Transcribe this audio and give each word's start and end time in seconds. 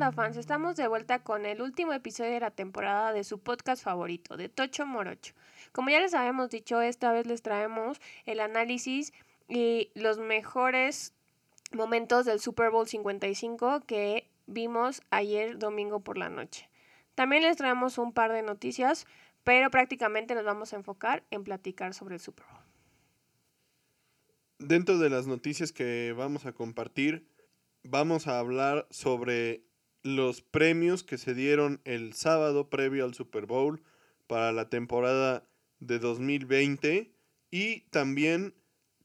fans? 0.00 0.38
Estamos 0.38 0.76
de 0.76 0.88
vuelta 0.88 1.22
con 1.22 1.44
el 1.44 1.60
último 1.60 1.92
episodio 1.92 2.32
de 2.32 2.40
la 2.40 2.50
temporada 2.50 3.12
de 3.12 3.24
su 3.24 3.40
podcast 3.40 3.84
favorito, 3.84 4.38
de 4.38 4.48
Tocho 4.48 4.86
Morocho. 4.86 5.34
Como 5.72 5.90
ya 5.90 6.00
les 6.00 6.14
habíamos 6.14 6.48
dicho, 6.48 6.80
esta 6.80 7.12
vez 7.12 7.26
les 7.26 7.42
traemos 7.42 8.00
el 8.24 8.40
análisis 8.40 9.12
y 9.48 9.90
los 9.94 10.18
mejores 10.18 11.12
momentos 11.72 12.24
del 12.24 12.40
Super 12.40 12.70
Bowl 12.70 12.88
55 12.88 13.82
que 13.86 14.30
vimos 14.46 15.02
ayer 15.10 15.58
domingo 15.58 16.00
por 16.00 16.16
la 16.16 16.30
noche. 16.30 16.70
También 17.14 17.42
les 17.42 17.58
traemos 17.58 17.98
un 17.98 18.14
par 18.14 18.32
de 18.32 18.40
noticias, 18.40 19.06
pero 19.44 19.70
prácticamente 19.70 20.34
nos 20.34 20.44
vamos 20.44 20.72
a 20.72 20.76
enfocar 20.76 21.22
en 21.30 21.44
platicar 21.44 21.92
sobre 21.92 22.14
el 22.14 22.20
Super 22.20 22.46
Bowl. 22.50 22.62
Dentro 24.58 24.96
de 24.96 25.10
las 25.10 25.26
noticias 25.26 25.70
que 25.70 26.14
vamos 26.16 26.46
a 26.46 26.52
compartir, 26.52 27.28
vamos 27.82 28.26
a 28.26 28.38
hablar 28.38 28.86
sobre 28.90 29.66
los 30.02 30.42
premios 30.42 31.02
que 31.02 31.18
se 31.18 31.34
dieron 31.34 31.80
el 31.84 32.14
sábado 32.14 32.68
previo 32.68 33.04
al 33.04 33.14
Super 33.14 33.46
Bowl 33.46 33.82
para 34.26 34.52
la 34.52 34.68
temporada 34.68 35.46
de 35.80 35.98
2020 35.98 37.12
y 37.50 37.80
también 37.90 38.54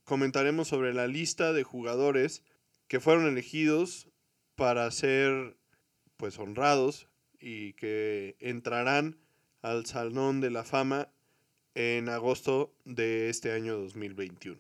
comentaremos 0.04 0.68
sobre 0.68 0.94
la 0.94 1.08
lista 1.08 1.54
de 1.54 1.64
jugadores 1.64 2.44
que 2.88 3.00
fueron 3.00 3.28
elegidos 3.28 4.08
para 4.56 4.90
ser 4.92 5.58
pues 6.16 6.40
honrados 6.40 7.08
y 7.40 7.74
que 7.74 8.36
entrarán 8.40 9.18
al 9.62 9.86
Salón 9.86 10.42
de 10.42 10.50
la 10.50 10.64
Fama 10.64 11.10
en 11.76 12.10
agosto 12.10 12.74
de 12.86 13.30
este 13.30 13.52
año 13.52 13.78
2021. 13.78 14.58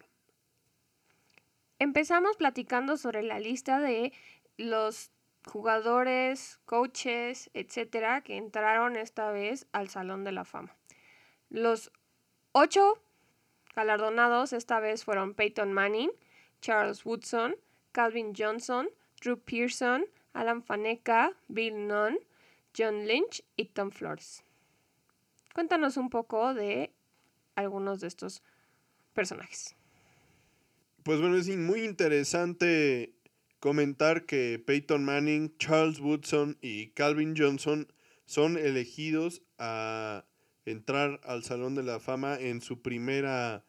Empezamos 1.80 2.38
platicando 2.38 2.98
sobre 2.98 3.23
la 3.23 3.39
lista 3.39 3.80
de 3.80 4.14
los 4.58 5.11
jugadores, 5.48 6.59
coaches, 6.66 7.50
etcétera, 7.53 8.22
que 8.22 8.38
entraron 8.38 8.95
esta 8.95 9.31
vez 9.31 9.67
al 9.72 9.89
Salón 9.89 10.23
de 10.23 10.31
la 10.31 10.45
Fama. 10.45 10.76
Los 11.50 11.92
ocho 12.52 13.02
galardonados 13.76 14.54
esta 14.54 14.80
vez 14.80 15.04
fueron 15.04 15.34
Peyton 15.34 15.73
Manning, 15.73 16.12
Charles 16.62 17.06
Woodson, 17.06 17.56
Calvin 17.92 18.34
Johnson, 18.36 18.89
Drew 19.22 19.39
Pearson, 19.39 20.06
Alan 20.34 20.62
Faneca, 20.64 21.34
Bill 21.48 21.88
Nunn, 21.88 22.20
John 22.78 23.08
Lynch 23.08 23.44
y 23.56 23.66
Tom 23.66 23.92
Flores. 23.92 24.44
Cuéntanos 25.54 25.98
un 25.98 26.09
poco 26.09 26.54
de 26.54 26.92
algunos 27.56 28.02
de 28.02 28.08
estos 28.08 28.44
personajes. 29.14 29.76
Pues 31.04 31.20
bueno, 31.22 31.38
es 31.38 31.48
muy 31.56 31.84
interesante 31.84 33.17
comentar 33.59 34.25
que 34.25 34.61
Peyton 34.66 35.03
Manning, 35.03 35.58
Charles 35.58 36.00
Woodson 36.00 36.58
y 36.61 36.88
Calvin 36.89 37.36
Johnson 37.38 37.88
son 38.25 38.58
elegidos 38.58 39.41
a 39.58 40.25
entrar 40.66 41.19
al 41.23 41.44
Salón 41.44 41.75
de 41.75 41.83
la 41.83 41.99
Fama 41.99 42.38
en 42.39 42.61
su 42.61 42.81
primera 42.81 43.64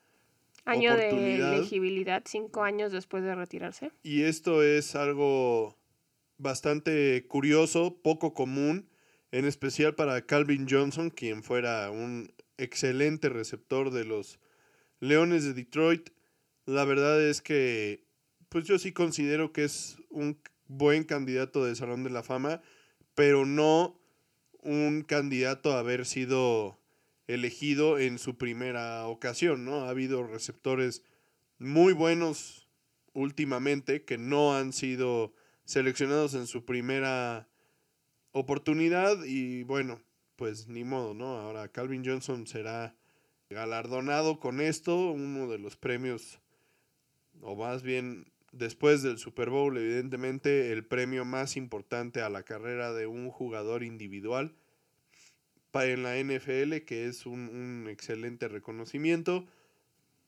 año 0.65 0.97
de 0.97 1.37
elegibilidad, 1.37 2.23
cinco 2.27 2.63
años 2.63 2.93
después 2.93 3.23
de 3.23 3.35
retirarse. 3.35 3.91
Y 4.03 4.23
esto 4.23 4.63
es 4.63 4.95
algo 4.95 5.79
bastante 6.37 7.27
curioso, 7.27 7.99
poco 8.03 8.35
común, 8.35 8.89
en 9.33 9.45
especial 9.45 9.95
para 9.95 10.27
Calvin 10.27 10.67
Johnson, 10.69 11.11
quien 11.11 11.43
fuera 11.43 11.91
un 11.91 12.33
excelente 12.59 13.29
receptor 13.29 13.91
de 13.91 14.05
los 14.05 14.39
Leones 15.01 15.45
de 15.45 15.55
Detroit. 15.55 16.11
La 16.67 16.85
verdad 16.85 17.21
es 17.23 17.41
que, 17.41 18.05
pues 18.49 18.65
yo 18.65 18.79
sí 18.79 18.93
considero 18.93 19.53
que 19.53 19.65
es 19.65 19.99
un 20.11 20.39
buen 20.67 21.05
candidato 21.05 21.65
de 21.65 21.75
Salón 21.75 22.05
de 22.05 22.11
la 22.11 22.23
Fama, 22.23 22.63
pero 23.15 23.47
no 23.47 23.99
un 24.63 25.03
candidato 25.03 25.73
a 25.73 25.81
haber 25.81 26.07
sido 26.07 26.79
elegido 27.27 27.99
en 27.99 28.19
su 28.19 28.37
primera 28.37 29.07
ocasión, 29.07 29.65
¿no? 29.65 29.85
Ha 29.85 29.91
habido 29.91 30.27
receptores 30.27 31.03
muy 31.59 31.93
buenos 31.93 32.69
últimamente 33.13 34.05
que 34.05 34.19
no 34.19 34.57
han 34.57 34.73
sido 34.73 35.35
seleccionados 35.65 36.35
en 36.35 36.47
su 36.47 36.65
primera 36.65 37.49
oportunidad 38.33 39.25
y 39.25 39.65
bueno, 39.65 40.01
pues 40.37 40.69
ni 40.69 40.85
modo, 40.85 41.15
¿no? 41.15 41.39
Ahora 41.39 41.69
Calvin 41.69 42.05
Johnson 42.05 42.47
será 42.47 42.95
galardonado 43.51 44.39
con 44.39 44.61
esto, 44.61 45.11
uno 45.11 45.49
de 45.49 45.59
los 45.59 45.77
premios, 45.77 46.41
o 47.41 47.57
más 47.57 47.83
bien 47.83 48.31
después 48.53 49.03
del 49.03 49.19
Super 49.19 49.51
Bowl, 49.51 49.77
evidentemente 49.77 50.73
el 50.73 50.85
premio 50.85 51.25
más 51.25 51.57
importante 51.57 52.23
a 52.23 52.29
la 52.29 52.43
carrera 52.43 52.93
de 52.93 53.07
un 53.07 53.31
jugador 53.31 53.83
individual 53.83 54.55
en 55.85 56.03
la 56.03 56.17
NFL, 56.17 56.85
que 56.85 57.07
es 57.07 57.27
un, 57.27 57.87
excelente 57.89 58.49
reconocimiento. 58.49 59.47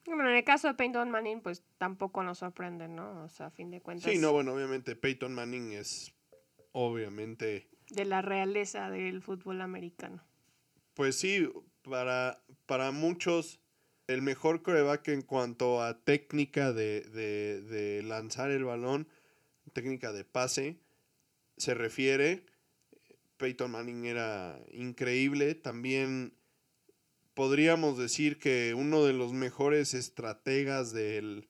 Bueno, 0.06 0.28
en 0.28 0.36
el 0.36 0.44
caso 0.44 0.68
de 0.68 0.74
Peyton 0.74 1.10
Manning, 1.10 1.40
pues 1.40 1.62
tampoco 1.78 2.22
nos 2.22 2.38
sorprende, 2.38 2.88
¿no? 2.88 3.24
O 3.24 3.28
sea, 3.28 3.46
a 3.46 3.50
fin 3.50 3.70
de 3.70 3.80
cuentas. 3.80 4.10
Sí, 4.10 4.18
no, 4.18 4.32
bueno, 4.32 4.54
obviamente 4.54 4.96
Peyton 4.96 5.34
Manning 5.34 5.72
es 5.72 6.12
obviamente... 6.72 7.68
De 7.90 8.04
la 8.04 8.22
realeza 8.22 8.90
del 8.90 9.22
fútbol 9.22 9.60
americano. 9.60 10.22
Pues 10.94 11.16
sí, 11.18 11.50
para, 11.82 12.42
para 12.66 12.92
muchos 12.92 13.59
el 14.12 14.22
mejor 14.22 14.62
coreback 14.62 15.08
en 15.08 15.22
cuanto 15.22 15.82
a 15.82 16.02
técnica 16.02 16.72
de, 16.72 17.02
de, 17.02 17.62
de 17.62 18.02
lanzar 18.02 18.50
el 18.50 18.64
balón, 18.64 19.08
técnica 19.72 20.12
de 20.12 20.24
pase, 20.24 20.78
se 21.56 21.74
refiere. 21.74 22.44
Peyton 23.36 23.70
Manning 23.70 24.04
era 24.04 24.60
increíble. 24.72 25.54
También 25.54 26.34
podríamos 27.34 27.96
decir 27.96 28.38
que 28.38 28.74
uno 28.74 29.04
de 29.04 29.12
los 29.12 29.32
mejores 29.32 29.94
estrategas 29.94 30.92
del, 30.92 31.48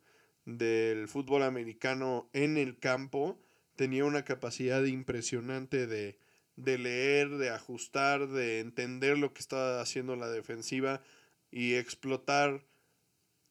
fútbol 1.09 1.43
americano 1.43 2.29
en 2.33 2.57
el 2.57 2.79
campo 2.79 3.41
tenía 3.77 4.05
una 4.05 4.25
capacidad 4.25 4.85
impresionante 4.85 5.87
de, 5.87 6.19
de 6.57 6.79
leer, 6.79 7.31
de 7.31 7.51
ajustar, 7.51 8.29
de 8.29 8.61
entender 8.61 9.19
lo 9.19 9.33
que 9.33 9.41
estaba 9.41 9.81
haciendo 9.81 10.17
la 10.17 10.29
defensiva 10.29 11.03
y 11.51 11.75
explotar 11.75 12.65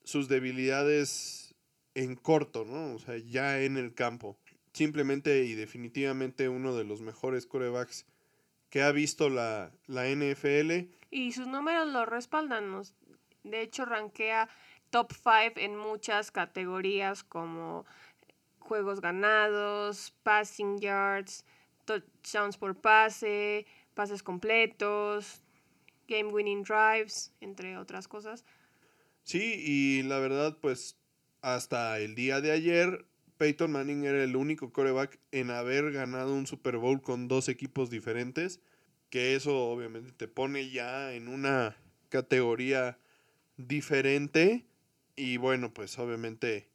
sus 0.03 0.27
debilidades 0.27 1.55
en 1.95 2.15
corto, 2.15 2.65
¿no? 2.65 2.95
O 2.95 2.99
sea, 2.99 3.17
ya 3.17 3.61
en 3.61 3.77
el 3.77 3.93
campo. 3.93 4.37
Simplemente 4.73 5.43
y 5.43 5.55
definitivamente 5.55 6.47
uno 6.47 6.75
de 6.75 6.83
los 6.83 7.01
mejores 7.01 7.45
corebacks 7.45 8.05
que 8.69 8.81
ha 8.81 8.91
visto 8.91 9.29
la, 9.29 9.71
la 9.87 10.07
NFL. 10.07 10.89
Y 11.11 11.31
sus 11.31 11.47
números 11.47 11.87
lo 11.87 12.05
respaldan. 12.05 12.81
De 13.43 13.61
hecho, 13.61 13.85
rankea 13.85 14.47
top 14.91 15.11
5 15.11 15.59
en 15.59 15.75
muchas 15.77 16.31
categorías 16.31 17.23
como 17.23 17.85
juegos 18.59 19.01
ganados, 19.01 20.13
passing 20.23 20.79
yards, 20.79 21.45
touchdowns 21.85 22.57
por 22.57 22.75
pase, 22.75 23.66
pases 23.95 24.21
completos, 24.21 25.41
game 26.09 26.31
winning 26.34 26.64
drives, 26.64 27.31
entre 27.40 27.78
otras 27.78 28.08
cosas. 28.08 28.44
Sí, 29.24 29.62
y 29.64 30.03
la 30.03 30.20
verdad, 30.20 30.58
pues 30.59 30.97
hasta 31.42 32.00
el 32.00 32.16
día 32.16 32.42
de 32.42 32.52
ayer 32.52 33.06
Peyton 33.38 33.72
Manning 33.72 34.03
era 34.03 34.24
el 34.24 34.35
único 34.35 34.73
coreback 34.73 35.20
en 35.32 35.52
haber 35.52 35.91
ganado 35.91 36.34
un 36.34 36.47
Super 36.47 36.78
Bowl 36.78 37.02
con 37.02 37.28
dos 37.28 37.47
equipos 37.47 37.90
diferentes, 37.90 38.59
que 39.09 39.35
eso 39.35 39.70
obviamente 39.70 40.11
te 40.11 40.28
pone 40.28 40.70
ya 40.70 41.14
en 41.14 41.29
una 41.29 41.78
categoría 42.09 42.97
diferente 43.55 44.66
y 45.16 45.38
bueno, 45.38 45.73
pues 45.73 45.97
obviamente 46.00 46.67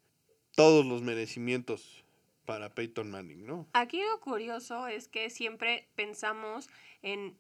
todos 0.55 0.87
los 0.87 1.03
merecimientos 1.03 2.05
para 2.45 2.75
Peyton 2.75 3.11
Manning, 3.11 3.47
¿no? 3.47 3.67
Aquí 3.73 4.01
lo 4.03 4.21
curioso 4.21 4.87
es 4.87 5.09
que 5.09 5.31
siempre 5.31 5.89
pensamos 5.97 6.69
en 7.03 7.37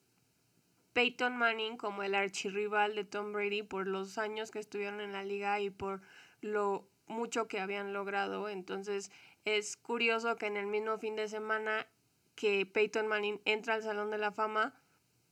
Peyton 0.94 1.36
Manning 1.36 1.76
como 1.76 2.02
el 2.02 2.14
archirrival 2.14 2.94
de 2.94 3.04
Tom 3.04 3.32
Brady 3.32 3.62
por 3.62 3.86
los 3.86 4.16
años 4.16 4.50
que 4.50 4.60
estuvieron 4.60 5.00
en 5.00 5.12
la 5.12 5.24
liga 5.24 5.60
y 5.60 5.68
por 5.68 6.00
lo 6.40 6.88
mucho 7.06 7.48
que 7.48 7.60
habían 7.60 7.92
logrado. 7.92 8.48
Entonces 8.48 9.10
es 9.44 9.76
curioso 9.76 10.36
que 10.36 10.46
en 10.46 10.56
el 10.56 10.66
mismo 10.66 10.96
fin 10.98 11.16
de 11.16 11.28
semana 11.28 11.86
que 12.34 12.64
Peyton 12.64 13.06
Manning 13.06 13.40
entra 13.44 13.74
al 13.74 13.82
Salón 13.82 14.10
de 14.10 14.18
la 14.18 14.32
Fama, 14.32 14.80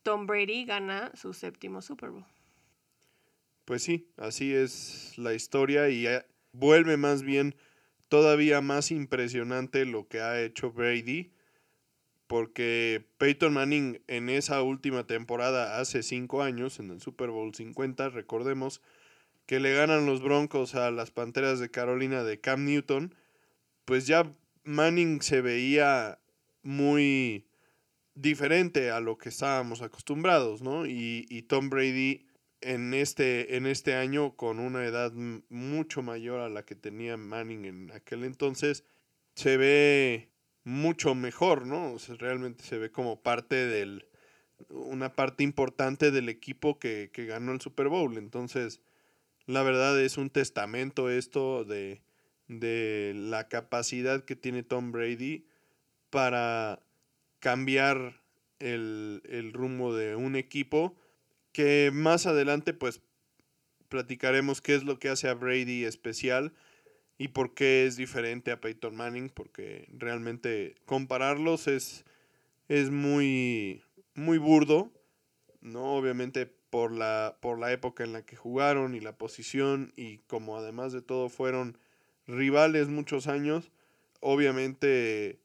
Tom 0.03 0.26
Brady 0.26 0.64
gana 0.64 1.12
su 1.14 1.32
séptimo 1.32 1.81
Super 1.81 2.11
Bowl. 2.11 2.26
Pues 3.65 3.85
sí, 3.85 4.08
así 4.17 4.53
es 4.53 5.17
la 5.17 5.32
historia 5.35 5.88
y 5.88 6.06
eh, 6.06 6.25
vuelve 6.53 6.97
más 6.97 7.23
bien 7.23 7.55
todavía 8.08 8.61
más 8.61 8.91
impresionante 8.91 9.87
lo 9.87 10.08
que 10.08 10.20
ha 10.20 10.43
hecho 10.43 10.73
Brady, 10.73 11.32
porque 12.32 13.05
Peyton 13.19 13.52
Manning 13.52 14.00
en 14.06 14.31
esa 14.31 14.62
última 14.62 15.06
temporada 15.06 15.79
hace 15.79 16.02
cinco 16.02 16.43
años, 16.43 16.81
en 16.81 16.88
el 16.88 16.99
Super 16.99 17.29
Bowl 17.29 17.55
50, 17.55 18.08
recordemos, 18.08 18.81
que 19.44 19.61
le 19.61 19.75
ganan 19.75 20.06
los 20.06 20.23
Broncos 20.23 20.75
a 20.75 20.90
las 20.90 21.11
Panteras 21.11 21.61
de 21.61 21.70
Carolina 21.70 22.25
de 22.25 22.40
Cam 22.40 22.64
Newton, 22.64 23.14
pues 23.84 24.06
ya 24.06 24.34
Manning 24.64 25.20
se 25.20 25.43
veía 25.43 26.20
muy 26.62 27.50
diferente 28.14 28.90
a 28.90 29.00
lo 29.00 29.19
que 29.19 29.29
estábamos 29.29 29.82
acostumbrados, 29.82 30.62
¿no? 30.62 30.87
Y, 30.87 31.26
y 31.29 31.43
Tom 31.43 31.69
Brady 31.69 32.25
en 32.62 32.94
este, 32.94 33.58
en 33.58 33.67
este 33.67 33.94
año 33.94 34.37
con 34.37 34.58
una 34.58 34.87
edad 34.87 35.12
mucho 35.50 36.00
mayor 36.00 36.40
a 36.40 36.49
la 36.49 36.64
que 36.64 36.76
tenía 36.76 37.19
Manning 37.19 37.67
en 37.67 37.90
aquel 37.90 38.25
entonces, 38.25 38.87
se 39.34 39.58
ve 39.58 40.31
mucho 40.64 41.14
mejor, 41.14 41.67
¿no? 41.67 41.93
O 41.93 41.99
sea, 41.99 42.14
realmente 42.17 42.64
se 42.64 42.79
ve 42.79 42.91
como 42.91 43.20
parte 43.20 43.67
del, 43.67 44.06
una 44.69 45.14
parte 45.14 45.43
importante 45.44 46.11
del 46.11 46.29
equipo 46.29 46.79
que, 46.79 47.11
que 47.12 47.26
ganó 47.26 47.53
el 47.53 47.61
Super 47.61 47.88
Bowl. 47.88 48.17
Entonces, 48.17 48.81
la 49.47 49.62
verdad 49.62 50.00
es 50.00 50.17
un 50.19 50.31
testamento 50.31 51.11
esto 51.11 51.64
de, 51.64 52.03
de 52.49 53.12
la 53.17 53.49
capacidad 53.49 54.25
que 54.25 54.37
tiene 54.37 54.62
Tom 54.62 54.93
Brady 54.93 55.47
para 56.11 56.81
cambiar 57.41 58.23
el, 58.61 59.23
el 59.29 59.53
rumbo 59.53 59.94
de 59.94 60.15
un 60.15 60.37
equipo 60.37 60.94
que 61.53 61.91
más 61.93 62.26
adelante 62.26 62.73
pues 62.73 63.03
platicaremos 63.88 64.62
qué 64.62 64.75
es 64.75 64.85
lo 64.85 64.99
que 64.99 65.08
hace 65.08 65.29
a 65.29 65.35
Brady 65.35 65.85
especial 65.85 66.55
y 67.22 67.28
por 67.28 67.54
qué 67.54 67.86
es 67.86 67.94
diferente 67.94 68.50
a 68.50 68.60
Peyton 68.60 68.96
Manning, 68.96 69.30
porque 69.30 69.86
realmente 69.96 70.74
compararlos 70.86 71.69
es, 71.69 72.04
es 72.66 72.90
muy, 72.90 73.84
muy 74.16 74.38
burdo, 74.38 74.90
¿no? 75.60 75.94
Obviamente 75.94 76.46
por 76.46 76.90
la, 76.90 77.38
por 77.40 77.60
la 77.60 77.70
época 77.70 78.02
en 78.02 78.12
la 78.12 78.26
que 78.26 78.34
jugaron 78.34 78.96
y 78.96 79.00
la 79.00 79.19
posición 79.19 79.92
y 79.94 80.19
como 80.26 80.58
además 80.58 80.92
de 80.92 81.00
todo 81.00 81.28
fueron 81.28 81.78
rivales 82.26 82.88
muchos 82.88 83.28
años, 83.28 83.70
obviamente 84.19 85.38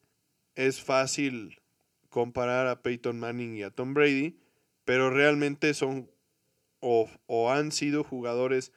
es 0.56 0.81
fácil 0.81 1.62
comparar 2.09 2.65
a 2.65 2.81
Peyton 2.81 3.19
Manning 3.19 3.56
y 3.56 3.62
a 3.62 3.69
Tom 3.69 3.94
Brady, 3.94 4.39
pero 4.83 5.12
realmente 5.12 5.75
son 5.75 6.09
o, 6.79 7.07
o 7.27 7.51
han 7.51 7.71
sido 7.71 8.03
jugadores 8.03 8.71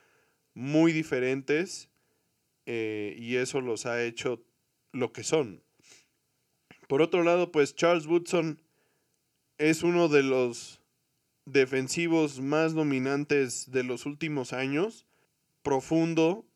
muy 0.53 0.93
diferentes 0.93 1.90
eh, 2.73 3.17
y 3.19 3.35
eso 3.35 3.61
los 3.61 3.85
ha 3.85 4.01
hecho 4.05 4.45
lo 4.93 5.13
que 5.13 5.25
son. 5.25 5.61
Por 6.87 7.03
otro 7.03 7.25
lado, 7.25 7.51
pues 7.51 7.75
Charles 7.75 8.07
Woodson 8.07 8.63
es 9.59 9.83
uno 9.83 10.07
de 10.07 10.23
los 10.23 10.81
defensivos 11.47 12.39
más 12.39 12.73
dominantes 12.73 13.73
de 13.73 13.83
los 13.83 14.07
últimos 14.07 14.53
años, 14.53 15.05
profundo, 15.65 16.47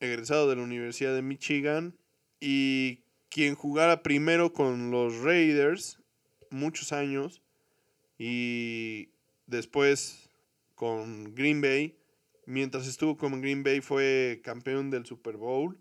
egresado 0.00 0.50
de 0.50 0.56
la 0.56 0.62
Universidad 0.62 1.14
de 1.14 1.22
Michigan 1.22 1.96
y 2.40 3.04
quien 3.28 3.54
jugara 3.54 4.02
primero 4.02 4.52
con 4.52 4.90
los 4.90 5.18
Raiders 5.18 6.00
muchos 6.50 6.92
años 6.92 7.42
y 8.18 9.10
después 9.46 10.30
con 10.74 11.32
Green 11.36 11.60
Bay. 11.60 11.96
Mientras 12.46 12.86
estuvo 12.86 13.16
con 13.16 13.40
Green 13.40 13.62
Bay 13.62 13.80
fue 13.80 14.40
campeón 14.44 14.90
del 14.90 15.06
Super 15.06 15.36
Bowl 15.36 15.78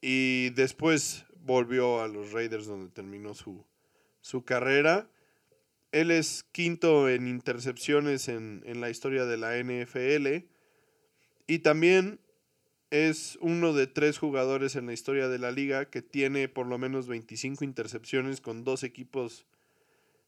y 0.00 0.50
después 0.50 1.24
volvió 1.44 2.00
a 2.00 2.08
los 2.08 2.32
Raiders 2.32 2.66
donde 2.66 2.90
terminó 2.90 3.34
su, 3.34 3.64
su 4.20 4.44
carrera. 4.44 5.08
Él 5.92 6.10
es 6.10 6.44
quinto 6.52 7.08
en 7.08 7.26
intercepciones 7.26 8.28
en, 8.28 8.62
en 8.66 8.80
la 8.80 8.90
historia 8.90 9.24
de 9.24 9.36
la 9.36 9.56
NFL 9.56 10.46
y 11.46 11.58
también 11.60 12.20
es 12.90 13.38
uno 13.40 13.72
de 13.72 13.86
tres 13.86 14.18
jugadores 14.18 14.74
en 14.76 14.86
la 14.86 14.92
historia 14.92 15.28
de 15.28 15.38
la 15.38 15.52
liga 15.52 15.90
que 15.90 16.02
tiene 16.02 16.48
por 16.48 16.66
lo 16.66 16.78
menos 16.78 17.06
25 17.06 17.64
intercepciones 17.64 18.40
con 18.40 18.64
dos 18.64 18.82
equipos 18.82 19.46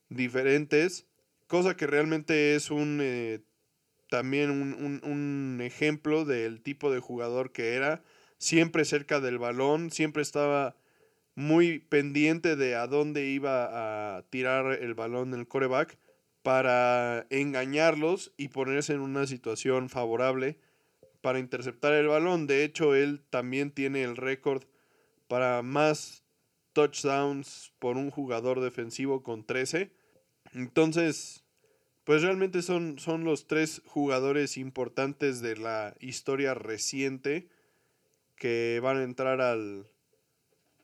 diferentes 0.09 1.07
cosa 1.53 1.77
que 1.77 1.87
realmente 1.87 2.55
es 2.55 2.71
un 2.71 3.01
eh, 3.03 3.41
también 4.13 4.51
un, 4.51 5.59
ejemplo 5.63 6.27
del 6.27 6.61
tipo 6.61 6.93
de 6.93 7.01
jugador 7.01 7.51
que 7.51 7.77
era, 7.77 8.03
siempre 8.37 8.85
cerca 8.85 9.21
del 9.21 9.39
balón, 9.39 9.91
siempre 9.91 10.21
estaba 10.21 10.77
muy 11.35 11.79
pendiente 11.79 12.55
de 12.55 12.75
a 12.75 12.87
dónde 12.87 13.29
iba 13.29 14.19
a 14.19 14.23
tirar 14.29 14.71
el 14.83 14.93
balón 14.93 15.33
el 15.33 15.49
coreback 15.49 15.97
para 16.43 17.27
engañarlos 17.31 18.35
y 18.37 18.49
ponerse 18.49 18.93
en 18.93 19.01
una 19.01 19.27
situación 19.27 19.89
favorable 19.89 20.59
para 21.23 21.39
interceptar 21.39 21.95
el 21.95 22.09
balón. 22.09 22.47
De 22.47 22.65
hecho, 22.65 22.95
él 22.95 23.23
también 23.31 23.71
tiene 23.71 24.03
el 24.03 24.19
récord 24.19 24.65
para 25.27 25.63
más 25.63 26.23
touchdowns 26.75 27.73
por 27.79 27.97
un 27.97 28.11
jugador 28.11 28.61
defensivo 28.61 29.23
con 29.23 29.47
13. 29.47 29.91
Entonces, 30.53 31.42
pues 32.05 32.23
realmente 32.23 32.63
son, 32.63 32.99
son 32.99 33.25
los 33.25 33.47
tres 33.47 33.83
jugadores 33.87 34.57
importantes 34.57 35.41
de 35.41 35.57
la 35.57 35.95
historia 36.01 36.55
reciente 36.55 37.49
que 38.37 38.81
van 38.83 38.97
a 38.97 39.05
entrar 39.05 39.41
al, 39.41 39.87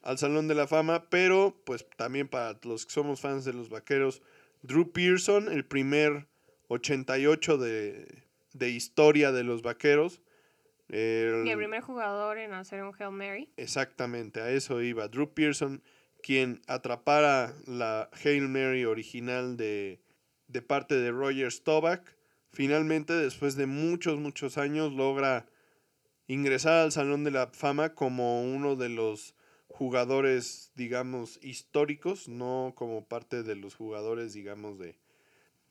al 0.01 0.17
Salón 0.17 0.47
de 0.47 0.55
la 0.55 0.67
Fama, 0.67 1.09
pero 1.09 1.61
pues 1.65 1.85
también 1.97 2.27
para 2.27 2.57
los 2.63 2.85
que 2.85 2.93
somos 2.93 3.19
fans 3.19 3.43
de 3.43 3.53
los 3.53 3.69
Vaqueros, 3.69 4.21
Drew 4.61 4.91
Pearson, 4.91 5.51
el 5.51 5.65
primer 5.65 6.27
88 6.69 7.57
de, 7.57 8.23
de 8.53 8.69
historia 8.69 9.31
de 9.31 9.43
los 9.43 9.61
Vaqueros. 9.61 10.21
El, 10.87 11.45
y 11.45 11.51
el 11.51 11.57
primer 11.57 11.81
jugador 11.81 12.37
en 12.37 12.53
hacer 12.53 12.81
un 12.81 12.93
Hail 12.97 13.11
Mary. 13.11 13.49
Exactamente, 13.57 14.41
a 14.41 14.51
eso 14.51 14.81
iba. 14.81 15.07
Drew 15.07 15.33
Pearson, 15.33 15.83
quien 16.23 16.61
atrapara 16.67 17.53
la 17.67 18.09
Hail 18.23 18.47
Mary 18.47 18.85
original 18.85 19.57
de 19.57 19.99
de 20.49 20.61
parte 20.61 20.95
de 20.95 21.11
Roger 21.11 21.51
Staubach. 21.51 22.03
Finalmente, 22.51 23.13
después 23.13 23.55
de 23.55 23.67
muchos, 23.67 24.19
muchos 24.19 24.57
años, 24.57 24.91
logra 24.91 25.45
ingresar 26.27 26.83
al 26.83 26.91
Salón 26.91 27.23
de 27.23 27.31
la 27.31 27.47
Fama 27.47 27.95
como 27.95 28.43
uno 28.43 28.75
de 28.75 28.89
los 28.89 29.35
jugadores, 29.67 30.71
digamos, 30.75 31.39
históricos, 31.41 32.27
no 32.27 32.73
como 32.75 33.05
parte 33.05 33.43
de 33.43 33.55
los 33.55 33.75
jugadores, 33.75 34.33
digamos, 34.33 34.77
de... 34.79 34.97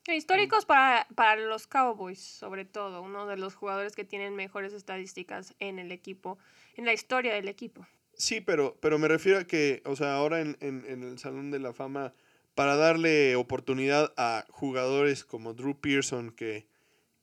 Históricos 0.06 0.64
para, 0.64 1.06
para 1.14 1.36
los 1.42 1.66
Cowboys, 1.66 2.20
sobre 2.20 2.64
todo, 2.64 3.02
uno 3.02 3.26
de 3.26 3.36
los 3.36 3.54
jugadores 3.54 3.94
que 3.94 4.04
tienen 4.04 4.34
mejores 4.34 4.72
estadísticas 4.72 5.54
en 5.58 5.78
el 5.78 5.92
equipo, 5.92 6.38
en 6.76 6.86
la 6.86 6.94
historia 6.94 7.34
del 7.34 7.48
equipo. 7.48 7.86
Sí, 8.14 8.40
pero, 8.40 8.78
pero 8.80 8.98
me 8.98 9.06
refiero 9.06 9.38
a 9.38 9.44
que, 9.44 9.82
o 9.84 9.96
sea, 9.96 10.14
ahora 10.14 10.40
en, 10.40 10.56
en, 10.60 10.84
en 10.88 11.02
el 11.02 11.18
Salón 11.18 11.50
de 11.50 11.58
la 11.58 11.74
Fama 11.74 12.14
para 12.58 12.74
darle 12.74 13.36
oportunidad 13.36 14.12
a 14.16 14.44
jugadores 14.50 15.24
como 15.24 15.54
Drew 15.54 15.80
Pearson 15.80 16.32
que, 16.32 16.66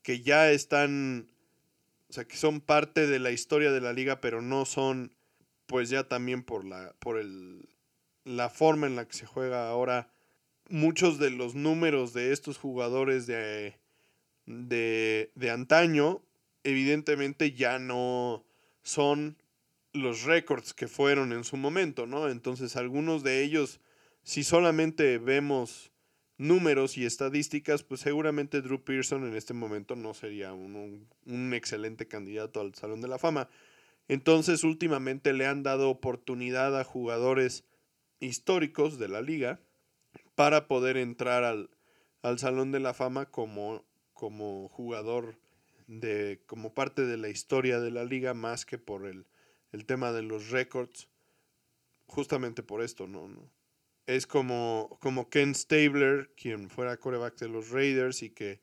que 0.02 0.22
ya 0.22 0.50
están, 0.50 1.30
o 2.10 2.14
sea, 2.14 2.24
que 2.24 2.38
son 2.38 2.62
parte 2.62 3.06
de 3.06 3.20
la 3.20 3.32
historia 3.32 3.74
de 3.74 3.82
la 3.82 3.92
liga, 3.92 4.22
pero 4.22 4.42
no 4.42 4.64
son, 4.64 5.14
pues 5.66 5.90
ya 5.90 6.08
también 6.08 6.42
por 6.42 6.64
la, 6.64 6.96
por 7.00 7.18
el, 7.18 7.68
la 8.24 8.50
forma 8.50 8.88
en 8.88 8.96
la 8.96 9.10
que 9.10 9.14
se 9.14 9.26
juega 9.26 9.68
ahora, 9.68 10.10
muchos 10.70 11.20
de 11.20 11.32
los 11.32 11.54
números 11.54 12.14
de 12.14 12.32
estos 12.32 12.58
jugadores 12.58 13.28
de, 13.28 13.78
de, 14.46 15.34
de 15.36 15.52
antaño, 15.52 16.22
evidentemente 16.64 17.52
ya 17.52 17.78
no 17.78 18.46
son 18.84 19.36
los 19.92 20.24
récords 20.24 20.74
que 20.74 20.88
fueron 20.88 21.34
en 21.34 21.44
su 21.44 21.58
momento, 21.58 22.08
¿no? 22.08 22.30
Entonces 22.30 22.78
algunos 22.78 23.22
de 23.22 23.44
ellos 23.44 23.82
si 24.26 24.44
solamente 24.44 25.20
vemos 25.20 25.92
números 26.40 26.98
y 26.98 27.06
estadísticas, 27.06 27.84
pues 27.84 28.02
seguramente 28.02 28.64
Drew 28.64 28.84
Pearson 28.84 29.24
en 29.24 29.36
este 29.36 29.54
momento 29.54 29.96
no 29.96 30.16
sería 30.16 30.52
un, 30.52 31.08
excelente 31.54 32.08
candidato 32.08 32.60
al 32.60 32.74
Salón 32.74 33.02
de 33.02 33.08
la 33.08 33.20
Fama. 33.20 33.50
Entonces 34.08 34.64
últimamente 34.64 35.32
le 35.32 35.46
han 35.46 35.62
dado 35.62 35.92
oportunidad 35.92 36.78
a 36.78 36.84
jugadores 36.84 37.66
históricos 38.20 38.98
de 38.98 39.10
la 39.10 39.22
liga 39.22 39.60
para 40.34 40.68
poder 40.68 40.98
entrar 40.98 41.44
al, 41.44 41.70
al 42.24 42.40
Salón 42.40 42.72
de 42.72 42.80
la 42.80 42.96
Fama 42.96 43.28
como, 43.28 43.86
como 44.16 44.70
jugador 44.70 45.38
de 45.86 46.42
como 46.48 46.74
parte 46.74 47.06
de 47.06 47.18
la 47.18 47.30
historia 47.30 47.80
de 47.80 47.92
la 47.92 48.04
liga 48.04 48.34
más 48.34 48.66
que 48.66 48.80
por 48.80 49.06
el, 49.06 49.28
el 49.72 49.86
tema 49.86 50.12
de 50.12 50.24
los 50.24 50.50
récords 50.50 51.10
justamente 52.08 52.64
por 52.64 52.82
esto 52.82 53.06
no, 53.06 53.28
no 53.28 53.55
es 54.08 54.28
como, 54.28 54.98
como 55.02 55.30
Ken 55.30 55.56
Stabler, 55.56 56.32
quien 56.36 56.70
fuera 56.70 56.98
coreback 56.98 57.38
de 57.40 57.50
los 57.50 57.70
Raiders 57.70 58.22
y 58.24 58.30
que 58.30 58.62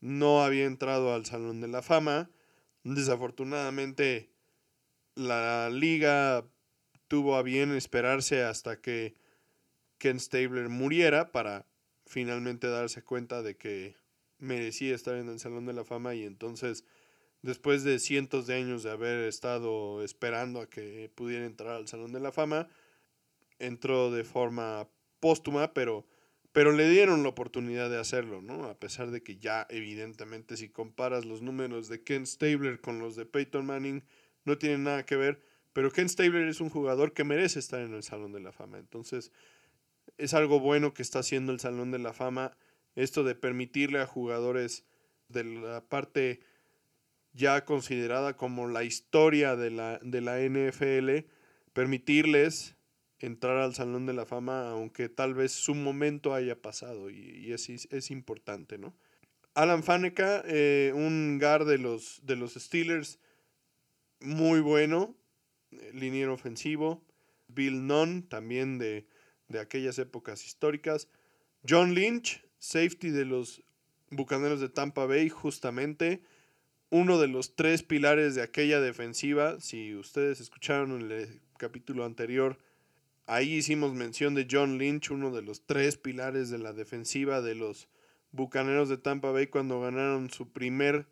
no 0.00 0.44
había 0.44 0.66
entrado 0.66 1.14
al 1.14 1.26
Salón 1.26 1.60
de 1.60 1.68
la 1.68 1.82
Fama. 1.82 2.30
Desafortunadamente, 2.84 4.30
la 5.14 5.70
liga 5.70 6.46
tuvo 7.08 7.36
a 7.36 7.42
bien 7.42 7.74
esperarse 7.74 8.42
hasta 8.42 8.80
que 8.80 9.16
Ken 9.98 10.20
Stabler 10.20 10.68
muriera 10.68 11.32
para 11.32 11.66
finalmente 12.06 12.68
darse 12.68 13.02
cuenta 13.02 13.42
de 13.42 13.56
que 13.56 13.96
merecía 14.38 14.94
estar 14.94 15.16
en 15.16 15.28
el 15.28 15.40
Salón 15.40 15.66
de 15.66 15.72
la 15.72 15.84
Fama 15.84 16.14
y 16.14 16.24
entonces 16.24 16.84
después 17.42 17.84
de 17.84 17.98
cientos 17.98 18.46
de 18.46 18.54
años 18.54 18.82
de 18.82 18.90
haber 18.90 19.26
estado 19.28 20.02
esperando 20.02 20.60
a 20.60 20.68
que 20.68 21.10
pudiera 21.14 21.46
entrar 21.46 21.76
al 21.76 21.88
Salón 21.88 22.12
de 22.12 22.20
la 22.20 22.32
Fama, 22.32 22.68
entró 23.58 24.10
de 24.10 24.24
forma 24.24 24.88
póstuma, 25.20 25.72
pero 25.72 26.06
pero 26.54 26.70
le 26.70 26.88
dieron 26.88 27.24
la 27.24 27.30
oportunidad 27.30 27.90
de 27.90 27.98
hacerlo, 27.98 28.40
¿no? 28.40 28.66
A 28.66 28.78
pesar 28.78 29.10
de 29.10 29.24
que 29.24 29.38
ya 29.38 29.66
evidentemente 29.70 30.56
si 30.56 30.68
comparas 30.68 31.24
los 31.24 31.42
números 31.42 31.88
de 31.88 32.04
Ken 32.04 32.28
Stabler 32.28 32.80
con 32.80 33.00
los 33.00 33.16
de 33.16 33.26
Peyton 33.26 33.66
Manning, 33.66 34.04
no 34.44 34.56
tienen 34.56 34.84
nada 34.84 35.04
que 35.04 35.16
ver, 35.16 35.42
pero 35.72 35.90
Ken 35.90 36.08
Stabler 36.08 36.46
es 36.46 36.60
un 36.60 36.70
jugador 36.70 37.12
que 37.12 37.24
merece 37.24 37.58
estar 37.58 37.80
en 37.80 37.92
el 37.92 38.04
Salón 38.04 38.30
de 38.30 38.38
la 38.38 38.52
Fama. 38.52 38.78
Entonces, 38.78 39.32
es 40.16 40.32
algo 40.32 40.60
bueno 40.60 40.94
que 40.94 41.02
está 41.02 41.18
haciendo 41.18 41.50
el 41.50 41.58
Salón 41.58 41.90
de 41.90 41.98
la 41.98 42.12
Fama, 42.12 42.56
esto 42.94 43.24
de 43.24 43.34
permitirle 43.34 43.98
a 43.98 44.06
jugadores 44.06 44.84
de 45.26 45.42
la 45.42 45.84
parte 45.84 46.38
ya 47.32 47.64
considerada 47.64 48.36
como 48.36 48.68
la 48.68 48.84
historia 48.84 49.56
de 49.56 49.70
la, 49.72 49.98
de 50.02 50.20
la 50.20 50.38
NFL, 50.38 51.26
permitirles 51.72 52.76
entrar 53.18 53.56
al 53.58 53.74
Salón 53.74 54.06
de 54.06 54.12
la 54.12 54.26
Fama, 54.26 54.70
aunque 54.70 55.08
tal 55.08 55.34
vez 55.34 55.52
su 55.52 55.74
momento 55.74 56.34
haya 56.34 56.60
pasado, 56.60 57.10
y, 57.10 57.52
es, 57.52 57.68
es, 57.68 58.10
importante, 58.10 58.78
¿no? 58.78 58.94
Alan 59.54 59.82
Faneca, 59.82 60.42
eh, 60.46 60.92
un 60.94 61.38
guard 61.38 61.66
de 61.66 61.78
los, 61.78 62.20
de 62.24 62.36
los 62.36 62.54
Steelers, 62.54 63.18
muy 64.20 64.60
bueno, 64.60 65.16
eh, 65.70 65.90
liniero 65.94 66.34
ofensivo. 66.34 67.04
Bill 67.46 67.86
Nunn, 67.86 68.22
también 68.28 68.78
de, 68.78 69.06
de 69.48 69.60
aquellas 69.60 69.98
épocas 69.98 70.44
históricas. 70.44 71.08
John 71.68 71.94
Lynch, 71.94 72.44
safety 72.58 73.10
de 73.10 73.24
los 73.24 73.62
Bucaneros 74.10 74.60
de 74.60 74.68
Tampa 74.68 75.06
Bay, 75.06 75.28
justamente 75.28 76.22
uno 76.90 77.18
de 77.18 77.26
los 77.26 77.56
tres 77.56 77.82
pilares 77.82 78.34
de 78.34 78.42
aquella 78.42 78.80
defensiva. 78.80 79.60
Si 79.60 79.94
ustedes 79.96 80.40
escucharon 80.40 81.10
el 81.10 81.40
capítulo 81.58 82.04
anterior, 82.04 82.58
ahí 83.26 83.54
hicimos 83.54 83.94
mención 83.94 84.34
de 84.34 84.46
John 84.50 84.78
Lynch, 84.78 85.10
uno 85.10 85.30
de 85.30 85.42
los 85.42 85.66
tres 85.66 85.96
pilares 85.96 86.50
de 86.50 86.58
la 86.58 86.72
defensiva 86.72 87.40
de 87.40 87.54
los 87.54 87.88
Bucaneros 88.32 88.88
de 88.88 88.98
Tampa 88.98 89.30
Bay 89.30 89.46
cuando 89.46 89.80
ganaron 89.80 90.30
su 90.30 90.52
primer 90.52 91.06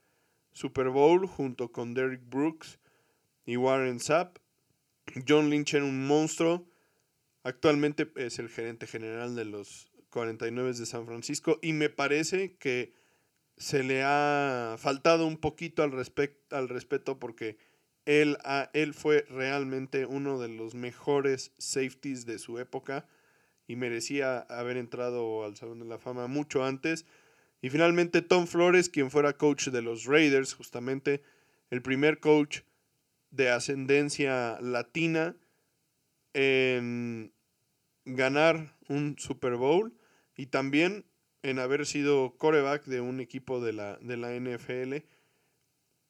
Super 0.53 0.89
Bowl 0.89 1.27
junto 1.27 1.71
con 1.71 1.95
Derrick 1.95 2.29
Brooks 2.29 2.79
y 3.47 3.57
Warren 3.57 4.01
Sapp. 4.01 4.39
John 5.27 5.51
Lynch 5.51 5.75
era 5.75 5.85
un 5.85 6.07
monstruo. 6.07 6.69
Actualmente 7.45 8.11
es 8.17 8.39
el 8.39 8.49
gerente 8.49 8.87
general 8.87 9.35
de 9.35 9.45
los 9.45 9.93
49 10.11 10.75
de 10.75 10.87
San 10.87 11.07
Francisco 11.07 11.59
y 11.63 11.73
me 11.73 11.91
parece 11.91 12.57
que 12.57 12.93
se 13.57 13.83
le 13.83 14.03
ha 14.05 14.77
faltado 14.79 15.27
un 15.27 15.37
poquito 15.37 15.83
al, 15.83 15.93
al 16.51 16.69
respeto 16.69 17.19
porque 17.19 17.57
él, 18.07 18.37
él 18.73 18.95
fue 18.95 19.25
realmente 19.29 20.07
uno 20.07 20.39
de 20.39 20.49
los 20.49 20.75
mejores 20.75 21.53
safeties 21.59 22.27
de 22.27 22.39
su 22.39 22.59
época 22.59 23.07
y 23.67 23.77
merecía 23.77 24.41
haber 24.41 24.77
entrado 24.77 25.45
al 25.45 25.57
Salón 25.57 25.79
de 25.79 25.87
la 25.87 25.99
Fama 25.99 26.27
mucho 26.27 26.65
antes. 26.65 27.07
Y 27.61 27.71
finalmente 27.71 28.23
Tom 28.23 28.47
Flores, 28.47 28.89
quien 28.89 29.11
fuera 29.11 29.37
coach 29.37 29.69
de 29.69 29.83
los 29.83 30.05
Raiders, 30.05 30.55
justamente 30.55 31.23
el 31.71 31.81
primer 31.81 32.19
coach 32.19 32.61
de 33.31 33.51
ascendencia 33.51 34.61
latina 34.61 35.37
en 36.35 37.33
ganar 38.05 38.77
un 38.89 39.17
Super 39.19 39.57
Bowl 39.57 39.97
y 40.37 40.47
también 40.47 41.07
en 41.43 41.59
haber 41.59 41.87
sido 41.87 42.37
coreback 42.37 42.85
de 42.85 43.01
un 43.01 43.21
equipo 43.21 43.61
de 43.61 43.73
la, 43.73 43.97
de 43.99 44.17
la 44.17 44.35
NFL. 44.35 45.05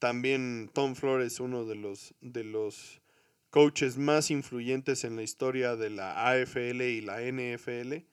También 0.03 0.69
Tom 0.75 0.97
Flores, 0.97 1.39
uno 1.39 1.65
de 1.65 1.77
los, 1.77 2.13
de 2.21 2.43
los 2.43 3.01
coaches 3.51 3.99
más 3.99 4.33
influyentes 4.33 5.05
en 5.05 5.15
la 5.15 5.23
historia 5.23 5.77
de 5.77 5.91
la 5.91 6.29
AFL 6.29 6.83
y 6.83 7.01
la 7.03 7.21
NFL. 7.21 8.05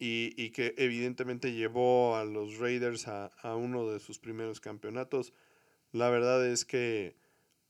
Y, 0.00 0.34
y 0.36 0.50
que 0.50 0.74
evidentemente 0.78 1.52
llevó 1.52 2.16
a 2.16 2.24
los 2.24 2.58
Raiders 2.58 3.06
a, 3.06 3.26
a 3.26 3.54
uno 3.54 3.88
de 3.88 4.00
sus 4.00 4.18
primeros 4.18 4.58
campeonatos. 4.58 5.32
La 5.92 6.10
verdad 6.10 6.44
es 6.44 6.64
que 6.64 7.14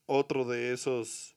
otro 0.07 0.47
de 0.47 0.73
esos 0.73 1.37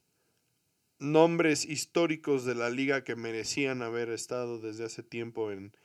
nombres 0.98 1.66
históricos 1.66 2.46
de 2.46 2.54
la 2.54 2.70
liga 2.70 3.04
que 3.04 3.14
merecían 3.14 3.82
haber 3.82 4.08
estado 4.08 4.58
desde 4.58 4.86
hace 4.86 5.02
tiempo 5.02 5.52
en, 5.52 5.76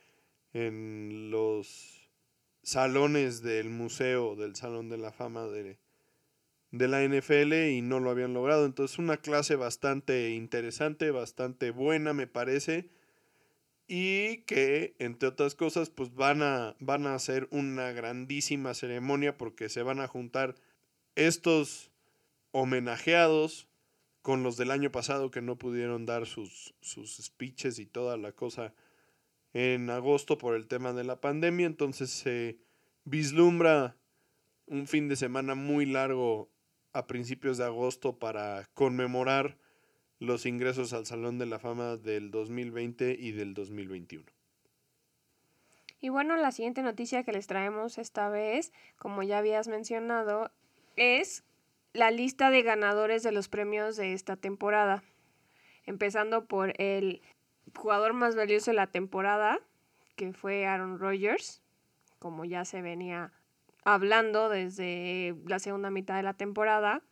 en 0.54 1.30
los 1.30 2.10
salones 2.62 3.42
del 3.42 3.68
museo, 3.68 4.34
del 4.34 4.56
Salón 4.56 4.88
de 4.88 4.96
la 4.96 5.12
Fama 5.12 5.44
de, 5.44 5.78
de 6.72 6.88
la 6.88 7.02
NFL 7.02 7.52
y 7.70 7.82
no 7.82 8.00
lo 8.00 8.10
habían 8.10 8.34
logrado. 8.34 8.64
Entonces 8.66 8.98
una 8.98 9.16
clase 9.16 9.56
bastante 9.56 10.30
interesante, 10.30 11.10
bastante 11.10 11.70
buena 11.70 12.12
me 12.12 12.26
parece. 12.26 12.88
Y 13.88 14.42
que, 14.42 14.94
entre 15.00 15.28
otras 15.28 15.56
cosas, 15.56 15.90
pues 15.90 16.14
van 16.14 16.42
a, 16.42 16.76
van 16.78 17.08
a 17.08 17.14
hacer 17.14 17.48
una 17.50 17.90
grandísima 17.90 18.72
ceremonia 18.72 19.36
porque 19.36 19.68
se 19.68 19.82
van 19.82 19.98
a 19.98 20.06
juntar 20.06 20.54
estos 21.16 21.90
homenajeados 22.52 23.66
con 24.22 24.44
los 24.44 24.56
del 24.56 24.70
año 24.70 24.92
pasado 24.92 25.32
que 25.32 25.42
no 25.42 25.56
pudieron 25.56 26.06
dar 26.06 26.26
sus, 26.26 26.74
sus 26.80 27.16
speeches 27.16 27.80
y 27.80 27.86
toda 27.86 28.16
la 28.16 28.30
cosa 28.30 28.74
en 29.54 29.90
agosto 29.90 30.38
por 30.38 30.54
el 30.54 30.68
tema 30.68 30.92
de 30.92 31.02
la 31.02 31.20
pandemia. 31.20 31.66
Entonces 31.66 32.10
se 32.10 32.60
vislumbra 33.04 33.96
un 34.66 34.86
fin 34.86 35.08
de 35.08 35.16
semana 35.16 35.56
muy 35.56 35.84
largo 35.84 36.48
a 36.92 37.06
principios 37.06 37.58
de 37.58 37.64
agosto 37.64 38.18
para 38.18 38.66
conmemorar 38.74 39.56
los 40.18 40.46
ingresos 40.46 40.92
al 40.92 41.06
Salón 41.06 41.38
de 41.38 41.46
la 41.46 41.58
Fama 41.58 41.96
del 41.96 42.30
2020 42.30 43.16
y 43.18 43.32
del 43.32 43.54
2021. 43.54 44.24
Y 46.00 46.08
bueno, 46.08 46.36
la 46.36 46.52
siguiente 46.52 46.82
noticia 46.82 47.24
que 47.24 47.32
les 47.32 47.46
traemos 47.46 47.98
esta 47.98 48.28
vez, 48.28 48.72
como 48.96 49.22
ya 49.22 49.38
habías 49.38 49.68
mencionado, 49.68 50.50
es 50.96 51.44
la 51.92 52.10
lista 52.10 52.50
de 52.50 52.62
ganadores 52.62 53.22
de 53.22 53.32
los 53.32 53.48
premios 53.48 53.96
de 53.96 54.12
esta 54.12 54.36
temporada. 54.36 55.02
Empezando 55.84 56.46
por 56.46 56.72
el 56.80 57.20
jugador 57.74 58.12
más 58.12 58.36
valioso 58.36 58.70
de 58.70 58.76
la 58.76 58.86
temporada, 58.86 59.60
que 60.16 60.32
fue 60.32 60.66
Aaron 60.66 60.98
Rodgers, 60.98 61.62
como 62.18 62.44
ya 62.44 62.64
se 62.64 62.82
venía 62.82 63.32
hablando 63.84 64.48
desde 64.48 65.34
la 65.46 65.58
segunda 65.58 65.90
mitad 65.90 66.16
de 66.16 66.22
la 66.22 66.34
temporada. 66.34 67.02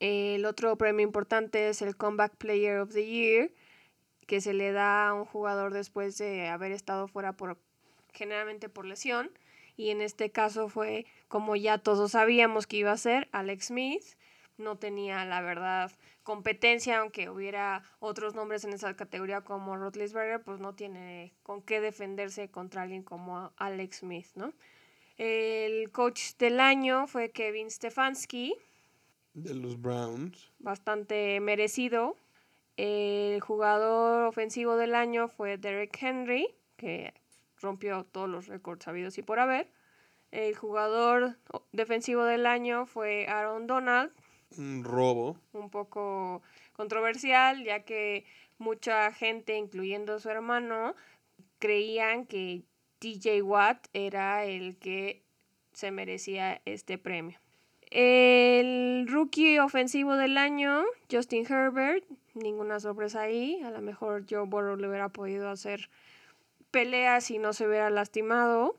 El 0.00 0.44
otro 0.44 0.76
premio 0.76 1.04
importante 1.04 1.68
es 1.68 1.82
el 1.82 1.96
Comeback 1.96 2.36
Player 2.36 2.78
of 2.78 2.92
the 2.92 3.06
Year, 3.06 3.50
que 4.26 4.40
se 4.40 4.52
le 4.52 4.72
da 4.72 5.08
a 5.08 5.14
un 5.14 5.24
jugador 5.24 5.72
después 5.72 6.18
de 6.18 6.48
haber 6.48 6.72
estado 6.72 7.08
fuera 7.08 7.32
por 7.32 7.58
generalmente 8.12 8.68
por 8.68 8.84
lesión 8.84 9.30
y 9.76 9.90
en 9.90 10.00
este 10.00 10.30
caso 10.30 10.68
fue 10.68 11.06
como 11.28 11.56
ya 11.56 11.78
todos 11.78 12.12
sabíamos 12.12 12.66
que 12.66 12.78
iba 12.78 12.92
a 12.92 12.96
ser 12.96 13.28
Alex 13.32 13.66
Smith. 13.66 14.04
No 14.56 14.76
tenía, 14.76 15.24
la 15.24 15.40
verdad, 15.40 15.92
competencia, 16.24 16.98
aunque 16.98 17.30
hubiera 17.30 17.84
otros 18.00 18.34
nombres 18.34 18.64
en 18.64 18.72
esa 18.72 18.94
categoría 18.96 19.42
como 19.42 19.76
Rotlisberger, 19.76 20.42
pues 20.42 20.58
no 20.58 20.74
tiene 20.74 21.32
con 21.44 21.62
qué 21.62 21.80
defenderse 21.80 22.50
contra 22.50 22.82
alguien 22.82 23.04
como 23.04 23.52
Alex 23.56 23.98
Smith, 23.98 24.26
¿no? 24.34 24.52
El 25.18 25.90
coach 25.90 26.34
del 26.38 26.60
año 26.60 27.08
fue 27.08 27.30
Kevin 27.30 27.70
Stefanski. 27.72 28.54
De 29.34 29.52
los 29.52 29.80
Browns. 29.80 30.52
Bastante 30.60 31.40
merecido. 31.40 32.16
El 32.76 33.40
jugador 33.40 34.26
ofensivo 34.26 34.76
del 34.76 34.94
año 34.94 35.26
fue 35.26 35.58
Derek 35.58 36.00
Henry, 36.00 36.54
que 36.76 37.12
rompió 37.56 38.04
todos 38.04 38.28
los 38.28 38.46
récords 38.46 38.86
habidos 38.86 39.18
y 39.18 39.22
por 39.22 39.40
haber. 39.40 39.68
El 40.30 40.54
jugador 40.54 41.36
defensivo 41.72 42.22
del 42.24 42.46
año 42.46 42.86
fue 42.86 43.26
Aaron 43.26 43.66
Donald. 43.66 44.12
Un 44.56 44.84
robo. 44.84 45.36
Un 45.52 45.68
poco 45.68 46.42
controversial, 46.74 47.64
ya 47.64 47.80
que 47.84 48.24
mucha 48.58 49.12
gente, 49.12 49.56
incluyendo 49.56 50.20
su 50.20 50.30
hermano, 50.30 50.94
creían 51.58 52.24
que 52.26 52.62
TJ 52.98 53.42
Watt 53.42 53.86
era 53.92 54.44
el 54.44 54.76
que 54.76 55.22
se 55.72 55.90
merecía 55.90 56.60
este 56.64 56.98
premio. 56.98 57.38
El 57.90 59.06
rookie 59.08 59.60
ofensivo 59.60 60.14
del 60.16 60.36
año, 60.36 60.84
Justin 61.10 61.46
Herbert, 61.48 62.04
ninguna 62.34 62.80
sorpresa 62.80 63.22
ahí. 63.22 63.62
A 63.62 63.70
lo 63.70 63.80
mejor 63.80 64.26
Joe 64.28 64.46
Burrow 64.46 64.76
le 64.76 64.88
hubiera 64.88 65.08
podido 65.08 65.48
hacer 65.48 65.88
pelea 66.70 67.20
si 67.20 67.38
no 67.38 67.52
se 67.52 67.66
hubiera 67.66 67.90
lastimado. 67.90 68.76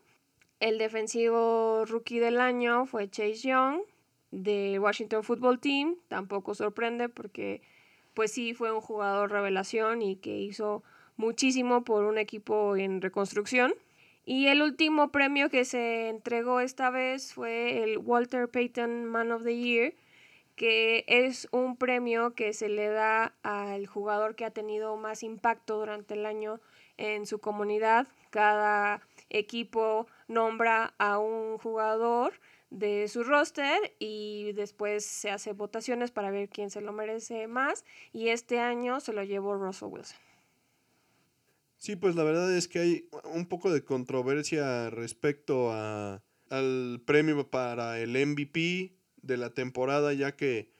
El 0.60 0.78
defensivo 0.78 1.84
rookie 1.86 2.20
del 2.20 2.40
año 2.40 2.86
fue 2.86 3.08
Chase 3.08 3.48
Young 3.48 3.80
del 4.30 4.78
Washington 4.78 5.24
Football 5.24 5.58
Team. 5.58 5.96
Tampoco 6.08 6.54
sorprende 6.54 7.08
porque 7.08 7.62
pues 8.14 8.32
sí 8.32 8.54
fue 8.54 8.70
un 8.72 8.80
jugador 8.80 9.30
revelación 9.30 10.02
y 10.02 10.16
que 10.16 10.36
hizo 10.38 10.82
muchísimo 11.16 11.82
por 11.82 12.04
un 12.04 12.18
equipo 12.18 12.76
en 12.76 13.00
reconstrucción. 13.00 13.74
Y 14.24 14.46
el 14.48 14.62
último 14.62 15.10
premio 15.10 15.48
que 15.50 15.64
se 15.64 16.08
entregó 16.08 16.60
esta 16.60 16.90
vez 16.90 17.32
fue 17.34 17.82
el 17.82 17.98
Walter 17.98 18.48
Payton 18.48 19.06
Man 19.06 19.32
of 19.32 19.44
the 19.44 19.56
Year, 19.56 19.94
que 20.56 21.04
es 21.06 21.48
un 21.52 21.76
premio 21.76 22.34
que 22.34 22.52
se 22.52 22.68
le 22.68 22.88
da 22.88 23.34
al 23.42 23.86
jugador 23.86 24.36
que 24.36 24.44
ha 24.44 24.50
tenido 24.50 24.96
más 24.96 25.22
impacto 25.22 25.78
durante 25.78 26.14
el 26.14 26.26
año 26.26 26.60
en 26.98 27.26
su 27.26 27.38
comunidad. 27.38 28.08
Cada 28.28 29.00
equipo 29.30 30.06
nombra 30.28 30.92
a 30.98 31.18
un 31.18 31.56
jugador 31.58 32.34
de 32.68 33.08
su 33.08 33.24
roster 33.24 33.94
y 33.98 34.52
después 34.52 35.04
se 35.04 35.30
hace 35.30 35.52
votaciones 35.52 36.10
para 36.10 36.30
ver 36.30 36.48
quién 36.48 36.70
se 36.70 36.80
lo 36.80 36.92
merece 36.92 37.48
más 37.48 37.84
y 38.12 38.28
este 38.28 38.60
año 38.60 39.00
se 39.00 39.12
lo 39.12 39.24
llevó 39.24 39.54
Russell 39.54 39.88
Wilson. 39.88 40.29
Sí, 41.80 41.96
pues 41.96 42.14
la 42.14 42.24
verdad 42.24 42.54
es 42.54 42.68
que 42.68 42.78
hay 42.78 43.08
un 43.24 43.46
poco 43.46 43.72
de 43.72 43.82
controversia 43.82 44.90
respecto 44.90 45.72
a, 45.72 46.22
al 46.50 47.02
premio 47.06 47.48
para 47.48 47.98
el 48.00 48.10
MVP 48.10 48.98
de 49.22 49.36
la 49.38 49.54
temporada, 49.54 50.12
ya 50.12 50.36
que 50.36 50.70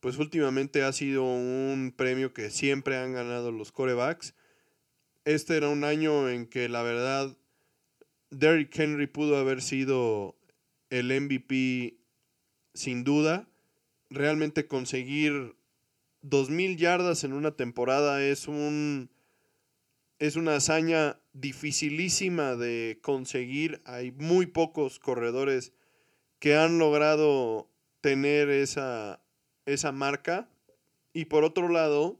pues 0.00 0.16
últimamente 0.16 0.82
ha 0.82 0.94
sido 0.94 1.24
un 1.24 1.92
premio 1.94 2.32
que 2.32 2.48
siempre 2.48 2.96
han 2.96 3.12
ganado 3.12 3.52
los 3.52 3.70
corebacks. 3.70 4.34
Este 5.26 5.58
era 5.58 5.68
un 5.68 5.84
año 5.84 6.30
en 6.30 6.46
que 6.46 6.70
la 6.70 6.82
verdad 6.82 7.36
Derrick 8.30 8.78
Henry 8.78 9.08
pudo 9.08 9.36
haber 9.36 9.60
sido 9.60 10.38
el 10.88 11.08
MVP 11.08 11.98
sin 12.72 13.04
duda. 13.04 13.46
Realmente 14.08 14.66
conseguir 14.66 15.54
2.000 16.22 16.78
yardas 16.78 17.24
en 17.24 17.34
una 17.34 17.50
temporada 17.50 18.24
es 18.24 18.48
un 18.48 19.10
es 20.18 20.36
una 20.36 20.56
hazaña 20.56 21.20
dificilísima 21.32 22.56
de 22.56 22.98
conseguir. 23.02 23.82
Hay 23.84 24.12
muy 24.12 24.46
pocos 24.46 24.98
corredores 24.98 25.72
que 26.38 26.56
han 26.56 26.78
logrado 26.78 27.68
tener 28.00 28.48
esa, 28.48 29.20
esa 29.66 29.92
marca. 29.92 30.48
Y 31.12 31.26
por 31.26 31.44
otro 31.44 31.68
lado, 31.68 32.18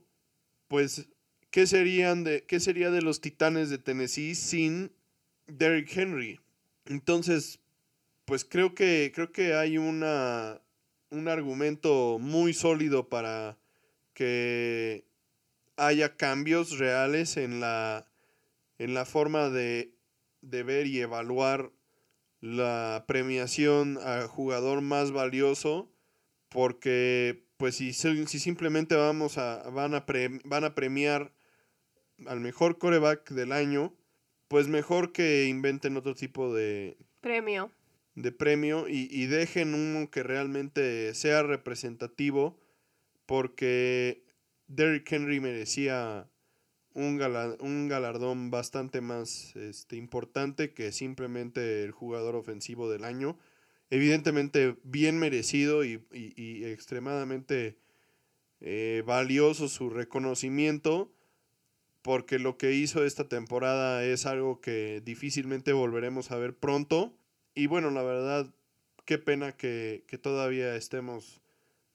pues, 0.67 1.07
¿qué, 1.49 1.67
serían 1.67 2.23
de, 2.23 2.43
¿qué 2.45 2.59
sería 2.59 2.91
de 2.91 3.01
los 3.01 3.21
Titanes 3.21 3.69
de 3.69 3.77
Tennessee 3.77 4.35
sin 4.35 4.91
Derrick 5.47 5.95
Henry? 5.95 6.39
Entonces, 6.85 7.59
pues 8.25 8.45
creo 8.45 8.75
que, 8.75 9.11
creo 9.13 9.31
que 9.31 9.53
hay 9.53 9.77
una, 9.77 10.61
un 11.09 11.27
argumento 11.27 12.17
muy 12.19 12.53
sólido 12.53 13.09
para 13.09 13.57
que 14.13 15.05
haya 15.77 16.17
cambios 16.17 16.77
reales 16.79 17.37
en 17.37 17.59
la, 17.59 18.05
en 18.77 18.93
la 18.93 19.05
forma 19.05 19.49
de, 19.49 19.93
de 20.41 20.63
ver 20.63 20.87
y 20.87 20.99
evaluar 20.99 21.71
la 22.39 23.05
premiación 23.07 23.97
a 24.03 24.27
jugador 24.27 24.81
más 24.81 25.11
valioso 25.11 25.91
porque 26.49 27.45
pues 27.57 27.75
si, 27.75 27.93
si 27.93 28.39
simplemente 28.39 28.95
vamos 28.95 29.37
a 29.37 29.69
van 29.69 29.95
a, 29.95 30.05
van 30.43 30.63
a 30.63 30.75
premiar 30.75 31.33
al 32.27 32.39
mejor 32.39 32.77
coreback 32.77 33.31
del 33.31 33.51
año 33.51 33.93
pues 34.47 34.67
mejor 34.67 35.11
que 35.11 35.45
inventen 35.45 35.97
otro 35.97 36.13
tipo 36.13 36.53
de 36.53 36.97
premio. 37.21 37.71
de 38.15 38.31
premio 38.31 38.87
y, 38.87 39.09
y 39.11 39.25
dejen 39.25 39.73
uno 39.73 40.09
que 40.09 40.23
realmente 40.23 41.13
sea 41.15 41.43
representativo 41.43 42.59
porque 43.25 44.26
Derrick 44.67 45.11
Henry 45.11 45.39
merecía 45.39 46.29
un, 46.93 47.21
un 47.59 47.87
galardón 47.87 48.49
bastante 48.49 49.01
más 49.01 49.55
este, 49.55 49.95
importante 49.95 50.73
que 50.73 50.91
simplemente 50.91 51.83
el 51.83 51.91
jugador 51.91 52.35
ofensivo 52.35 52.89
del 52.89 53.03
año. 53.03 53.37
Evidentemente 53.89 54.75
bien 54.83 55.19
merecido 55.19 55.85
y, 55.85 56.01
extremadamente 56.65 57.77
eh, 58.59 59.03
valioso 59.05 59.69
su 59.69 59.89
reconocimiento 59.89 61.13
porque 62.01 62.39
lo 62.39 62.57
que 62.57 62.73
hizo 62.73 63.05
esta 63.05 63.27
temporada 63.29 64.03
es 64.03 64.25
algo 64.25 64.59
que 64.59 65.01
difícilmente 65.03 65.73
volveremos 65.73 66.31
a 66.31 66.37
ver 66.37 66.55
pronto. 66.55 67.13
Y 67.53 67.67
bueno, 67.67 67.91
la 67.91 68.01
verdad, 68.01 68.53
qué 69.05 69.17
pena 69.17 69.51
que, 69.51 70.03
que 70.07 70.17
todavía 70.17 70.75
estemos 70.75 71.41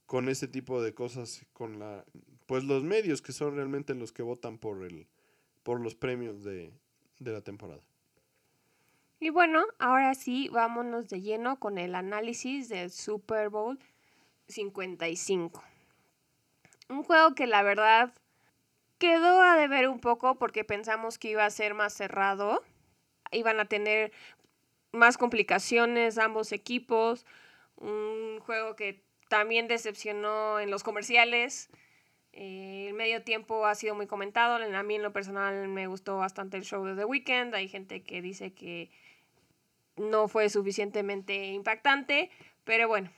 con 0.06 0.28
este 0.28 0.48
tipo 0.48 0.82
de 0.82 0.94
cosas 0.94 1.46
con 1.52 1.78
la 1.78 2.04
pues 2.52 2.64
los 2.64 2.84
medios 2.84 3.22
que 3.22 3.32
son 3.32 3.56
realmente 3.56 3.94
los 3.94 4.12
que 4.12 4.22
votan 4.22 4.58
por 4.58 4.84
el 4.84 5.06
por 5.62 5.80
los 5.80 5.94
premios 5.94 6.44
de, 6.44 6.70
de 7.18 7.32
la 7.32 7.40
temporada. 7.40 7.80
Y 9.20 9.30
bueno, 9.30 9.64
ahora 9.78 10.14
sí, 10.14 10.50
vámonos 10.52 11.08
de 11.08 11.22
lleno 11.22 11.58
con 11.58 11.78
el 11.78 11.94
análisis 11.94 12.68
del 12.68 12.90
Super 12.90 13.48
Bowl 13.48 13.78
55. 14.48 15.64
Un 16.90 17.02
juego 17.04 17.34
que 17.34 17.46
la 17.46 17.62
verdad 17.62 18.12
quedó 18.98 19.40
a 19.40 19.56
deber 19.56 19.88
un 19.88 20.00
poco 20.00 20.34
porque 20.34 20.62
pensamos 20.62 21.16
que 21.16 21.30
iba 21.30 21.46
a 21.46 21.50
ser 21.50 21.72
más 21.72 21.94
cerrado. 21.94 22.62
Iban 23.30 23.60
a 23.60 23.64
tener 23.64 24.12
más 24.92 25.16
complicaciones 25.16 26.18
ambos 26.18 26.52
equipos. 26.52 27.24
Un 27.76 28.40
juego 28.40 28.76
que 28.76 29.02
también 29.30 29.68
decepcionó 29.68 30.60
en 30.60 30.70
los 30.70 30.82
comerciales. 30.82 31.70
Eh, 32.32 32.86
el 32.88 32.94
medio 32.94 33.22
tiempo 33.22 33.66
ha 33.66 33.74
sido 33.74 33.94
muy 33.94 34.06
comentado. 34.06 34.54
A 34.54 34.82
mí 34.82 34.94
en 34.94 35.02
lo 35.02 35.12
personal 35.12 35.68
me 35.68 35.86
gustó 35.86 36.16
bastante 36.18 36.56
el 36.56 36.64
show 36.64 36.84
de 36.84 36.94
The 36.96 37.04
Weeknd. 37.04 37.54
Hay 37.54 37.68
gente 37.68 38.02
que 38.02 38.22
dice 38.22 38.54
que 38.54 38.90
no 39.96 40.28
fue 40.28 40.48
suficientemente 40.48 41.46
impactante. 41.46 42.30
Pero 42.64 42.88
bueno, 42.88 43.10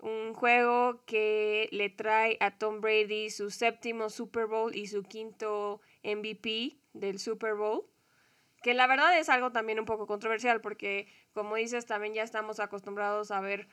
un 0.00 0.32
juego 0.34 1.04
que 1.04 1.68
le 1.72 1.90
trae 1.90 2.36
a 2.40 2.56
Tom 2.56 2.80
Brady 2.80 3.30
su 3.30 3.50
séptimo 3.50 4.08
Super 4.10 4.46
Bowl 4.46 4.74
y 4.74 4.86
su 4.86 5.02
quinto 5.02 5.80
MVP 6.02 6.76
del 6.94 7.18
Super 7.18 7.54
Bowl. 7.54 7.84
Que 8.62 8.74
la 8.74 8.86
verdad 8.86 9.16
es 9.18 9.28
algo 9.28 9.52
también 9.52 9.78
un 9.78 9.84
poco 9.84 10.06
controversial 10.06 10.60
porque, 10.60 11.06
como 11.32 11.56
dices, 11.56 11.86
también 11.86 12.14
ya 12.14 12.22
estamos 12.22 12.60
acostumbrados 12.60 13.30
a 13.30 13.40
ver 13.40 13.68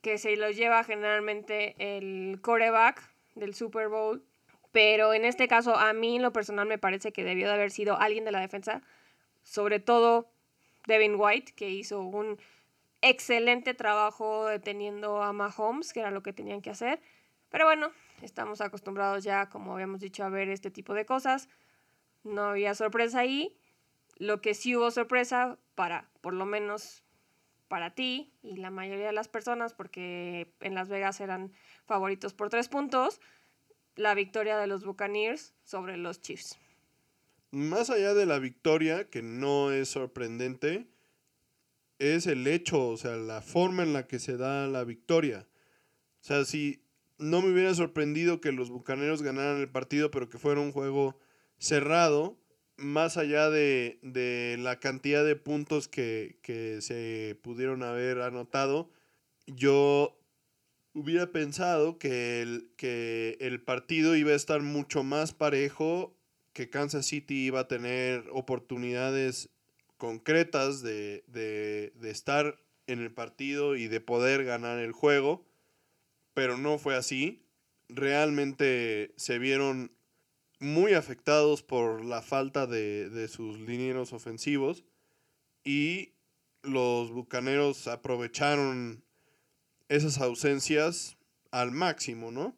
que 0.00 0.16
se 0.18 0.36
lo 0.36 0.50
lleva 0.50 0.84
generalmente 0.84 1.74
el 1.78 2.40
coreback 2.40 3.09
del 3.34 3.54
Super 3.54 3.88
Bowl. 3.88 4.24
Pero 4.72 5.14
en 5.14 5.24
este 5.24 5.48
caso, 5.48 5.76
a 5.76 5.92
mí 5.92 6.18
lo 6.18 6.32
personal 6.32 6.66
me 6.66 6.78
parece 6.78 7.12
que 7.12 7.24
debió 7.24 7.48
de 7.48 7.54
haber 7.54 7.70
sido 7.70 7.98
alguien 7.98 8.24
de 8.24 8.32
la 8.32 8.40
defensa, 8.40 8.82
sobre 9.42 9.80
todo 9.80 10.30
Devin 10.86 11.16
White, 11.16 11.52
que 11.54 11.70
hizo 11.70 12.00
un 12.00 12.38
excelente 13.02 13.74
trabajo 13.74 14.46
deteniendo 14.46 15.22
a 15.22 15.32
Mahomes, 15.32 15.92
que 15.92 16.00
era 16.00 16.10
lo 16.10 16.22
que 16.22 16.32
tenían 16.32 16.60
que 16.62 16.70
hacer. 16.70 17.00
Pero 17.48 17.64
bueno, 17.64 17.90
estamos 18.22 18.60
acostumbrados 18.60 19.24
ya, 19.24 19.48
como 19.48 19.74
habíamos 19.74 20.00
dicho, 20.00 20.24
a 20.24 20.28
ver 20.28 20.48
este 20.48 20.70
tipo 20.70 20.94
de 20.94 21.04
cosas. 21.04 21.48
No 22.22 22.50
había 22.50 22.74
sorpresa 22.74 23.20
ahí. 23.20 23.56
Lo 24.16 24.40
que 24.40 24.54
sí 24.54 24.76
hubo 24.76 24.90
sorpresa 24.90 25.58
para, 25.74 26.10
por 26.20 26.34
lo 26.34 26.44
menos 26.44 27.02
para 27.70 27.94
ti 27.94 28.32
y 28.42 28.56
la 28.56 28.70
mayoría 28.70 29.06
de 29.06 29.12
las 29.12 29.28
personas, 29.28 29.74
porque 29.74 30.52
en 30.58 30.74
Las 30.74 30.88
Vegas 30.88 31.20
eran 31.20 31.52
favoritos 31.86 32.34
por 32.34 32.50
tres 32.50 32.68
puntos, 32.68 33.20
la 33.94 34.12
victoria 34.14 34.58
de 34.58 34.66
los 34.66 34.84
Buccaneers 34.84 35.54
sobre 35.62 35.96
los 35.96 36.20
Chiefs. 36.20 36.58
Más 37.52 37.88
allá 37.88 38.12
de 38.12 38.26
la 38.26 38.40
victoria, 38.40 39.08
que 39.08 39.22
no 39.22 39.70
es 39.70 39.88
sorprendente, 39.88 40.88
es 42.00 42.26
el 42.26 42.48
hecho, 42.48 42.88
o 42.88 42.96
sea, 42.96 43.14
la 43.14 43.40
forma 43.40 43.84
en 43.84 43.92
la 43.92 44.08
que 44.08 44.18
se 44.18 44.36
da 44.36 44.66
la 44.66 44.82
victoria. 44.82 45.46
O 46.22 46.24
sea, 46.24 46.44
si 46.44 46.84
no 47.18 47.40
me 47.40 47.52
hubiera 47.52 47.72
sorprendido 47.72 48.40
que 48.40 48.50
los 48.50 48.68
Bucaneros 48.68 49.22
ganaran 49.22 49.60
el 49.60 49.70
partido, 49.70 50.10
pero 50.10 50.28
que 50.28 50.38
fuera 50.38 50.60
un 50.60 50.72
juego 50.72 51.20
cerrado, 51.58 52.36
más 52.80 53.16
allá 53.16 53.50
de, 53.50 53.98
la 54.58 54.80
cantidad 54.80 55.24
de 55.24 55.36
puntos 55.36 55.88
que, 55.88 56.36
se 56.80 57.38
pudieron 57.42 57.82
haber 57.82 58.20
anotado, 58.20 58.90
yo 59.46 60.18
hubiera 60.92 61.30
pensado 61.30 61.98
que 61.98 62.42
el, 62.42 62.70
que 62.76 63.36
el 63.40 63.60
partido 63.62 64.16
iba 64.16 64.32
a 64.32 64.36
estar 64.36 64.62
mucho 64.62 65.02
más 65.02 65.32
parejo, 65.32 66.16
que 66.52 66.68
Kansas 66.68 67.06
City 67.06 67.46
iba 67.46 67.60
a 67.60 67.68
tener 67.68 68.24
oportunidades 68.32 69.50
concretas 69.96 70.82
de, 70.82 71.24
de, 71.28 71.92
de 71.94 72.10
estar 72.10 72.56
en 72.86 73.00
el 73.00 73.12
partido 73.12 73.76
y 73.76 73.86
de 73.86 74.00
poder 74.00 74.44
ganar 74.44 74.78
el 74.78 74.92
juego, 74.92 75.46
pero 76.34 76.56
no 76.56 76.78
fue 76.78 76.96
así. 76.96 77.44
Realmente 77.88 79.12
se 79.16 79.38
vieron 79.38 79.92
muy 80.60 80.92
afectados 80.92 81.62
por 81.62 82.04
la 82.04 82.20
falta 82.20 82.66
de, 82.66 83.28
sus 83.28 83.58
linieros 83.58 84.12
ofensivos 84.12 84.84
y 85.64 86.12
los 86.62 87.10
Bucaneros 87.10 87.88
aprovecharon 87.88 89.02
esas 89.88 90.18
ausencias 90.18 91.16
al 91.50 91.72
máximo, 91.72 92.30
¿no? 92.30 92.56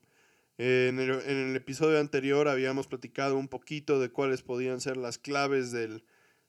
En 0.59 0.99
el, 0.99 1.57
episodio 1.57 1.99
anterior 1.99 2.49
habíamos 2.49 2.87
platicado 2.87 3.37
un 3.37 3.49
poquito 3.49 4.01
de 4.01 4.11
cuáles 4.11 4.43
podían 4.43 4.81
ser 4.81 4.97
las 4.97 5.19
claves 5.19 5.73
del, 5.73 6.05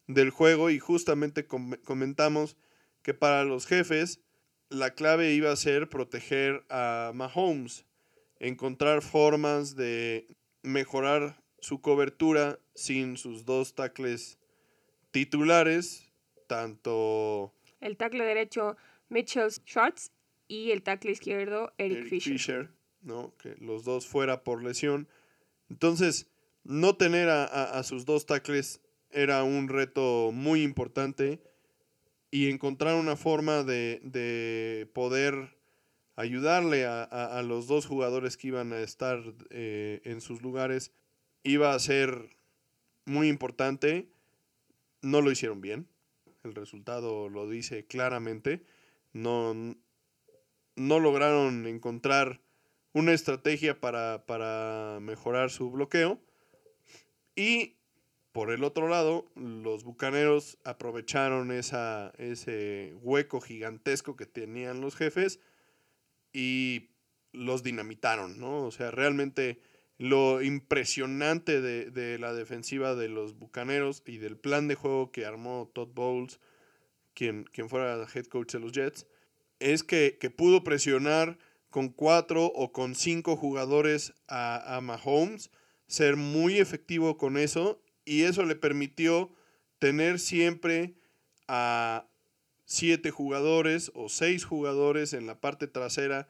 del 0.08 0.32
juego 0.32 0.72
y 0.72 0.80
justamente 0.80 1.48
comentamos 1.48 2.58
que 3.02 3.14
para 3.14 3.44
los 3.44 3.66
jefes 3.66 4.20
la 4.70 4.96
clave 4.96 5.34
iba 5.34 5.52
a 5.52 5.56
ser 5.56 5.88
proteger 5.88 6.66
a 6.70 7.12
Mahomes, 7.14 7.86
encontrar 8.40 9.02
formas 9.02 9.76
de 9.76 10.28
mejorar 10.64 11.43
su 11.64 11.80
cobertura 11.80 12.60
sin 12.76 13.16
sus 13.16 13.46
dos 13.46 13.74
tackles 13.74 14.38
titulares, 15.12 16.12
tanto 16.46 17.54
el 17.80 17.96
tackle 17.96 18.26
derecho 18.26 18.76
Mitchell 19.08 19.50
Schwartz 19.50 20.12
y 20.50 20.72
el 20.72 20.84
tackle 20.84 21.12
izquierdo 21.12 21.72
Eric, 21.78 22.10
Fisher. 22.10 22.70
¿no? 23.02 23.34
Que 23.38 23.56
los 23.62 23.86
dos 23.86 24.06
fuera 24.08 24.44
por 24.44 24.62
lesión. 24.62 25.08
Entonces, 25.70 26.28
no 26.66 26.98
tener 26.98 27.30
a, 27.30 27.82
sus 27.84 28.06
dos 28.06 28.26
tackles 28.26 28.82
era 29.10 29.44
un 29.44 29.70
reto 29.70 30.32
muy 30.34 30.64
importante 30.64 31.42
y 32.30 32.50
encontrar 32.50 32.96
una 32.96 33.16
forma 33.16 33.64
de, 33.64 34.90
poder 34.94 35.58
ayudarle 36.18 36.86
a, 36.86 37.42
los 37.46 37.68
dos 37.68 37.86
jugadores 37.86 38.36
que 38.36 38.50
iban 38.50 38.74
a 38.74 38.80
estar 38.80 39.24
eh, 39.50 40.02
en 40.04 40.20
sus 40.20 40.42
lugares 40.42 40.92
iba 41.44 41.74
a 41.74 41.80
ser 41.80 42.36
muy 43.06 43.28
importante. 43.28 44.10
No 45.02 45.22
lo 45.22 45.32
hicieron 45.32 45.62
bien. 45.62 45.88
El 46.44 46.56
resultado 46.56 47.30
lo 47.30 47.50
dice 47.50 47.86
claramente. 47.86 48.66
No, 49.12 49.54
no 50.76 51.00
lograron 51.00 51.68
encontrar 51.68 52.42
una 52.94 53.14
estrategia 53.14 53.80
para, 53.80 54.26
para 54.26 55.00
mejorar 55.02 55.52
su 55.52 55.72
bloqueo. 55.72 56.20
Y 57.36 57.76
por 58.34 58.52
el 58.52 58.64
otro 58.64 58.88
lado, 58.88 59.32
los 59.36 59.84
Bucaneros 59.84 60.58
aprovecharon 60.64 61.52
esa, 61.52 62.14
ese 62.18 62.96
hueco 63.02 63.42
gigantesco 63.42 64.16
que 64.16 64.26
tenían 64.26 64.82
los 64.82 64.96
jefes 64.96 65.40
y 66.34 66.90
los 67.32 67.62
dinamitaron, 67.62 68.40
¿no? 68.40 68.66
O 68.66 68.72
sea, 68.72 68.90
realmente 68.90 69.62
lo 69.98 70.42
impresionante 70.42 71.62
de, 71.62 72.18
la 72.18 72.34
defensiva 72.34 72.96
de 72.96 73.10
los 73.10 73.38
Bucaneros 73.38 74.04
y 74.06 74.18
del 74.18 74.38
plan 74.38 74.68
de 74.68 74.76
juego 74.76 75.12
que 75.12 75.26
armó 75.26 75.72
Todd 75.74 75.90
Bowles, 75.94 76.40
quien, 77.14 77.44
quien 77.46 77.70
fuera 77.70 78.06
head 78.14 78.26
coach 78.26 78.54
de 78.54 78.60
los 78.60 78.72
Jets, 78.72 79.06
es 79.60 79.84
que, 79.84 80.18
pudo 80.36 80.64
presionar 80.64 81.38
con 81.70 81.90
cuatro 81.90 82.46
o 82.46 82.72
con 82.72 82.96
cinco 82.96 83.36
jugadores 83.36 84.14
a, 84.28 84.76
a 84.76 84.82
Mahomes, 84.82 85.52
ser 85.88 86.16
muy 86.16 86.58
efectivo 86.58 87.18
con 87.18 87.38
eso 87.38 87.82
y 88.06 88.24
eso 88.24 88.44
le 88.46 88.56
permitió 88.56 89.32
tener 89.80 90.20
siempre 90.20 90.96
a 91.48 92.08
siete 92.66 93.12
jugadores 93.12 93.92
o 93.96 94.10
seis 94.10 94.46
jugadores 94.46 95.14
en 95.14 95.28
la 95.28 95.40
parte 95.40 95.68
trasera 95.68 96.28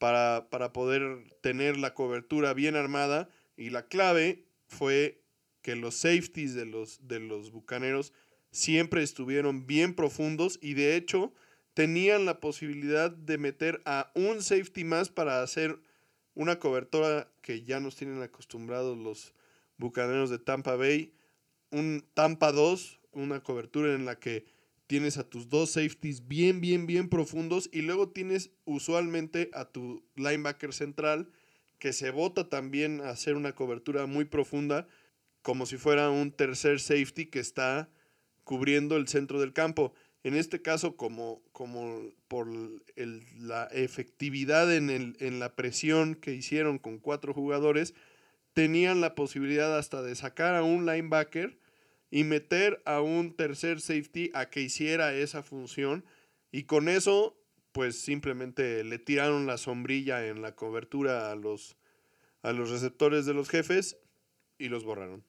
para, 0.00 0.72
poder 0.72 1.24
tener 1.42 1.76
la 1.76 1.92
cobertura 1.92 2.54
bien 2.54 2.74
armada. 2.74 3.28
Y 3.56 3.68
la 3.68 3.86
clave 3.86 4.46
fue 4.66 5.22
que 5.60 5.76
los 5.76 5.94
safeties 5.94 6.54
de 6.54 6.64
los, 6.64 7.06
de 7.06 7.20
los 7.20 7.52
Bucaneros 7.52 8.14
siempre 8.50 9.02
estuvieron 9.02 9.66
bien 9.66 9.94
profundos 9.94 10.58
y 10.62 10.72
de 10.72 10.96
hecho 10.96 11.34
tenían 11.74 12.24
la 12.24 12.40
posibilidad 12.40 13.10
de 13.10 13.36
meter 13.36 13.82
a 13.84 14.10
un 14.14 14.42
safety 14.42 14.84
más 14.84 15.10
para 15.10 15.42
hacer 15.42 15.78
una 16.34 16.58
cobertura 16.58 17.30
que 17.42 17.62
ya 17.62 17.78
nos 17.78 17.94
tienen 17.94 18.22
acostumbrados 18.22 18.96
los 18.96 19.34
Bucaneros 19.76 20.30
de 20.30 20.38
Tampa 20.38 20.76
Bay, 20.76 21.12
un 21.70 22.06
Tampa 22.14 22.52
2, 22.52 23.00
una 23.12 23.42
cobertura 23.42 23.94
en 23.94 24.06
la 24.06 24.18
que 24.18 24.46
tienes 24.90 25.18
a 25.18 25.22
tus 25.22 25.48
dos 25.48 25.70
safeties 25.70 26.26
bien, 26.26 26.60
bien, 26.60 26.84
bien 26.84 27.08
profundos 27.08 27.70
y 27.72 27.82
luego 27.82 28.08
tienes 28.08 28.50
usualmente 28.64 29.48
a 29.54 29.66
tu 29.66 30.02
linebacker 30.16 30.72
central 30.72 31.30
que 31.78 31.92
se 31.92 32.10
bota 32.10 32.48
también 32.48 33.00
a 33.00 33.10
hacer 33.10 33.36
una 33.36 33.52
cobertura 33.54 34.06
muy 34.06 34.24
profunda 34.24 34.88
como 35.42 35.64
si 35.66 35.76
fuera 35.76 36.10
un 36.10 36.32
tercer 36.32 36.80
safety 36.80 37.26
que 37.26 37.38
está 37.38 37.88
cubriendo 38.42 38.96
el 38.96 39.06
centro 39.06 39.38
del 39.38 39.52
campo. 39.52 39.94
En 40.24 40.34
este 40.34 40.60
caso, 40.60 40.96
como, 40.96 41.40
como 41.52 42.00
por 42.26 42.48
la 43.38 43.66
efectividad 43.66 44.74
en, 44.74 44.90
el, 44.90 45.16
en 45.20 45.38
la 45.38 45.54
presión 45.54 46.16
que 46.16 46.34
hicieron 46.34 46.80
con 46.80 46.98
cuatro 46.98 47.32
jugadores, 47.32 47.94
tenían 48.54 49.00
la 49.00 49.14
posibilidad 49.14 49.78
hasta 49.78 50.02
de 50.02 50.16
sacar 50.16 50.56
a 50.56 50.64
un 50.64 50.84
linebacker 50.84 51.60
y 52.10 52.24
meter 52.24 52.82
a 52.84 53.00
un 53.00 53.34
tercer 53.34 53.80
safety 53.80 54.30
a 54.34 54.50
que 54.50 54.60
hiciera 54.60 55.14
esa 55.14 55.42
función 55.42 56.04
y 56.50 56.64
con 56.64 56.88
eso 56.88 57.36
pues 57.72 58.00
simplemente 58.00 58.82
le 58.84 58.98
tiraron 58.98 59.46
la 59.46 59.56
sombrilla 59.56 60.26
en 60.26 60.42
la 60.42 60.56
cobertura 60.56 61.30
a 61.30 61.36
los, 61.36 61.76
a 62.42 62.52
los 62.52 62.70
receptores 62.70 63.26
de 63.26 63.34
los 63.34 63.48
jefes 63.48 63.96
y 64.58 64.68
los 64.68 64.84
borraron. 64.84 65.24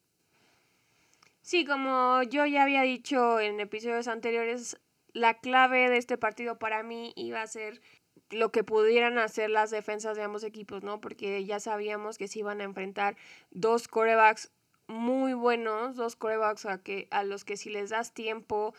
Sí, 1.41 1.65
como 1.65 2.21
yo 2.23 2.45
ya 2.45 2.63
había 2.63 2.81
dicho 2.81 3.39
en 3.39 3.59
episodios 3.59 4.07
anteriores, 4.07 4.77
la 5.13 5.39
clave 5.39 5.89
de 5.89 5.97
este 5.97 6.17
partido 6.17 6.57
para 6.57 6.83
mí 6.83 7.13
iba 7.15 7.41
a 7.41 7.47
ser 7.47 7.81
lo 8.29 8.51
que 8.51 8.63
pudieran 8.63 9.17
hacer 9.17 9.49
las 9.49 9.71
defensas 9.71 10.15
de 10.15 10.23
ambos 10.23 10.43
equipos, 10.43 10.83
¿no? 10.83 11.01
Porque 11.01 11.43
ya 11.45 11.59
sabíamos 11.59 12.17
que 12.17 12.27
se 12.27 12.39
iban 12.39 12.61
a 12.61 12.63
enfrentar 12.63 13.17
dos 13.49 13.87
corebacks 13.87 14.51
muy 14.91 15.33
buenos, 15.33 15.95
dos 15.95 16.15
corebacks 16.15 16.65
a, 16.65 16.81
que, 16.83 17.07
a 17.11 17.23
los 17.23 17.45
que 17.45 17.57
si 17.57 17.69
les 17.69 17.89
das 17.89 18.13
tiempo 18.13 18.73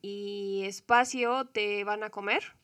y 0.00 0.62
espacio 0.64 1.46
te 1.46 1.84
van 1.84 2.02
a 2.02 2.10
comer. 2.10 2.54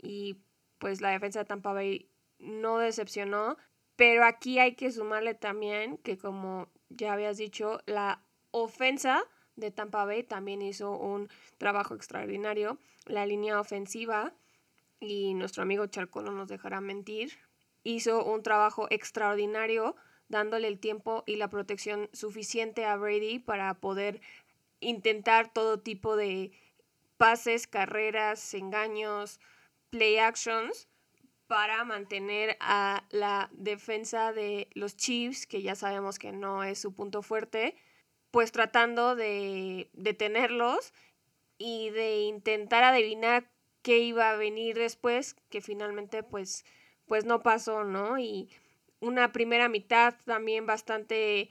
Y 0.00 0.38
pues 0.78 1.00
la 1.00 1.10
defensa 1.10 1.40
de 1.40 1.44
Tampa 1.44 1.72
Bay 1.72 2.08
no 2.38 2.78
decepcionó. 2.78 3.56
Pero 3.96 4.24
aquí 4.24 4.58
hay 4.60 4.74
que 4.74 4.92
sumarle 4.92 5.34
también 5.34 5.98
que 5.98 6.16
como 6.16 6.68
ya 6.88 7.12
habías 7.12 7.36
dicho, 7.36 7.80
la 7.86 8.22
ofensa 8.52 9.24
de 9.56 9.70
Tampa 9.70 10.04
Bay 10.04 10.22
también 10.22 10.62
hizo 10.62 10.92
un 10.92 11.28
trabajo 11.58 11.94
extraordinario. 11.94 12.78
La 13.06 13.26
línea 13.26 13.60
ofensiva, 13.60 14.32
y 15.00 15.34
nuestro 15.34 15.62
amigo 15.62 15.86
Charco 15.86 16.22
no 16.22 16.32
nos 16.32 16.48
dejará 16.48 16.80
mentir, 16.80 17.32
hizo 17.82 18.24
un 18.24 18.42
trabajo 18.42 18.86
extraordinario 18.90 19.96
dándole 20.28 20.68
el 20.68 20.78
tiempo 20.78 21.24
y 21.26 21.36
la 21.36 21.48
protección 21.48 22.08
suficiente 22.12 22.84
a 22.84 22.96
Brady 22.96 23.38
para 23.38 23.74
poder 23.74 24.20
intentar 24.80 25.52
todo 25.52 25.80
tipo 25.80 26.16
de 26.16 26.52
pases, 27.16 27.66
carreras, 27.66 28.54
engaños, 28.54 29.40
play 29.90 30.18
actions 30.18 30.88
para 31.46 31.82
mantener 31.84 32.56
a 32.60 33.04
la 33.10 33.48
defensa 33.52 34.32
de 34.32 34.68
los 34.74 34.96
Chiefs, 34.96 35.46
que 35.46 35.62
ya 35.62 35.74
sabemos 35.74 36.18
que 36.18 36.30
no 36.30 36.62
es 36.62 36.78
su 36.78 36.94
punto 36.94 37.22
fuerte, 37.22 37.74
pues 38.30 38.52
tratando 38.52 39.16
de 39.16 39.88
detenerlos 39.94 40.92
y 41.56 41.90
de 41.90 42.18
intentar 42.20 42.84
adivinar 42.84 43.50
qué 43.82 43.98
iba 43.98 44.30
a 44.30 44.36
venir 44.36 44.76
después, 44.76 45.36
que 45.48 45.62
finalmente 45.62 46.22
pues, 46.22 46.66
pues 47.06 47.24
no 47.24 47.42
pasó, 47.42 47.84
¿no? 47.84 48.18
Y 48.18 48.50
una 49.00 49.32
primera 49.32 49.68
mitad 49.68 50.14
también 50.24 50.66
bastante, 50.66 51.50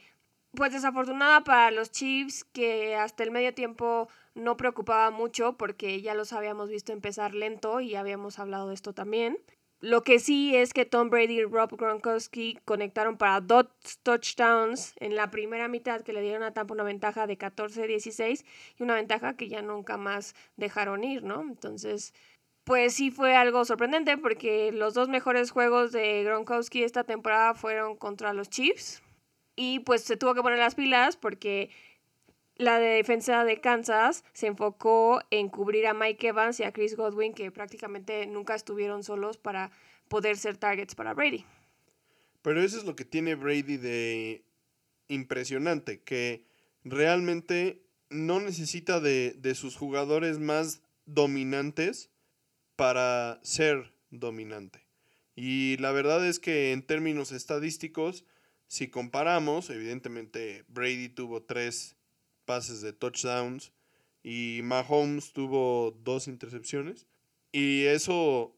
pues 0.51 0.73
desafortunada 0.73 1.43
para 1.43 1.71
los 1.71 1.91
Chiefs, 1.91 2.43
que 2.45 2.95
hasta 2.95 3.23
el 3.23 3.31
medio 3.31 3.53
tiempo 3.53 4.09
no 4.35 4.57
preocupaba 4.57 5.11
mucho 5.11 5.57
porque 5.57 6.01
ya 6.01 6.13
los 6.13 6.33
habíamos 6.33 6.69
visto 6.69 6.93
empezar 6.93 7.33
lento 7.33 7.79
y 7.81 7.95
habíamos 7.95 8.39
hablado 8.39 8.69
de 8.69 8.75
esto 8.75 8.93
también. 8.93 9.37
Lo 9.79 10.03
que 10.03 10.17
sí 10.17 10.55
es 10.55 10.73
que 10.73 10.85
Tom 10.85 11.11
Brady 11.11 11.41
y 11.41 11.43
Rob 11.43 11.77
Gronkowski 11.77 12.57
conectaron 12.65 13.17
para 13.17 13.41
dos 13.41 13.67
touchdowns 14.01 14.93
en 14.97 15.15
la 15.15 15.29
primera 15.29 15.67
mitad 15.67 16.01
que 16.01 16.13
le 16.13 16.21
dieron 16.23 16.41
a 16.41 16.51
Tampa 16.51 16.73
una 16.73 16.83
ventaja 16.83 17.27
de 17.27 17.37
14-16 17.37 18.43
y 18.79 18.83
una 18.83 18.95
ventaja 18.95 19.37
que 19.37 19.49
ya 19.49 19.61
nunca 19.61 19.97
más 19.97 20.33
dejaron 20.55 21.03
ir, 21.03 21.21
¿no? 21.21 21.41
Entonces, 21.41 22.15
pues 22.67 22.95
sí 22.95 23.11
fue 23.11 23.33
algo 23.33 23.63
sorprendente 23.63 24.17
porque 24.17 24.73
los 24.73 24.93
dos 24.93 25.07
mejores 25.07 25.51
juegos 25.51 25.93
de 25.93 26.25
Gronkowski 26.25 26.83
esta 26.83 27.05
temporada 27.05 27.53
fueron 27.53 27.95
contra 27.95 28.33
los 28.33 28.49
Chiefs. 28.49 29.01
Y 29.55 29.79
pues 29.79 30.03
se 30.03 30.17
tuvo 30.17 30.35
que 30.35 30.41
poner 30.41 30.59
las 30.59 30.75
pilas 30.75 31.15
porque 31.15 31.69
la 32.57 32.77
defensa 32.77 33.45
de 33.45 33.61
Kansas 33.61 34.25
se 34.33 34.47
enfocó 34.47 35.21
en 35.31 35.47
cubrir 35.47 35.87
a 35.87 35.93
Mike 35.93 36.27
Evans 36.27 36.59
y 36.59 36.63
a 36.63 36.73
Chris 36.73 36.97
Godwin, 36.97 37.33
que 37.33 37.51
prácticamente 37.51 38.27
nunca 38.27 38.53
estuvieron 38.53 39.01
solos 39.01 39.37
para 39.37 39.71
poder 40.09 40.35
ser 40.35 40.57
targets 40.57 40.93
para 40.93 41.13
Brady. 41.13 41.45
Pero 42.41 42.61
eso 42.61 42.77
es 42.77 42.83
lo 42.83 42.97
que 42.97 43.05
tiene 43.05 43.35
Brady 43.35 43.77
de 43.77 44.43
impresionante, 45.07 46.01
que 46.01 46.43
realmente 46.83 47.81
no 48.09 48.41
necesita 48.41 48.99
de, 48.99 49.35
de 49.37 49.55
sus 49.55 49.77
jugadores 49.77 50.37
más 50.37 50.81
dominantes 51.05 52.09
para 52.77 53.41
ser 53.43 53.91
dominante. 54.11 54.85
Y 55.35 55.75
la 55.77 55.91
verdad 55.91 56.25
es 56.25 56.39
que 56.39 56.71
en 56.71 56.81
términos 56.81 57.33
estadísticos, 57.33 58.23
si 58.67 58.87
comparamos, 58.87 59.69
evidentemente 59.69 60.63
Brady 60.69 61.09
tuvo 61.09 61.43
tres 61.43 61.97
pases 62.45 62.81
de 62.81 62.93
touchdowns 62.93 63.73
y 64.23 64.61
Mahomes 64.63 65.33
tuvo 65.33 65.91
dos 66.03 66.27
intercepciones. 66.27 67.07
Y 67.51 67.85
eso, 67.85 68.55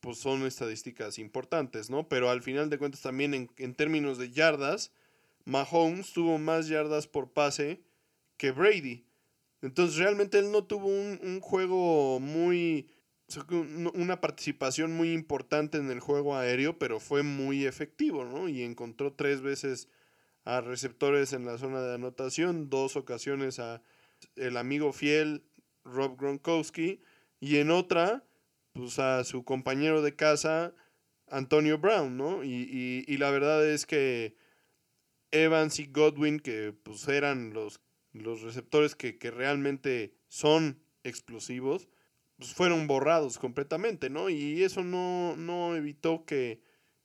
pues 0.00 0.18
son 0.18 0.46
estadísticas 0.46 1.18
importantes, 1.18 1.90
¿no? 1.90 2.08
Pero 2.08 2.30
al 2.30 2.42
final 2.42 2.70
de 2.70 2.78
cuentas 2.78 3.02
también 3.02 3.34
en, 3.34 3.50
en 3.56 3.74
términos 3.74 4.18
de 4.18 4.30
yardas, 4.30 4.92
Mahomes 5.44 6.12
tuvo 6.12 6.38
más 6.38 6.68
yardas 6.68 7.06
por 7.06 7.32
pase 7.32 7.80
que 8.36 8.50
Brady. 8.50 9.04
Entonces 9.62 9.96
realmente 9.96 10.38
él 10.38 10.50
no 10.50 10.64
tuvo 10.64 10.88
un, 10.88 11.20
un 11.22 11.40
juego 11.40 12.18
muy 12.20 12.88
una 13.94 14.20
participación 14.20 14.92
muy 14.94 15.12
importante 15.12 15.78
en 15.78 15.90
el 15.90 16.00
juego 16.00 16.36
aéreo, 16.36 16.78
pero 16.78 17.00
fue 17.00 17.22
muy 17.22 17.66
efectivo, 17.66 18.24
¿no? 18.24 18.48
Y 18.48 18.62
encontró 18.62 19.12
tres 19.12 19.40
veces 19.40 19.88
a 20.44 20.60
receptores 20.60 21.32
en 21.32 21.46
la 21.46 21.58
zona 21.58 21.80
de 21.82 21.94
anotación, 21.94 22.68
dos 22.68 22.96
ocasiones 22.96 23.58
a 23.58 23.82
el 24.36 24.56
amigo 24.56 24.92
fiel 24.92 25.44
Rob 25.84 26.18
Gronkowski 26.18 27.02
y 27.40 27.56
en 27.56 27.70
otra, 27.70 28.24
pues 28.72 28.98
a 28.98 29.24
su 29.24 29.44
compañero 29.44 30.02
de 30.02 30.14
casa 30.14 30.74
Antonio 31.28 31.78
Brown, 31.78 32.16
¿no? 32.16 32.44
Y, 32.44 33.04
y, 33.06 33.16
la 33.16 33.30
verdad 33.30 33.66
es 33.66 33.86
que 33.86 34.36
Evans 35.30 35.78
y 35.78 35.86
Godwin, 35.86 36.40
que 36.40 36.74
pues 36.82 37.08
eran 37.08 37.54
los, 37.54 37.80
los 38.12 38.42
receptores 38.42 38.94
que, 38.94 39.18
que 39.18 39.30
realmente 39.30 40.14
son 40.28 40.82
explosivos, 41.04 41.88
pues, 42.42 42.54
fueron 42.54 42.88
borrados 42.88 43.38
completamente, 43.38 44.10
¿no? 44.10 44.28
Y 44.28 44.64
eso 44.64 44.82
no, 44.82 45.36
no 45.36 45.76
evitó 45.76 46.24
que, 46.24 46.60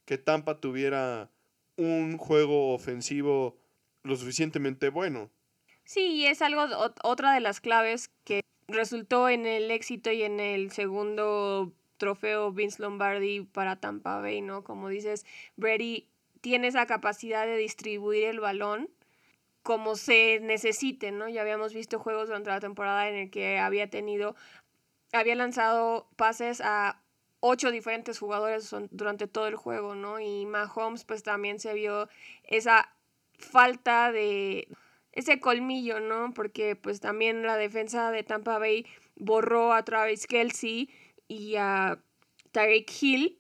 que 0.06 0.18
Tampa 0.18 0.60
tuviera 0.60 1.30
un 1.76 2.18
juego 2.18 2.74
ofensivo 2.74 3.56
lo 4.02 4.16
suficientemente 4.16 4.90
bueno. 4.90 5.30
Sí, 5.84 6.26
es 6.26 6.42
algo, 6.42 6.66
otra 7.04 7.34
de 7.34 7.40
las 7.40 7.62
claves 7.62 8.10
que 8.24 8.42
resultó 8.68 9.30
en 9.30 9.46
el 9.46 9.70
éxito 9.70 10.12
y 10.12 10.24
en 10.24 10.40
el 10.40 10.72
segundo 10.72 11.72
trofeo 11.98 12.52
Vince 12.52 12.82
Lombardi 12.82 13.42
para 13.42 13.80
Tampa 13.80 14.20
Bay, 14.20 14.42
¿no? 14.42 14.64
Como 14.64 14.90
dices, 14.90 15.24
Brady 15.56 16.08
tiene 16.42 16.68
esa 16.68 16.88
capacidad 16.88 17.46
de 17.46 17.58
distribuir 17.58 18.24
el 18.24 18.40
balón 18.40 18.90
como 19.62 19.98
se 19.98 20.40
necesite, 20.40 21.12
¿no? 21.12 21.30
Ya 21.30 21.42
habíamos 21.42 21.74
visto 21.74 22.00
juegos 22.00 22.28
durante 22.28 22.50
la 22.50 22.60
temporada 22.60 23.08
en 23.10 23.16
el 23.16 23.30
que 23.30 23.60
había 23.60 23.90
tenido 23.90 24.36
había 25.12 25.36
lanzado 25.36 26.08
pases 26.16 26.62
a 26.62 27.02
ocho 27.40 27.72
diferentes 27.72 28.20
jugadores 28.20 28.74
durante 28.92 29.28
todo 29.28 29.48
el 29.48 29.56
juego, 29.56 29.96
¿no? 29.96 30.20
Y 30.20 30.46
Mahomes 30.46 31.04
pues 31.06 31.24
también 31.24 31.60
se 31.60 31.74
vio 31.74 32.10
esa 32.44 32.90
falta 33.38 34.12
de 34.12 34.68
ese 35.12 35.40
colmillo, 35.40 36.00
¿no? 36.00 36.34
Porque 36.34 36.76
pues 36.76 37.00
también 37.00 37.44
la 37.44 37.58
defensa 37.58 38.12
de 38.12 38.24
Tampa 38.24 38.58
Bay 38.60 38.86
borró 39.16 39.74
a 39.74 39.84
Travis 39.84 40.28
Kelsey 40.28 40.90
y 41.28 41.56
a 41.56 42.00
Tyreek 42.52 42.92
Hill, 43.02 43.40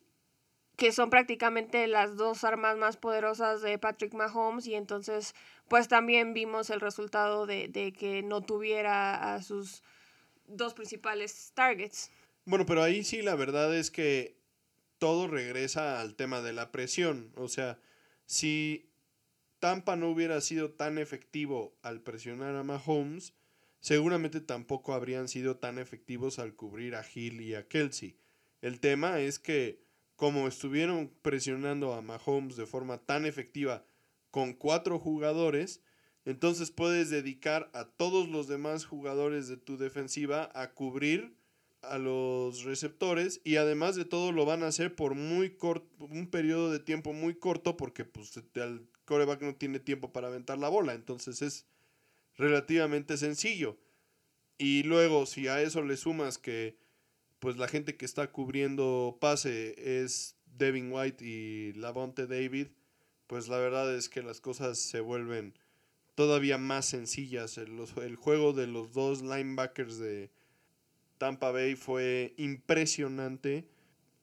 que 0.75 0.91
son 0.91 1.09
prácticamente 1.09 1.87
las 1.87 2.17
dos 2.17 2.43
armas 2.43 2.77
más 2.77 2.97
poderosas 2.97 3.61
de 3.61 3.79
Patrick 3.79 4.13
Mahomes 4.13 4.67
y 4.67 4.75
entonces 4.75 5.33
pues 5.67 5.87
también 5.87 6.33
vimos 6.33 6.69
el 6.69 6.79
resultado 6.79 7.45
de, 7.45 7.67
de 7.67 7.91
que 7.91 8.21
no 8.21 8.41
tuviera 8.41 9.33
a 9.33 9.41
sus 9.41 9.83
dos 10.47 10.73
principales 10.73 11.51
targets. 11.53 12.09
Bueno, 12.45 12.65
pero 12.65 12.81
ahí 12.81 13.03
sí 13.03 13.21
la 13.21 13.35
verdad 13.35 13.75
es 13.75 13.91
que 13.91 14.37
todo 14.97 15.27
regresa 15.27 16.01
al 16.01 16.15
tema 16.15 16.41
de 16.41 16.53
la 16.53 16.71
presión. 16.71 17.31
O 17.35 17.47
sea, 17.47 17.79
si 18.25 18.89
Tampa 19.59 19.95
no 19.95 20.09
hubiera 20.09 20.41
sido 20.41 20.71
tan 20.71 20.97
efectivo 20.97 21.77
al 21.81 22.01
presionar 22.01 22.55
a 22.55 22.63
Mahomes, 22.63 23.33
seguramente 23.79 24.41
tampoco 24.41 24.93
habrían 24.93 25.27
sido 25.27 25.57
tan 25.57 25.77
efectivos 25.77 26.39
al 26.39 26.55
cubrir 26.55 26.95
a 26.95 27.05
Hill 27.13 27.41
y 27.41 27.55
a 27.55 27.67
Kelsey. 27.67 28.17
El 28.61 28.79
tema 28.79 29.19
es 29.19 29.39
que 29.39 29.85
como 30.15 30.47
estuvieron 30.47 31.13
presionando 31.21 31.93
a 31.93 32.01
Mahomes 32.01 32.55
de 32.55 32.65
forma 32.65 32.97
tan 32.97 33.25
efectiva 33.25 33.85
con 34.31 34.53
cuatro 34.53 34.99
jugadores, 34.99 35.81
entonces 36.27 36.71
puedes 36.71 37.09
dedicar 37.09 37.69
a 37.73 37.85
todos 37.85 38.27
los 38.27 38.49
demás 38.49 38.83
jugadores 38.83 39.47
de 39.47 39.55
tu 39.55 39.77
defensiva 39.77 40.51
a 40.53 40.73
cubrir 40.73 41.37
a 41.81 41.97
los 41.97 42.65
receptores 42.65 43.39
y 43.45 43.55
además 43.55 43.95
de 43.95 44.03
todo 44.03 44.33
lo 44.33 44.43
van 44.43 44.61
a 44.61 44.67
hacer 44.67 44.93
por 44.93 45.15
muy 45.15 45.51
corto, 45.51 45.87
un 46.03 46.29
periodo 46.29 46.69
de 46.69 46.79
tiempo 46.79 47.13
muy 47.13 47.35
corto 47.35 47.77
porque 47.77 48.03
pues 48.03 48.33
el 48.55 48.89
coreback 49.05 49.41
no 49.41 49.55
tiene 49.55 49.79
tiempo 49.79 50.11
para 50.11 50.27
aventar 50.27 50.57
la 50.57 50.67
bola, 50.67 50.95
entonces 50.95 51.41
es 51.41 51.65
relativamente 52.35 53.15
sencillo. 53.15 53.77
Y 54.57 54.83
luego 54.83 55.27
si 55.27 55.47
a 55.47 55.61
eso 55.61 55.81
le 55.81 55.95
sumas 55.95 56.37
que 56.37 56.77
pues 57.39 57.55
la 57.55 57.69
gente 57.69 57.95
que 57.95 58.03
está 58.03 58.33
cubriendo 58.33 59.17
pase 59.21 60.01
es 60.03 60.35
Devin 60.45 60.91
White 60.91 61.23
y 61.23 61.71
Lavonte 61.71 62.27
David, 62.27 62.67
pues 63.27 63.47
la 63.47 63.59
verdad 63.59 63.95
es 63.95 64.09
que 64.09 64.21
las 64.21 64.41
cosas 64.41 64.77
se 64.77 64.99
vuelven 64.99 65.53
todavía 66.17 66.57
más 66.57 66.87
sencillas. 66.87 67.59
El, 67.59 67.79
el, 68.01 68.15
juego 68.15 68.51
de 68.51 68.65
los 68.65 68.91
dos 68.91 69.21
linebackers 69.21 69.99
de 69.99 70.31
Tampa 71.19 71.51
Bay 71.51 71.75
fue 71.75 72.33
impresionante. 72.37 73.67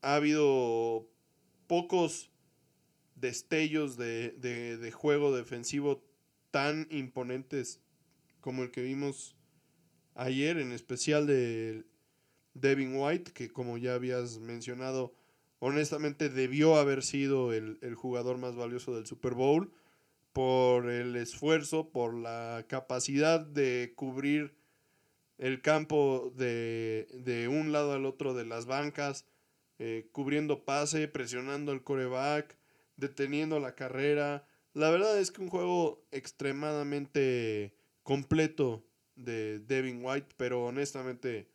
Ha 0.03 0.17
habido 0.17 1.09
pocos 1.69 2.33
destellos 3.15 3.97
de, 3.97 4.33
de, 4.33 4.91
juego 4.91 5.37
defensivo 5.37 6.03
tan 6.51 6.89
imponentes 6.91 7.81
como 8.41 8.65
el 8.65 8.73
que 8.73 8.83
vimos 8.83 9.37
ayer, 10.17 10.59
en 10.59 10.73
especial 10.73 11.29
de 11.29 11.85
Devin 12.55 12.97
White, 12.97 13.31
que 13.31 13.53
como 13.53 13.79
ya 13.79 13.95
habías 13.95 14.41
mencionado, 14.41 15.15
honestamente 15.61 16.29
debió 16.29 16.75
haber 16.75 17.05
sido 17.05 17.53
el, 17.53 17.79
el 17.83 17.95
jugador 17.95 18.37
más 18.39 18.57
valioso 18.57 18.97
del 18.97 19.07
Super 19.07 19.35
Bowl 19.35 19.73
por 20.35 20.91
el 20.91 21.17
esfuerzo, 21.17 21.91
por 21.91 22.13
la 22.13 22.67
capacidad 22.69 23.41
de 23.41 23.95
cubrir 23.97 24.55
el 25.39 25.63
campo 25.63 26.33
de, 26.37 27.07
de 27.13 27.49
un 27.49 27.73
lado 27.73 27.93
al 27.93 28.05
otro 28.05 28.35
de 28.35 28.45
las 28.45 28.67
bancas, 28.67 29.27
eh, 29.79 30.09
cubriendo 30.13 30.65
pase, 30.65 31.09
presionando 31.09 31.73
el 31.73 31.85
coreback, 31.85 32.59
deteniendo 32.97 33.61
la 33.61 33.77
carrera. 33.77 34.47
La 34.73 34.91
verdad 34.91 35.19
es 35.19 35.31
que 35.31 35.41
un 35.41 35.49
juego 35.49 36.05
extremadamente 36.11 37.77
completo 38.03 38.85
de 39.15 39.61
Devin 39.61 40.05
White, 40.05 40.35
pero 40.37 40.67
honestamente 40.67 41.49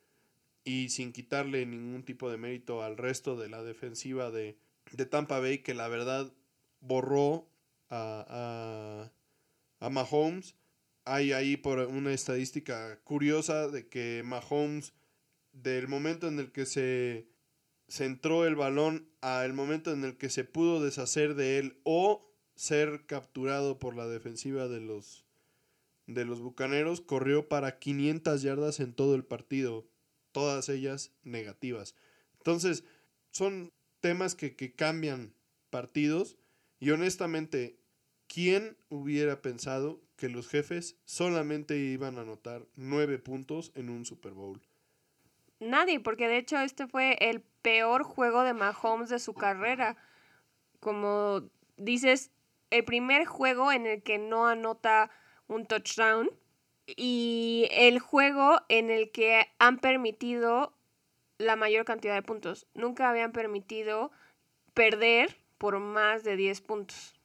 y 0.64 0.88
sin 0.88 1.12
quitarle 1.12 1.66
ningún 1.66 2.02
tipo 2.02 2.30
de 2.30 2.38
mérito 2.38 2.82
al 2.82 2.96
resto 2.96 3.36
de 3.36 3.50
la 3.50 3.62
defensiva 3.62 4.30
de, 4.30 4.58
de 4.92 5.06
Tampa 5.06 5.38
Bay, 5.38 5.58
que 5.58 5.74
la 5.74 5.88
verdad 5.88 6.32
borró 6.80 7.49
a, 7.90 9.10
a, 9.80 9.90
Mahomes. 9.90 10.54
Hay 11.04 11.32
ahí 11.32 11.56
por 11.56 11.78
una 11.80 12.12
estadística 12.12 13.00
curiosa 13.02 13.68
de 13.68 13.88
que 13.88 14.22
Mahomes, 14.24 14.92
del 15.52 15.88
momento 15.88 16.28
en 16.28 16.38
el 16.38 16.52
que 16.52 16.66
se 16.66 17.28
centró 17.88 18.46
el 18.46 18.54
balón 18.54 19.08
al 19.20 19.52
momento 19.52 19.92
en 19.92 20.04
el 20.04 20.16
que 20.16 20.30
se 20.30 20.44
pudo 20.44 20.82
deshacer 20.82 21.34
de 21.34 21.58
él 21.58 21.80
o 21.82 22.32
ser 22.54 23.06
capturado 23.06 23.78
por 23.78 23.96
la 23.96 24.06
defensiva 24.06 24.68
de 24.68 24.80
los 24.80 25.26
de 26.06 26.24
los 26.24 26.40
Bucaneros, 26.40 27.00
corrió 27.00 27.48
para 27.48 27.78
500 27.78 28.42
yardas 28.42 28.80
en 28.80 28.94
todo 28.94 29.14
el 29.14 29.24
partido, 29.24 29.86
todas 30.32 30.68
ellas 30.68 31.12
negativas. 31.22 31.94
Entonces, 32.38 32.82
son 33.30 33.72
temas 34.00 34.34
que, 34.34 34.56
que 34.56 34.74
cambian 34.74 35.34
partidos 35.70 36.36
y 36.80 36.90
honestamente 36.90 37.79
¿Quién 38.32 38.76
hubiera 38.90 39.42
pensado 39.42 40.00
que 40.16 40.28
los 40.28 40.48
jefes 40.48 40.96
solamente 41.04 41.76
iban 41.76 42.16
a 42.16 42.20
anotar 42.20 42.62
nueve 42.76 43.18
puntos 43.18 43.72
en 43.74 43.90
un 43.90 44.06
Super 44.06 44.34
Bowl? 44.34 44.60
Nadie, 45.58 45.98
porque 45.98 46.28
de 46.28 46.36
hecho 46.38 46.56
este 46.60 46.86
fue 46.86 47.16
el 47.18 47.40
peor 47.40 48.04
juego 48.04 48.44
de 48.44 48.54
Mahomes 48.54 49.08
de 49.08 49.18
su 49.18 49.34
carrera. 49.34 49.96
Como 50.78 51.42
dices, 51.76 52.30
el 52.70 52.84
primer 52.84 53.24
juego 53.24 53.72
en 53.72 53.84
el 53.86 54.00
que 54.04 54.18
no 54.18 54.46
anota 54.46 55.10
un 55.48 55.66
touchdown 55.66 56.30
y 56.86 57.66
el 57.72 57.98
juego 57.98 58.60
en 58.68 58.90
el 58.90 59.10
que 59.10 59.48
han 59.58 59.78
permitido 59.78 60.72
la 61.38 61.56
mayor 61.56 61.84
cantidad 61.84 62.14
de 62.14 62.22
puntos. 62.22 62.68
Nunca 62.74 63.10
habían 63.10 63.32
permitido 63.32 64.12
perder 64.72 65.36
por 65.58 65.80
más 65.80 66.22
de 66.22 66.36
10 66.36 66.60
puntos. 66.60 67.19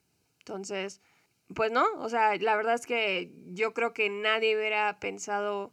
Entonces, 0.46 1.00
pues 1.56 1.72
no, 1.72 1.84
o 1.98 2.08
sea, 2.08 2.36
la 2.36 2.54
verdad 2.54 2.74
es 2.74 2.86
que 2.86 3.32
yo 3.46 3.74
creo 3.74 3.92
que 3.92 4.08
nadie 4.08 4.56
hubiera 4.56 5.00
pensado 5.00 5.72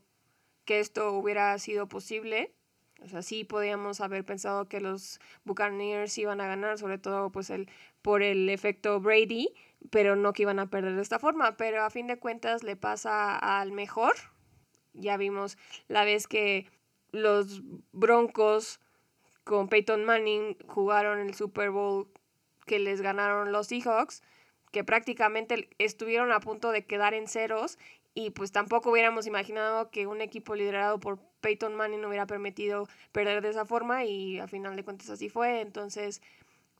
que 0.66 0.80
esto 0.80 1.12
hubiera 1.14 1.58
sido 1.60 1.88
posible. 1.88 2.56
O 3.04 3.08
sea, 3.08 3.22
sí 3.22 3.44
podíamos 3.44 4.02
haber 4.02 4.26
pensado 4.26 4.68
que 4.68 4.80
los 4.82 5.20
Buccaneers 5.44 6.18
iban 6.18 6.42
a 6.42 6.48
ganar, 6.48 6.80
sobre 6.80 6.98
todo 6.98 7.32
pues 7.32 7.52
el, 7.52 7.70
por 8.02 8.24
el 8.24 8.50
efecto 8.50 9.00
Brady, 9.00 9.54
pero 9.92 10.16
no 10.16 10.34
que 10.34 10.44
iban 10.44 10.58
a 10.58 10.72
perder 10.72 10.96
de 10.96 11.02
esta 11.04 11.20
forma. 11.20 11.56
Pero 11.56 11.84
a 11.84 11.92
fin 11.92 12.08
de 12.08 12.18
cuentas 12.18 12.64
le 12.64 12.76
pasa 12.76 13.38
al 13.38 13.72
mejor. 13.72 14.14
Ya 14.94 15.18
vimos 15.18 15.58
la 15.88 16.04
vez 16.04 16.28
que 16.28 16.68
los 17.12 17.62
Broncos 17.92 18.80
con 19.44 19.68
Peyton 19.70 20.04
Manning 20.04 20.58
jugaron 20.68 21.20
el 21.20 21.36
Super 21.36 21.70
Bowl 21.70 22.08
que 22.66 22.80
les 22.80 23.02
ganaron 23.02 23.52
los 23.52 23.68
Seahawks, 23.68 24.24
que 24.74 24.84
prácticamente 24.84 25.70
estuvieron 25.78 26.32
a 26.32 26.40
punto 26.40 26.72
de 26.72 26.84
quedar 26.84 27.14
en 27.14 27.28
ceros 27.28 27.78
y 28.16 28.32
pues 28.32 28.52
tampoco 28.52 28.90
hubiéramos 28.92 29.28
imaginado 29.28 29.92
que 29.92 30.08
un 30.08 30.20
equipo 30.20 30.56
liderado 30.56 31.00
por 31.00 31.20
Peyton 31.42 31.76
Manning 31.76 32.04
hubiera 32.06 32.26
permitido 32.26 32.90
perder 33.12 33.44
de 33.44 33.50
esa 33.50 33.66
forma 33.66 34.04
y 34.04 34.40
a 34.40 34.48
final 34.48 34.76
de 34.76 34.84
cuentas 34.84 35.12
así 35.12 35.30
fue. 35.30 35.62
Entonces, 35.62 36.24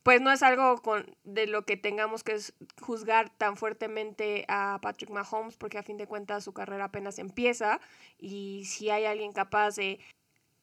pues 0.02 0.22
no 0.22 0.32
es 0.32 0.42
algo 0.42 0.82
con, 0.82 1.16
de 1.24 1.46
lo 1.46 1.66
que 1.66 1.78
tengamos 1.78 2.24
que 2.24 2.38
juzgar 2.82 3.30
tan 3.30 3.58
fuertemente 3.58 4.46
a 4.48 4.80
Patrick 4.82 5.12
Mahomes 5.12 5.56
porque 5.56 5.78
a 5.78 5.84
fin 5.84 5.98
de 5.98 6.08
cuentas 6.08 6.44
su 6.44 6.52
carrera 6.52 6.86
apenas 6.86 7.20
empieza 7.20 7.80
y 8.18 8.66
si 8.66 8.90
hay 8.90 9.06
alguien 9.06 9.34
capaz 9.34 9.76
de 9.76 10.00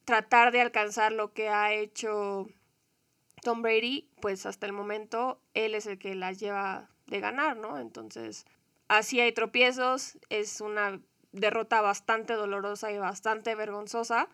tratar 0.03 0.51
de 0.51 0.59
alcanzar 0.59 1.13
lo 1.13 1.31
que 1.31 1.47
ha 1.47 1.73
hecho 1.73 2.49
Tom 3.41 3.61
Brady, 3.61 4.09
pues 4.19 4.45
hasta 4.45 4.65
el 4.65 4.73
momento 4.73 5.39
él 5.53 5.75
es 5.75 5.85
el 5.85 5.97
que 5.97 6.13
las 6.13 6.37
lleva 6.37 6.89
de 7.11 7.19
ganar, 7.19 7.57
¿no? 7.57 7.77
Entonces, 7.77 8.47
Así 8.91 9.21
hay 9.21 9.31
tropiezos, 9.31 10.17
es 10.27 10.59
una 10.59 11.01
derrota 11.31 11.79
bastante 11.79 12.33
dolorosa 12.33 12.91
y 12.91 12.97
bastante 12.97 13.55
vergonzosa, 13.55 14.27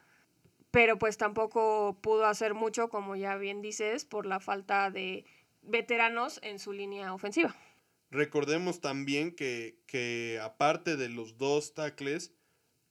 pero 0.71 0.97
pues 0.97 1.17
tampoco 1.17 1.99
pudo 2.01 2.25
hacer 2.25 2.55
mucho, 2.55 2.89
como 2.89 3.15
ya 3.15 3.35
bien 3.35 3.61
dices, 3.61 4.03
por 4.03 4.25
la 4.25 4.39
falta 4.39 4.89
de 4.89 5.25
veteranos 5.61 6.39
en 6.41 6.57
su 6.57 6.73
línea 6.73 7.13
ofensiva. 7.13 7.55
Recordemos 8.09 8.81
también 8.81 9.35
que, 9.35 9.77
que 9.85 10.39
aparte 10.41 10.97
de 10.97 11.09
los 11.09 11.37
dos 11.37 11.75
tackles, 11.75 12.33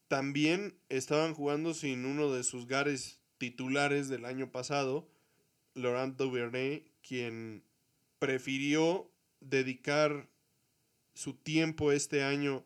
también 0.07 0.79
estaban 0.89 1.35
jugando 1.35 1.75
sin 1.75 2.05
uno 2.05 2.31
de 2.31 2.45
sus 2.45 2.69
gares 2.69 3.21
titulares 3.39 4.09
del 4.09 4.25
año 4.25 4.53
pasado, 4.53 5.09
Laurent 5.75 6.17
Duvernay, 6.17 6.93
quien 7.03 7.65
prefirió 8.21 9.11
dedicar 9.49 10.29
su 11.15 11.35
tiempo 11.35 11.93
este 11.93 12.23
año 12.23 12.65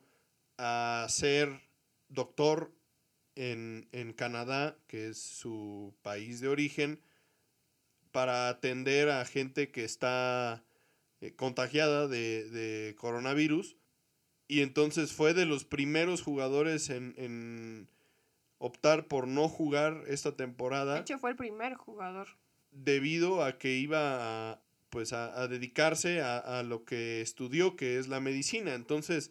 a 0.59 1.07
ser 1.09 1.61
doctor 2.09 2.73
en, 3.37 4.13
Canadá, 4.17 4.77
que 4.87 5.09
es 5.09 5.19
su 5.19 5.95
país 6.03 6.41
de 6.41 6.49
origen, 6.49 7.01
para 8.13 8.49
atender 8.49 9.09
a 9.09 9.25
gente 9.25 9.71
que 9.71 9.85
está 9.85 10.65
eh, 11.21 11.33
contagiada 11.35 12.09
de, 12.09 12.95
coronavirus. 12.99 13.77
Y 14.49 14.63
entonces 14.63 15.13
fue 15.13 15.33
de 15.33 15.47
los 15.47 15.65
primeros 15.65 16.23
jugadores 16.23 16.91
en, 16.91 17.89
optar 18.59 19.07
por 19.07 19.29
no 19.29 19.49
jugar 19.49 20.03
esta 20.09 20.37
temporada. 20.37 20.95
De 20.95 21.01
hecho, 21.01 21.19
fue 21.19 21.31
el 21.31 21.37
primer 21.37 21.75
jugador. 21.75 22.29
Debido 22.73 23.43
a 23.43 23.59
que 23.59 23.77
iba 23.77 24.51
a, 24.53 24.61
pues 24.91 25.13
a, 25.13 25.47
dedicarse 25.49 26.21
a, 26.21 26.63
lo 26.65 26.85
que 26.85 27.21
estudió, 27.21 27.77
que 27.77 27.99
es 27.99 28.09
la 28.09 28.21
medicina. 28.21 28.75
Entonces, 28.75 29.31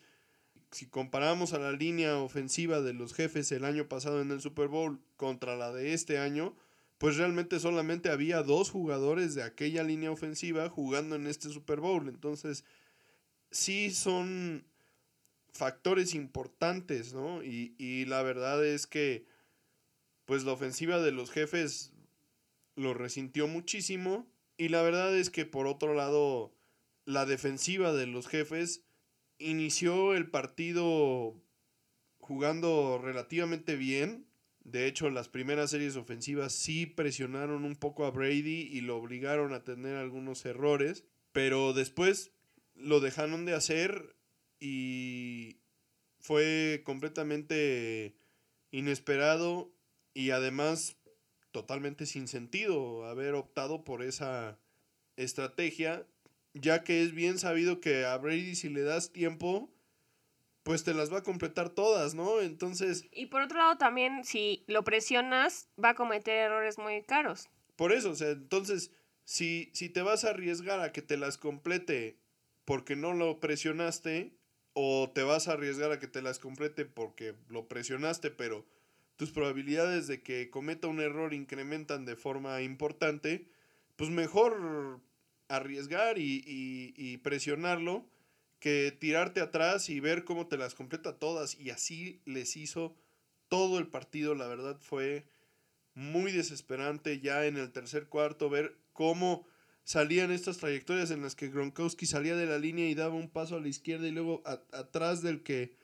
si 0.72 0.88
comparamos 0.88 1.54
a 1.54 1.60
la 1.60 1.74
línea 1.74 2.18
ofensiva 2.18 2.82
de 2.82 2.94
los 2.94 3.14
jefes 3.14 3.52
el 3.52 3.66
año 3.66 3.88
pasado 3.88 4.22
en 4.22 4.32
el 4.32 4.42
Super 4.42 4.70
Bowl 4.70 5.00
contra 5.18 5.58
la 5.58 5.74
de 5.74 5.94
este 5.94 6.18
año, 6.18 6.56
pues 6.98 7.18
realmente 7.18 7.60
solamente 7.60 8.10
había 8.10 8.42
dos 8.42 8.72
jugadores 8.72 9.36
de 9.36 9.44
aquella 9.44 9.84
línea 9.84 10.12
ofensiva 10.12 10.70
jugando 10.70 11.16
en 11.16 11.28
este 11.28 11.50
Super 11.50 11.82
Bowl. 11.82 12.08
Entonces, 12.08 12.64
sí 13.52 13.92
son 13.92 14.66
factores 15.52 16.16
importantes, 16.16 17.14
¿no? 17.14 17.44
Y, 17.44 17.76
y 17.78 18.06
la 18.06 18.24
verdad 18.24 18.66
es 18.66 18.88
que, 18.88 19.26
pues 20.24 20.46
la 20.46 20.54
ofensiva 20.54 21.00
de 21.00 21.12
los 21.12 21.32
jefes 21.32 21.92
lo 22.76 22.94
resintió 22.94 23.48
muchísimo 23.48 24.26
y 24.60 24.68
la 24.68 24.82
verdad 24.82 25.16
es 25.16 25.30
que 25.30 25.46
por 25.46 25.68
otro 25.68 25.94
lado, 25.94 26.54
la 27.06 27.26
defensiva 27.26 27.94
de 27.94 28.06
los 28.06 28.28
jefes 28.28 28.84
inició 29.38 30.14
el 30.14 30.30
partido 30.30 31.42
jugando 32.20 33.00
relativamente 33.02 33.78
bien. 33.78 34.28
De 34.66 34.86
hecho, 34.86 35.10
las 35.10 35.30
primeras 35.30 35.72
series 35.72 35.96
ofensivas 35.96 36.52
sí 36.52 36.86
presionaron 36.86 37.64
un 37.64 37.78
poco 37.78 38.06
a 38.06 38.12
Brady 38.12 38.68
y 38.70 38.82
lo 38.82 38.98
obligaron 38.98 39.54
a 39.54 39.64
tener 39.64 39.96
algunos 39.96 40.46
errores. 40.46 41.06
Pero 41.32 41.72
después 41.72 42.34
lo 42.76 43.00
dejaron 43.00 43.46
de 43.46 43.54
hacer 43.54 44.18
y 44.60 45.62
fue 46.20 46.82
completamente 46.84 48.18
inesperado 48.72 49.72
y 50.14 50.32
además 50.32 50.98
totalmente 51.52 52.06
sin 52.06 52.28
sentido 52.28 53.06
haber 53.06 53.34
optado 53.34 53.84
por 53.84 54.04
esa 54.04 54.60
estrategia, 55.16 56.06
ya 56.54 56.84
que 56.84 57.04
es 57.04 57.14
bien 57.14 57.38
sabido 57.38 57.80
que 57.80 58.06
a 58.06 58.18
Brady 58.18 58.56
si 58.56 58.70
le 58.70 58.82
das 58.82 59.12
tiempo, 59.12 59.70
pues 60.64 60.84
te 60.84 60.94
las 60.94 61.12
va 61.12 61.20
a 61.20 61.24
completar 61.24 61.70
todas, 61.70 62.14
¿no? 62.14 62.42
Entonces... 62.42 63.06
Y 63.12 63.28
por 63.28 63.42
otro 63.42 63.58
lado 63.58 63.78
también, 63.78 64.24
si 64.24 64.64
lo 64.68 64.84
presionas, 64.84 65.70
va 65.84 65.90
a 65.90 65.96
cometer 65.96 66.36
errores 66.36 66.78
muy 66.78 67.04
caros. 67.04 67.50
Por 67.76 67.92
eso, 67.92 68.12
o 68.12 68.16
sea, 68.16 68.30
entonces, 68.30 68.92
si, 69.24 69.72
si 69.74 69.90
te 69.90 70.02
vas 70.02 70.26
a 70.26 70.32
arriesgar 70.32 70.80
a 70.82 70.92
que 70.92 71.02
te 71.02 71.18
las 71.18 71.38
complete 71.38 72.20
porque 72.66 72.96
no 72.96 73.14
lo 73.14 73.40
presionaste, 73.40 74.40
o 74.74 75.12
te 75.14 75.24
vas 75.24 75.48
a 75.48 75.54
arriesgar 75.54 75.92
a 75.92 76.00
que 76.00 76.08
te 76.08 76.22
las 76.22 76.40
complete 76.40 76.86
porque 76.86 77.36
lo 77.48 77.68
presionaste, 77.68 78.32
pero 78.32 78.66
tus 79.20 79.32
probabilidades 79.32 80.08
de 80.08 80.24
que 80.24 80.50
cometa 80.50 80.88
un 80.88 81.02
error 81.02 81.34
incrementan 81.34 82.06
de 82.06 82.16
forma 82.16 82.62
importante, 82.62 83.50
pues 83.98 84.10
mejor 84.10 85.02
arriesgar 85.50 86.16
y, 86.18 87.20
presionarlo 87.22 88.10
que 88.60 88.96
tirarte 88.98 89.42
atrás 89.42 89.90
y 89.90 90.00
ver 90.00 90.24
cómo 90.24 90.48
te 90.48 90.56
las 90.56 90.74
completa 90.74 91.20
todas. 91.20 91.60
Y 91.60 91.70
así 91.70 92.22
les 92.24 92.56
hizo 92.56 92.96
todo 93.50 93.78
el 93.78 93.88
partido. 93.88 94.36
La 94.36 94.48
verdad 94.48 94.80
fue 94.80 95.26
muy 95.94 96.32
desesperante 96.32 97.20
ya 97.20 97.46
en 97.46 97.58
el 97.58 97.74
tercer 97.74 98.08
cuarto 98.08 98.50
ver 98.50 98.78
cómo 98.94 99.46
salían 99.84 100.32
estas 100.32 100.60
trayectorias 100.60 101.12
en 101.12 101.24
las 101.24 101.36
que 101.36 101.50
Gronkowski 101.50 102.06
salía 102.06 102.38
de 102.38 102.46
la 102.46 102.58
línea 102.58 102.88
y 102.88 102.96
daba 102.96 103.16
un 103.16 103.30
paso 103.30 103.58
a 103.58 103.60
la 103.60 103.68
izquierda 103.68 104.08
y 104.08 104.12
luego 104.12 104.44
atrás 104.46 105.22
del 105.22 105.44
que 105.44 105.78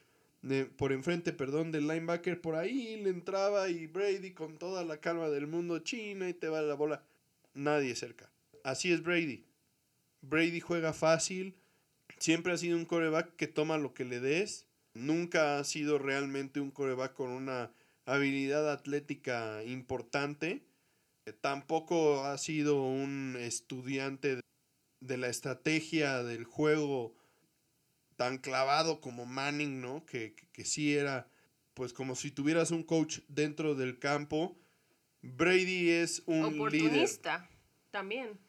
por 0.77 0.91
enfrente, 0.91 1.33
perdón, 1.33 1.71
del 1.71 1.87
linebacker, 1.87 2.39
por 2.39 2.55
ahí 2.55 2.97
le 3.01 3.09
entraba 3.09 3.69
y 3.69 3.87
Brady 3.87 4.31
con 4.31 4.57
toda 4.57 4.83
la 4.83 4.97
calma 4.97 5.29
del 5.29 5.47
mundo, 5.47 5.79
china 5.79 6.29
y 6.29 6.33
te 6.33 6.49
va 6.49 6.61
la 6.61 6.75
bola. 6.75 7.03
Nadie 7.53 7.95
cerca. 7.95 8.29
Así 8.63 8.91
es 8.91 9.01
Brady. 9.01 9.43
Brady 10.21 10.59
juega 10.59 10.93
fácil, 10.93 11.55
siempre 12.19 12.53
ha 12.53 12.57
sido 12.57 12.77
un 12.77 12.85
coreback 12.85 13.35
que 13.35 13.47
toma 13.47 13.77
lo 13.77 13.93
que 13.93 14.05
le 14.05 14.19
des, 14.19 14.67
nunca 14.93 15.59
ha 15.59 15.63
sido 15.63 15.99
realmente 15.99 16.59
un 16.59 16.71
coreback 16.71 17.13
con 17.13 17.29
una 17.29 17.71
habilidad 18.05 18.71
atlética 18.71 19.63
importante, 19.63 20.63
tampoco 21.41 22.23
ha 22.23 22.37
sido 22.37 22.83
un 22.83 23.35
estudiante 23.39 24.41
de 25.01 25.17
la 25.17 25.27
estrategia 25.27 26.23
del 26.23 26.43
juego 26.43 27.15
tan 28.15 28.37
clavado 28.37 29.01
como 29.01 29.25
Manning, 29.25 29.81
¿no? 29.81 30.05
Que, 30.05 30.35
que, 30.51 30.65
sí 30.65 30.95
era, 30.95 31.27
pues 31.73 31.93
como 31.93 32.15
si 32.15 32.31
tuvieras 32.31 32.71
un 32.71 32.83
coach 32.83 33.19
dentro 33.27 33.75
del 33.75 33.99
campo. 33.99 34.57
Brady 35.21 35.89
es 35.89 36.23
un 36.25 36.45
Oportunista, 36.45 37.49
también. 37.91 38.39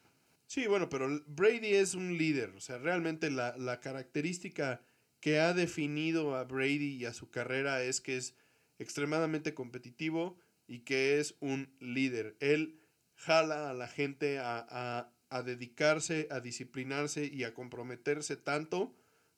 Sí, 0.47 0.67
bueno, 0.67 0.89
pero 0.89 1.23
Brady 1.27 1.75
es 1.75 1.95
un 1.95 2.17
líder. 2.17 2.51
O 2.51 2.61
sea, 2.61 2.79
realmente 2.79 3.31
la, 3.31 3.57
la 3.57 3.81
característica 3.81 4.83
que 5.21 5.41
ha 5.41 5.55
definido 5.55 6.37
a 6.37 6.45
Brady 6.45 6.97
y 6.97 7.05
a 7.05 7.13
su 7.13 7.31
carrera 7.31 7.83
es 7.83 8.01
que 8.01 8.17
es 8.17 8.35
extremadamente 8.79 9.55
competitivo 9.55 10.39
y 10.69 10.81
que 10.81 11.19
es 11.19 11.35
un 11.41 11.75
líder. 11.81 12.37
Él 12.41 12.79
jala 13.15 13.71
a 13.71 13.75
la 13.75 13.89
gente 13.89 14.39
a, 14.39 14.65
a, 14.69 15.11
a 15.31 15.43
dedicarse, 15.43 16.29
a 16.31 16.41
disciplinarse 16.41 17.27
y 17.27 17.45
a 17.45 17.55
comprometerse 17.55 18.37
tanto 18.37 18.95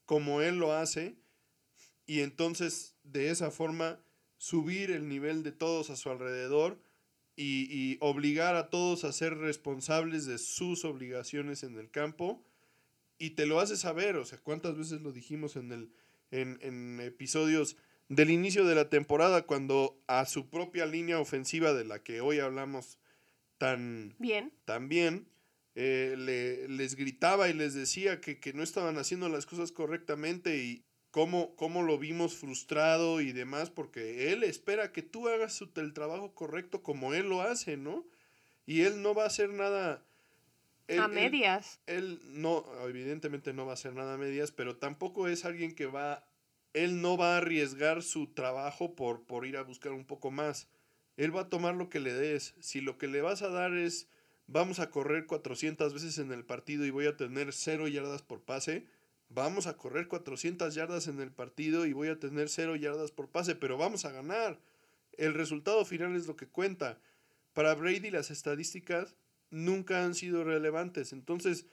como 0.08 0.40
él 0.40 0.56
lo 0.58 0.72
hace 0.72 1.16
y 2.06 2.20
entonces 2.20 2.96
de 3.04 3.28
esa 3.28 3.50
forma 3.50 4.00
subir 4.38 4.90
el 4.90 5.06
nivel 5.06 5.42
de 5.42 5.52
todos 5.52 5.90
a 5.90 5.96
su 5.96 6.08
alrededor 6.08 6.80
y, 7.36 7.98
obligar 8.00 8.56
a 8.56 8.70
todos 8.70 9.04
a 9.04 9.12
ser 9.12 9.36
responsables 9.36 10.24
de 10.24 10.38
sus 10.38 10.86
obligaciones 10.86 11.62
en 11.62 11.76
el 11.76 11.90
campo 11.90 12.42
y 13.18 13.30
te 13.30 13.44
lo 13.44 13.60
hace 13.60 13.76
saber, 13.76 14.16
o 14.16 14.24
sea, 14.24 14.38
cuántas 14.38 14.78
veces 14.78 15.02
lo 15.02 15.12
dijimos 15.12 15.56
en, 15.56 15.72
el, 15.72 15.92
en, 16.30 16.58
en 16.62 17.00
episodios 17.00 17.76
del 18.08 18.30
inicio 18.30 18.64
de 18.64 18.76
la 18.76 18.88
temporada 18.88 19.42
cuando 19.42 20.00
a 20.06 20.24
su 20.24 20.48
propia 20.48 20.86
línea 20.86 21.20
ofensiva 21.20 21.74
de 21.74 21.84
la 21.84 22.02
que 22.02 22.22
hoy 22.22 22.38
hablamos 22.38 22.98
tan 23.58 24.14
bien, 24.18 24.54
tan 24.64 24.88
bien 24.88 25.28
eh, 25.80 26.16
le, 26.18 26.66
les 26.66 26.96
gritaba 26.96 27.48
y 27.48 27.52
les 27.52 27.72
decía 27.72 28.20
que, 28.20 28.40
no 28.52 28.64
estaban 28.64 28.98
haciendo 28.98 29.28
las 29.28 29.46
cosas 29.46 29.70
correctamente 29.70 30.56
y 30.56 30.82
cómo, 31.12 31.54
cómo 31.54 31.84
lo 31.84 31.98
vimos 31.98 32.34
frustrado 32.34 33.20
y 33.20 33.30
demás, 33.30 33.70
porque 33.70 34.32
él 34.32 34.42
espera 34.42 34.90
que 34.90 35.02
tú 35.02 35.28
hagas 35.28 35.62
el 35.76 35.92
trabajo 35.92 36.34
correcto 36.34 36.82
como 36.82 37.14
él 37.14 37.28
lo 37.28 37.42
hace, 37.42 37.76
¿no? 37.76 38.04
Y 38.66 38.80
él 38.80 39.02
no 39.02 39.14
va 39.14 39.22
a 39.22 39.26
hacer 39.28 39.50
nada... 39.50 40.04
él- 40.88 40.98
a 40.98 41.04
él- 41.04 41.12
medias. 41.12 41.80
él 41.86 42.18
no, 42.24 42.66
evidentemente 42.88 43.52
no 43.52 43.64
va 43.64 43.70
a 43.70 43.74
hacer 43.74 43.94
nada 43.94 44.14
a 44.14 44.18
medias, 44.18 44.50
pero 44.50 44.78
tampoco 44.78 45.28
es 45.28 45.44
alguien 45.44 45.76
que 45.76 45.86
va, 45.86 46.26
él 46.72 47.00
no 47.00 47.16
va 47.16 47.34
a 47.34 47.38
arriesgar 47.38 48.02
su 48.02 48.26
trabajo 48.34 48.96
por, 48.96 49.22
por 49.26 49.46
ir 49.46 49.56
a 49.56 49.62
buscar 49.62 49.92
un 49.92 50.04
poco 50.04 50.32
más. 50.32 50.66
Él 51.16 51.36
va 51.36 51.42
a 51.42 51.48
tomar 51.50 51.76
lo 51.76 51.88
que 51.88 52.00
le 52.00 52.14
des. 52.14 52.56
Si 52.58 52.80
lo 52.80 52.98
que 52.98 53.06
le 53.06 53.20
vas 53.22 53.42
a 53.42 53.48
dar 53.48 53.74
es, 53.76 54.08
vamos 54.48 54.80
a 54.80 54.90
correr 54.90 55.26
400 55.26 55.94
veces 55.94 56.18
en 56.18 56.32
el 56.32 56.44
partido 56.44 56.84
y 56.84 56.90
voy 56.90 57.06
a 57.06 57.16
tener 57.16 57.52
0 57.52 57.86
yardas 57.86 58.22
por 58.22 58.40
pase, 58.40 58.86
vamos 59.28 59.66
a 59.66 59.76
correr 59.76 60.08
400 60.08 60.74
yardas 60.74 61.06
en 61.06 61.20
el 61.20 61.30
partido 61.30 61.86
y 61.86 61.92
voy 61.92 62.08
a 62.08 62.18
tener 62.18 62.48
0 62.48 62.74
yardas 62.76 63.12
por 63.12 63.28
pase, 63.28 63.54
pero 63.54 63.76
vamos 63.76 64.04
a 64.04 64.10
ganar. 64.10 64.58
El 65.12 65.34
resultado 65.34 65.84
final 65.84 66.16
es 66.16 66.26
lo 66.26 66.36
que 66.36 66.48
cuenta. 66.48 66.98
Para 67.52 67.74
Brady 67.74 68.10
las 68.10 68.30
estadísticas 68.30 69.16
nunca 69.50 70.04
han 70.04 70.14
sido 70.14 70.44
relevantes. 70.44 71.12
Entonces, 71.12 71.66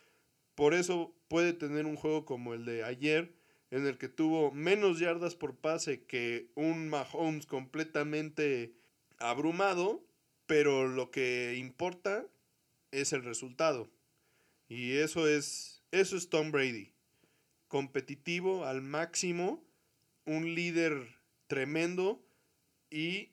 por 0.53 0.73
eso 0.73 1.15
puede 1.28 1.53
tener 1.53 1.86
un 1.86 1.95
juego 1.95 2.26
como 2.26 2.53
el 2.53 2.65
de 2.65 2.84
ayer, 2.84 3.34
en 3.71 3.88
el 3.88 3.97
que 3.97 4.09
tuvo 4.09 4.51
menos 4.51 4.99
yardas 4.99 5.36
por 5.36 5.55
pase 5.55 6.03
que 6.03 6.49
un 6.55 6.89
Mahomes 6.89 7.45
completamente 7.45 8.73
abrumado, 9.17 10.03
pero 10.45 10.88
lo 10.88 11.09
que 11.09 11.55
importa 11.57 12.26
es 12.91 13.13
el 13.13 13.23
resultado. 13.23 13.89
Y 14.67 14.93
eso 14.93 15.27
es, 15.27 15.83
eso 15.91 16.17
es 16.17 16.29
Tom 16.29 16.51
Brady. 16.51 16.93
Competitivo 17.67 18.65
al 18.65 18.81
máximo, 18.81 19.63
un 20.25 20.55
líder 20.55 21.19
tremendo 21.47 22.25
y 22.89 23.31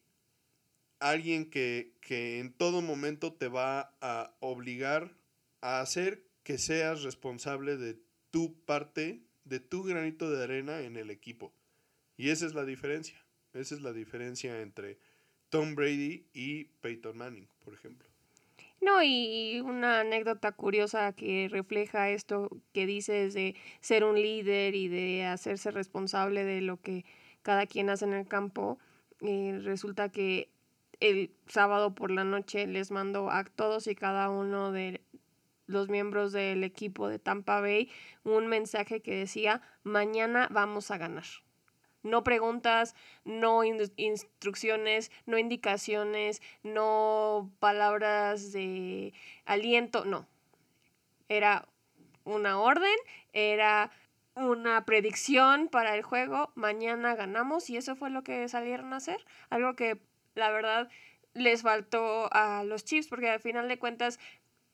alguien 1.00 1.50
que, 1.50 1.96
que 2.00 2.40
en 2.40 2.52
todo 2.52 2.82
momento 2.82 3.32
te 3.32 3.48
va 3.48 3.96
a 4.00 4.36
obligar 4.40 5.16
a 5.60 5.80
hacer 5.80 6.24
que 6.42 6.58
seas 6.58 7.02
responsable 7.02 7.76
de 7.76 7.98
tu 8.30 8.64
parte, 8.64 9.22
de 9.44 9.60
tu 9.60 9.82
granito 9.82 10.30
de 10.30 10.42
arena 10.42 10.80
en 10.82 10.96
el 10.96 11.10
equipo. 11.10 11.54
Y 12.16 12.30
esa 12.30 12.46
es 12.46 12.54
la 12.54 12.64
diferencia. 12.64 13.24
Esa 13.52 13.74
es 13.74 13.82
la 13.82 13.92
diferencia 13.92 14.60
entre 14.60 14.98
Tom 15.50 15.74
Brady 15.74 16.26
y 16.32 16.64
Peyton 16.80 17.16
Manning, 17.16 17.48
por 17.64 17.74
ejemplo. 17.74 18.08
No, 18.82 19.00
y 19.00 19.60
una 19.60 20.00
anécdota 20.00 20.50
curiosa 20.50 21.12
que 21.12 21.48
refleja 21.48 22.10
esto 22.10 22.48
que 22.72 22.84
dices 22.84 23.32
de 23.32 23.54
ser 23.80 24.02
un 24.02 24.16
líder 24.16 24.74
y 24.74 24.88
de 24.88 25.24
hacerse 25.24 25.70
responsable 25.70 26.42
de 26.44 26.60
lo 26.62 26.80
que 26.80 27.04
cada 27.42 27.66
quien 27.66 27.90
hace 27.90 28.06
en 28.06 28.12
el 28.14 28.26
campo. 28.26 28.78
eh, 29.20 29.60
resulta 29.62 30.08
que 30.10 30.50
el 30.98 31.30
sábado 31.46 31.94
por 31.94 32.10
la 32.10 32.24
noche 32.24 32.66
les 32.66 32.90
mandó 32.90 33.30
a 33.30 33.44
todos 33.44 33.86
y 33.86 33.94
cada 33.94 34.30
uno 34.30 34.72
de 34.72 35.00
los 35.66 35.88
miembros 35.88 36.32
del 36.32 36.64
equipo 36.64 37.08
de 37.08 37.20
Tampa 37.20 37.60
Bay 37.60 37.88
un 38.24 38.48
mensaje 38.48 39.00
que 39.00 39.14
decía, 39.16 39.62
mañana 39.84 40.48
vamos 40.50 40.90
a 40.90 40.98
ganar. 40.98 41.24
No 42.02 42.24
preguntas, 42.24 42.94
no 43.24 43.64
in- 43.64 43.92
instrucciones, 43.96 45.10
no 45.26 45.38
indicaciones, 45.38 46.42
no 46.62 47.50
palabras 47.60 48.52
de 48.52 49.12
aliento, 49.44 50.04
no. 50.04 50.26
Era 51.28 51.66
una 52.24 52.60
orden, 52.60 52.94
era 53.32 53.90
una 54.34 54.84
predicción 54.84 55.68
para 55.68 55.94
el 55.94 56.02
juego, 56.02 56.50
mañana 56.54 57.14
ganamos 57.14 57.68
y 57.70 57.76
eso 57.76 57.96
fue 57.96 58.10
lo 58.10 58.22
que 58.22 58.48
salieron 58.48 58.92
a 58.92 58.96
hacer. 58.96 59.24
Algo 59.50 59.74
que 59.74 59.98
la 60.34 60.50
verdad 60.50 60.88
les 61.34 61.62
faltó 61.62 62.28
a 62.32 62.64
los 62.64 62.84
Chiefs 62.84 63.08
porque 63.08 63.30
al 63.30 63.40
final 63.40 63.68
de 63.68 63.78
cuentas, 63.78 64.18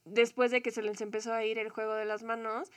después 0.04 0.50
de 0.50 0.62
que 0.62 0.70
se 0.70 0.82
les 0.82 1.00
empezó 1.00 1.32
a 1.32 1.44
ir 1.44 1.58
el 1.58 1.70
juego 1.70 1.94
de 1.94 2.04
las 2.04 2.22
manos, 2.22 2.70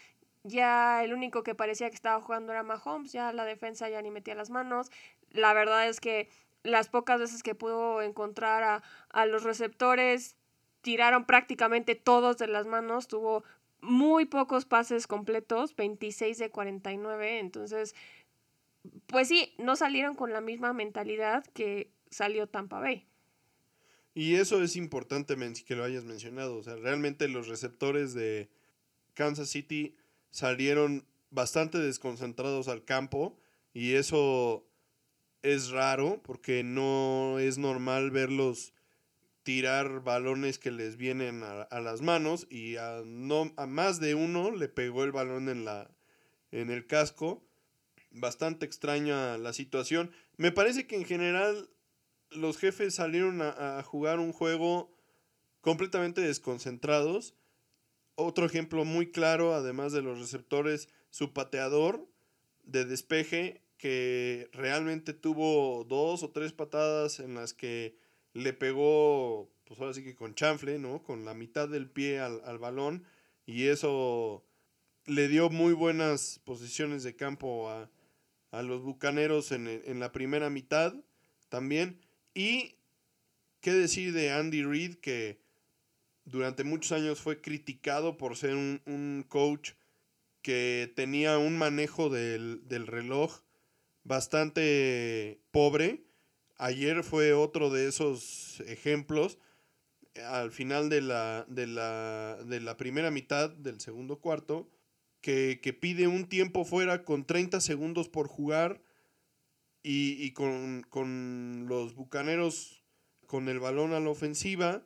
ya 0.44 1.04
el 1.04 1.14
único 1.14 1.44
que 1.44 1.56
parecía 1.56 1.90
que 1.90 1.96
estaba 1.96 2.22
jugando 2.22 2.52
era 2.52 2.64
Mahomes, 2.64 3.12
ya 3.12 3.32
la 3.34 3.46
defensa 3.46 3.90
ya 3.90 4.02
ni 4.02 4.12
metía 4.12 4.36
las 4.36 4.50
manos. 4.50 4.92
La 5.30 5.54
verdad 5.54 5.88
es 5.88 6.00
que 6.00 6.30
las 6.64 6.90
pocas 6.90 7.20
veces 7.20 7.44
que 7.44 7.56
pudo 7.56 8.02
encontrar 8.02 8.64
a, 8.64 8.84
a 9.10 9.26
los 9.26 9.44
receptores, 9.44 10.36
tiraron 10.82 11.26
prácticamente 11.26 11.96
todos 11.96 12.38
de 12.38 12.48
las 12.48 12.66
manos, 12.66 13.08
tuvo 13.08 13.44
muy 13.82 14.26
pocos 14.26 14.66
pases 14.66 15.08
completos, 15.08 15.76
26 15.76 16.38
de 16.38 16.50
49, 16.52 17.40
entonces, 17.40 17.96
pues 19.08 19.28
sí, 19.28 19.54
no 19.58 19.76
salieron 19.76 20.16
con 20.16 20.34
la 20.34 20.42
misma 20.42 20.74
mentalidad 20.74 21.46
que 21.54 21.92
salió 22.10 22.48
Tampa 22.48 22.80
Bay. 22.80 23.08
Y 24.14 24.36
eso 24.36 24.62
es 24.62 24.76
importante 24.76 25.36
que 25.66 25.76
lo 25.76 25.84
hayas 25.84 26.04
mencionado. 26.04 26.58
O 26.58 26.64
sea, 26.64 26.76
realmente 26.76 27.28
los 27.30 27.48
receptores 27.48 28.14
de 28.14 28.50
Kansas 29.14 29.50
City 29.50 29.96
salieron 30.32 31.06
bastante 31.30 31.78
desconcentrados 31.78 32.68
al 32.68 32.84
campo 32.84 33.38
y 33.74 33.94
eso 33.94 34.66
es 35.44 35.70
raro 35.70 36.22
porque 36.24 36.64
no 36.64 37.40
es 37.40 37.58
normal 37.58 38.12
verlos 38.12 38.74
tirar 39.44 40.04
balones 40.04 40.60
que 40.60 40.72
les 40.72 40.98
vienen 40.98 41.44
a, 41.44 41.64
a 41.64 41.80
las 41.80 42.02
manos 42.02 42.48
y 42.50 42.76
a, 42.78 43.02
no, 43.06 43.52
a 43.58 43.66
más 43.66 44.00
de 44.00 44.16
uno 44.16 44.52
le 44.52 44.70
pegó 44.70 45.04
el 45.04 45.12
balón 45.12 45.50
en, 45.50 45.66
la, 45.66 45.90
en 46.52 46.70
el 46.70 46.86
casco. 46.86 47.44
Bastante 48.12 48.66
extraña 48.66 49.38
la 49.38 49.54
situación. 49.54 50.12
Me 50.38 50.52
parece 50.52 50.86
que 50.86 50.98
en 50.98 51.06
general 51.06 51.70
los 52.30 52.58
jefes 52.58 52.96
salieron 52.96 53.42
a, 53.42 53.80
a 53.80 53.84
jugar 53.84 54.20
un 54.20 54.34
juego 54.34 54.94
completamente 55.62 56.22
desconcentrados. 56.22 57.36
Otro 58.16 58.46
ejemplo 58.46 58.86
muy 58.86 59.12
claro, 59.12 59.54
además 59.54 59.94
de 59.94 60.02
los 60.02 60.20
receptores, 60.20 60.90
su 61.10 61.34
pateador 61.34 62.08
de 62.64 62.86
despeje, 62.86 63.62
que 63.78 64.48
realmente 64.54 65.14
tuvo 65.14 65.84
dos 65.86 66.22
o 66.22 66.30
tres 66.30 66.54
patadas 66.54 67.20
en 67.20 67.34
las 67.34 67.54
que 67.54 67.96
le 68.34 68.54
pegó, 68.54 69.50
pues 69.66 69.80
ahora 69.80 69.94
sí 69.94 70.04
que 70.04 70.16
con 70.16 70.36
chanfle, 70.36 70.78
¿no? 70.78 71.02
Con 71.02 71.26
la 71.26 71.34
mitad 71.34 71.68
del 71.68 71.90
pie 71.90 72.20
al, 72.20 72.42
al 72.46 72.60
balón. 72.60 73.06
Y 73.48 73.68
eso 73.68 74.46
le 75.08 75.28
dio 75.28 75.50
muy 75.50 75.74
buenas 75.74 76.40
posiciones 76.46 77.02
de 77.04 77.16
campo 77.16 77.70
a, 77.70 77.90
a 78.52 78.62
los 78.62 78.84
bucaneros 78.84 79.52
en, 79.52 79.68
en 79.68 80.00
la 80.00 80.12
primera 80.12 80.50
mitad 80.52 80.94
también. 81.50 82.00
Y 82.36 82.76
qué 83.62 83.74
decir 83.74 84.14
de 84.14 84.32
Andy 84.32 84.64
Reid, 84.64 84.96
que 84.98 85.41
durante 86.26 86.64
muchos 86.64 86.92
años 86.92 87.20
fue 87.20 87.42
criticado 87.42 88.18
por 88.18 88.36
ser 88.36 88.56
un, 88.56 88.82
un 88.86 89.26
coach 89.28 89.72
que 90.42 90.92
tenía 90.96 91.38
un 91.38 91.58
manejo 91.58 92.10
del, 92.10 92.68
del 92.68 92.88
reloj 92.88 93.42
bastante 94.04 95.42
pobre. 95.52 96.04
Ayer 96.58 97.04
fue 97.04 97.34
otro 97.34 97.70
de 97.70 97.88
esos 97.88 98.62
ejemplos. 98.62 99.38
Al 100.28 100.52
final 100.52 100.90
de 100.90 101.02
la, 101.02 101.46
de 101.48 101.68
la, 101.68 102.38
de 102.46 102.60
la 102.60 102.78
primera 102.78 103.12
mitad 103.12 103.50
del 103.50 103.80
segundo 103.80 104.20
cuarto, 104.20 104.70
que, 105.22 105.60
que 105.62 105.74
pide 105.74 106.08
un 106.08 106.28
tiempo 106.28 106.66
fuera 106.66 107.04
con 107.04 107.26
30 107.26 107.62
segundos 107.62 108.10
por 108.10 108.28
jugar 108.28 108.82
y, 109.84 110.24
y 110.24 110.32
con, 110.34 110.86
con 110.90 111.66
los 111.68 111.96
bucaneros 111.96 112.84
con 113.26 113.48
el 113.48 113.60
balón 113.62 113.94
a 113.94 114.02
la 114.02 114.10
ofensiva, 114.10 114.84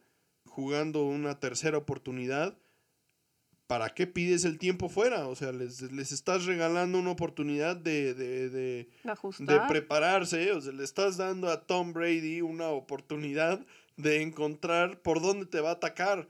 jugando 0.56 1.04
una 1.04 1.38
tercera 1.40 1.78
oportunidad. 1.78 2.58
¿Para 3.68 3.90
qué 3.90 4.08
pides 4.08 4.46
el 4.46 4.58
tiempo 4.58 4.88
fuera? 4.88 5.28
O 5.28 5.36
sea, 5.36 5.52
les, 5.52 5.82
les 5.92 6.12
estás 6.12 6.46
regalando 6.46 6.98
una 6.98 7.12
oportunidad 7.12 7.76
de, 7.76 8.14
de, 8.14 8.50
de, 8.50 8.90
de 9.40 9.60
prepararse. 9.68 10.52
O 10.54 10.62
sea, 10.62 10.72
le 10.72 10.84
estás 10.84 11.18
dando 11.18 11.50
a 11.50 11.66
Tom 11.66 11.92
Brady 11.92 12.42
una 12.42 12.70
oportunidad 12.70 13.66
de 13.98 14.22
encontrar 14.22 15.02
por 15.02 15.22
dónde 15.22 15.46
te 15.46 15.60
va 15.60 15.72
a 15.72 15.74
atacar. 15.74 16.30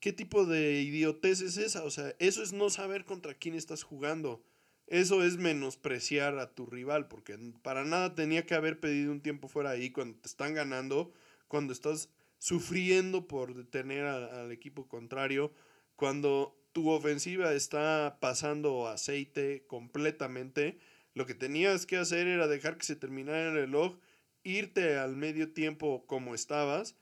¿Qué 0.00 0.12
tipo 0.12 0.46
de 0.46 0.80
idiotez 0.80 1.42
es 1.42 1.58
esa? 1.58 1.84
O 1.84 1.90
sea, 1.90 2.14
eso 2.20 2.42
es 2.42 2.52
no 2.52 2.70
saber 2.70 3.04
contra 3.04 3.34
quién 3.34 3.54
estás 3.54 3.82
jugando. 3.82 4.42
Eso 4.86 5.24
es 5.24 5.36
menospreciar 5.36 6.38
a 6.38 6.54
tu 6.54 6.64
rival, 6.64 7.08
porque 7.08 7.36
para 7.62 7.84
nada 7.84 8.14
tenía 8.14 8.46
que 8.46 8.54
haber 8.54 8.78
pedido 8.78 9.10
un 9.10 9.20
tiempo 9.20 9.48
fuera 9.48 9.70
ahí 9.70 9.90
cuando 9.90 10.16
te 10.20 10.28
están 10.28 10.54
ganando, 10.54 11.12
cuando 11.48 11.72
estás 11.72 12.08
sufriendo 12.38 13.26
por 13.26 13.54
detener 13.54 14.04
al 14.04 14.52
equipo 14.52 14.88
contrario, 14.88 15.52
cuando 15.96 16.56
tu 16.76 16.90
ofensiva 16.90 17.54
está 17.54 18.18
pasando 18.20 18.86
aceite 18.86 19.64
completamente. 19.66 20.78
Lo 21.14 21.24
que 21.24 21.32
tenías 21.32 21.86
que 21.86 21.96
hacer 21.96 22.26
era 22.26 22.48
dejar 22.48 22.76
que 22.76 22.84
se 22.84 22.96
terminara 22.96 23.48
el 23.48 23.54
reloj, 23.54 23.96
irte 24.42 24.98
al 24.98 25.16
medio 25.16 25.54
tiempo 25.54 26.04
como 26.06 26.34
estabas, 26.34 26.94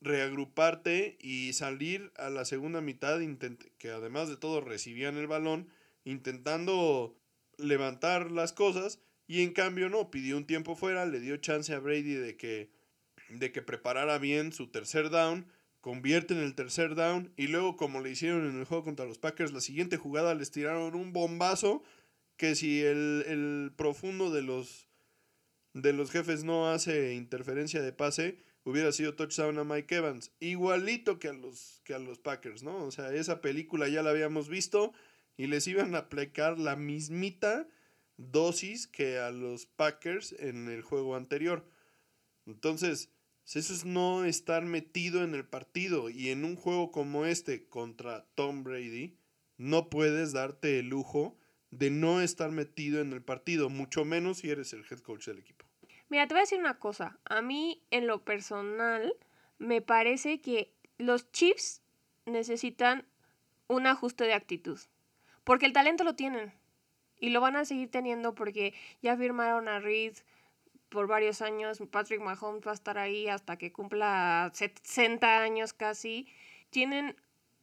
reagruparte 0.00 1.16
y 1.20 1.52
salir 1.52 2.12
a 2.16 2.28
la 2.28 2.44
segunda 2.44 2.80
mitad, 2.80 3.20
que 3.78 3.90
además 3.90 4.28
de 4.28 4.36
todo 4.36 4.60
recibían 4.60 5.16
el 5.16 5.28
balón, 5.28 5.68
intentando 6.04 7.16
levantar 7.56 8.32
las 8.32 8.52
cosas 8.52 9.00
y 9.28 9.44
en 9.44 9.52
cambio 9.52 9.88
no, 9.90 10.10
pidió 10.10 10.36
un 10.36 10.44
tiempo 10.44 10.74
fuera, 10.74 11.06
le 11.06 11.20
dio 11.20 11.36
chance 11.36 11.72
a 11.72 11.78
Brady 11.78 12.14
de 12.14 12.36
que, 12.36 12.70
de 13.28 13.52
que 13.52 13.62
preparara 13.62 14.18
bien 14.18 14.52
su 14.52 14.68
tercer 14.68 15.10
down 15.10 15.46
convierten 15.80 16.38
el 16.38 16.54
tercer 16.54 16.94
down 16.94 17.32
y 17.36 17.46
luego 17.46 17.76
como 17.76 18.00
le 18.00 18.10
hicieron 18.10 18.48
en 18.48 18.58
el 18.58 18.64
juego 18.64 18.84
contra 18.84 19.06
los 19.06 19.18
Packers, 19.18 19.52
la 19.52 19.60
siguiente 19.60 19.96
jugada 19.96 20.34
les 20.34 20.50
tiraron 20.50 20.94
un 20.94 21.12
bombazo 21.12 21.82
que 22.36 22.54
si 22.54 22.82
el, 22.82 23.24
el 23.26 23.72
profundo 23.76 24.30
de 24.30 24.42
los, 24.42 24.88
de 25.74 25.92
los 25.92 26.10
jefes 26.10 26.44
no 26.44 26.70
hace 26.70 27.14
interferencia 27.14 27.82
de 27.82 27.92
pase, 27.92 28.44
hubiera 28.64 28.92
sido 28.92 29.14
touchdown 29.14 29.58
a 29.58 29.64
Mike 29.64 29.96
Evans. 29.96 30.32
Igualito 30.40 31.18
que 31.18 31.28
a 31.28 31.32
los, 31.32 31.80
que 31.84 31.94
a 31.94 31.98
los 31.98 32.18
Packers, 32.18 32.62
¿no? 32.62 32.84
O 32.84 32.90
sea, 32.90 33.12
esa 33.12 33.40
película 33.40 33.88
ya 33.88 34.02
la 34.02 34.10
habíamos 34.10 34.48
visto 34.48 34.92
y 35.36 35.46
les 35.46 35.66
iban 35.66 35.94
a 35.94 35.98
aplicar 35.98 36.58
la 36.58 36.76
mismita 36.76 37.66
dosis 38.16 38.86
que 38.86 39.18
a 39.18 39.30
los 39.30 39.66
Packers 39.66 40.32
en 40.32 40.68
el 40.68 40.82
juego 40.82 41.16
anterior. 41.16 41.64
Entonces, 42.46 43.10
eso 43.56 43.72
es 43.72 43.84
no 43.84 44.24
estar 44.24 44.64
metido 44.64 45.22
en 45.24 45.34
el 45.34 45.44
partido 45.44 46.10
y 46.10 46.30
en 46.30 46.44
un 46.44 46.56
juego 46.56 46.90
como 46.90 47.24
este 47.24 47.66
contra 47.66 48.26
Tom 48.34 48.64
Brady, 48.64 49.16
no 49.56 49.88
puedes 49.88 50.32
darte 50.32 50.78
el 50.80 50.88
lujo 50.88 51.36
de 51.70 51.90
no 51.90 52.20
estar 52.20 52.50
metido 52.50 53.00
en 53.00 53.12
el 53.12 53.22
partido, 53.22 53.68
mucho 53.68 54.04
menos 54.04 54.38
si 54.38 54.50
eres 54.50 54.72
el 54.72 54.84
head 54.90 55.00
coach 55.00 55.26
del 55.26 55.38
equipo. 55.38 55.66
Mira, 56.08 56.26
te 56.26 56.34
voy 56.34 56.40
a 56.40 56.42
decir 56.42 56.58
una 56.58 56.78
cosa. 56.78 57.18
A 57.24 57.42
mí, 57.42 57.82
en 57.90 58.06
lo 58.06 58.24
personal, 58.24 59.14
me 59.58 59.82
parece 59.82 60.40
que 60.40 60.72
los 60.96 61.30
Chiefs 61.32 61.82
necesitan 62.24 63.06
un 63.66 63.86
ajuste 63.86 64.24
de 64.24 64.32
actitud. 64.32 64.78
Porque 65.44 65.66
el 65.66 65.72
talento 65.72 66.04
lo 66.04 66.14
tienen. 66.14 66.52
Y 67.20 67.30
lo 67.30 67.40
van 67.40 67.56
a 67.56 67.64
seguir 67.64 67.90
teniendo 67.90 68.34
porque 68.34 68.74
ya 69.02 69.16
firmaron 69.16 69.68
a 69.68 69.80
Reed 69.80 70.14
por 70.88 71.06
varios 71.06 71.42
años. 71.42 71.78
Patrick 71.90 72.20
Mahomes 72.20 72.66
va 72.66 72.72
a 72.72 72.74
estar 72.74 72.98
ahí 72.98 73.28
hasta 73.28 73.56
que 73.56 73.72
cumpla 73.72 74.50
60 74.52 75.42
años 75.42 75.72
casi. 75.72 76.28
Tienen 76.70 77.16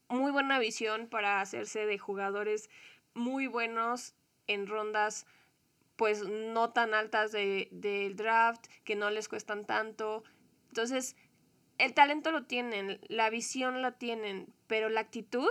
muy 0.09 0.31
buena 0.31 0.59
visión 0.59 1.07
para 1.07 1.41
hacerse 1.41 1.85
de 1.85 1.97
jugadores 1.97 2.69
muy 3.13 3.47
buenos 3.47 4.13
en 4.47 4.67
rondas 4.67 5.25
pues 5.95 6.27
no 6.27 6.71
tan 6.71 6.93
altas 6.93 7.31
del 7.31 7.69
de, 7.71 8.13
draft, 8.13 8.65
que 8.83 8.95
no 8.95 9.09
les 9.09 9.29
cuestan 9.29 9.65
tanto. 9.65 10.23
Entonces, 10.67 11.15
el 11.77 11.93
talento 11.93 12.31
lo 12.31 12.43
tienen, 12.43 12.99
la 13.07 13.29
visión 13.29 13.81
la 13.81 13.93
tienen, 13.93 14.53
pero 14.67 14.89
la 14.89 15.01
actitud, 15.01 15.49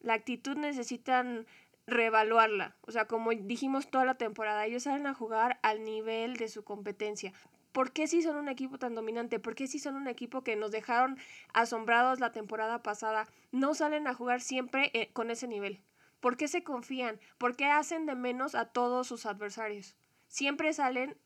la 0.00 0.14
actitud 0.14 0.56
necesitan 0.56 1.46
reevaluarla. 1.86 2.76
O 2.82 2.92
sea, 2.92 3.06
como 3.06 3.30
dijimos 3.30 3.90
toda 3.90 4.04
la 4.04 4.16
temporada, 4.16 4.66
ellos 4.66 4.84
salen 4.84 5.06
a 5.06 5.14
jugar 5.14 5.58
al 5.62 5.84
nivel 5.84 6.36
de 6.36 6.48
su 6.48 6.64
competencia. 6.64 7.32
¿Por 7.72 7.92
qué 7.92 8.06
si 8.06 8.22
son 8.22 8.36
un 8.36 8.48
equipo 8.48 8.78
tan 8.78 8.94
dominante? 8.94 9.38
¿Por 9.38 9.54
qué 9.54 9.66
si 9.66 9.78
son 9.78 9.96
un 9.96 10.08
equipo 10.08 10.42
que 10.42 10.56
nos 10.56 10.70
dejaron 10.70 11.18
asombrados 11.52 12.20
la 12.20 12.32
temporada 12.32 12.82
pasada? 12.82 13.28
No 13.52 13.74
salen 13.74 14.06
a 14.06 14.14
jugar 14.14 14.40
siempre 14.40 14.90
eh, 14.94 15.10
con 15.12 15.30
ese 15.30 15.46
nivel. 15.46 15.82
¿Por 16.20 16.36
qué 16.36 16.48
se 16.48 16.64
confían? 16.64 17.20
¿Por 17.38 17.54
qué 17.54 17.66
hacen 17.66 18.06
de 18.06 18.14
menos 18.14 18.54
a 18.54 18.64
todos 18.64 19.06
sus 19.06 19.26
adversarios? 19.26 19.94
Siempre 20.26 20.72
salen, 20.72 21.18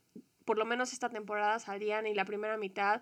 por 0.45 0.59
lo 0.59 0.65
menos 0.65 0.93
esta 0.93 1.09
temporada 1.09 1.59
salían 1.61 2.07
y 2.07 2.15
la 2.15 2.25
primera 2.25 2.57
mitad 2.57 3.01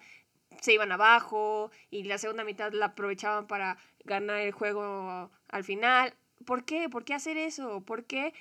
se 0.60 0.74
iban 0.74 0.92
abajo 0.92 1.70
y 1.90 2.04
la 2.04 2.18
segunda 2.18 2.44
mitad 2.44 2.72
la 2.72 2.86
aprovechaban 2.86 3.46
para 3.46 3.78
ganar 4.04 4.40
el 4.40 4.52
juego 4.52 5.30
al 5.48 5.64
final. 5.64 6.14
¿Por 6.44 6.64
qué? 6.64 6.88
¿Por 6.88 7.04
qué 7.04 7.14
hacer 7.14 7.36
eso? 7.36 7.82
¿Por 7.82 8.04
qué 8.04 8.32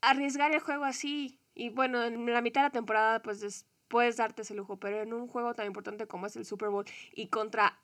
arriesgar 0.00 0.52
el 0.52 0.60
juego 0.60 0.84
así? 0.84 1.38
Y 1.54 1.70
bueno, 1.70 2.04
en 2.04 2.32
la 2.32 2.40
mitad 2.40 2.62
de 2.62 2.68
la 2.68 2.72
temporada 2.72 3.22
pues 3.22 3.66
puedes 3.88 4.16
darte 4.16 4.42
ese 4.42 4.54
lujo, 4.54 4.78
pero 4.78 5.02
en 5.02 5.12
un 5.12 5.26
juego 5.26 5.54
tan 5.54 5.66
importante 5.66 6.06
como 6.06 6.26
es 6.26 6.36
el 6.36 6.44
Super 6.44 6.68
Bowl 6.68 6.84
y 7.12 7.28
contra 7.28 7.80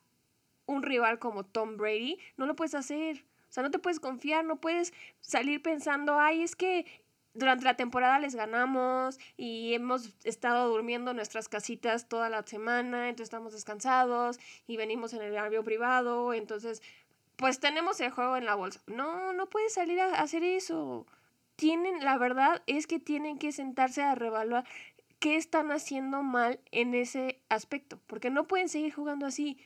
un 0.67 0.83
rival 0.83 1.19
como 1.19 1.45
Tom 1.45 1.77
Brady, 1.77 2.19
no 2.37 2.47
lo 2.47 2.57
puedes 2.57 2.75
hacer. 2.75 3.25
O 3.49 3.53
sea, 3.55 3.63
no 3.63 3.71
te 3.71 3.79
puedes 3.79 4.01
confiar, 4.01 4.45
no 4.45 4.61
puedes 4.61 4.93
salir 5.21 5.63
pensando, 5.63 6.19
ay, 6.19 6.43
es 6.43 6.57
que 6.57 6.87
durante 7.35 7.65
la 7.65 7.77
temporada 7.77 8.19
les 8.19 8.35
ganamos 8.35 9.19
y 9.37 9.75
hemos 9.75 10.15
estado 10.25 10.69
durmiendo 10.69 11.11
en 11.11 11.17
nuestras 11.17 11.49
casitas 11.49 12.09
toda 12.09 12.31
la 12.31 12.45
semana, 12.45 13.09
entonces 13.09 13.27
estamos 13.27 13.53
descansados 13.53 14.39
y 14.67 14.77
venimos 14.77 15.13
en 15.15 15.23
el 15.23 15.37
avión 15.37 15.65
privado, 15.65 16.33
entonces 16.33 16.81
pues 17.37 17.61
tenemos 17.61 18.01
el 18.01 18.11
juego 18.11 18.37
en 18.37 18.47
la 18.47 18.55
bolsa. 18.55 18.81
No, 18.87 19.33
no 19.33 19.49
puedes 19.49 19.75
salir 19.75 20.01
a 20.01 20.21
hacer 20.21 20.45
eso. 20.45 21.07
Tienen, 21.57 22.05
la 22.05 22.19
verdad 22.19 22.63
es 22.67 22.87
que 22.87 22.99
tienen 22.99 23.39
que 23.39 23.53
sentarse 23.53 24.03
a 24.03 24.15
revaluar 24.15 24.65
qué 25.21 25.37
están 25.37 25.71
haciendo 25.71 26.23
mal 26.23 26.61
en 26.73 26.95
ese 26.95 27.41
aspecto, 27.49 28.01
porque 28.07 28.31
no 28.31 28.47
pueden 28.47 28.69
seguir 28.69 28.93
jugando 28.93 29.27
así 29.27 29.59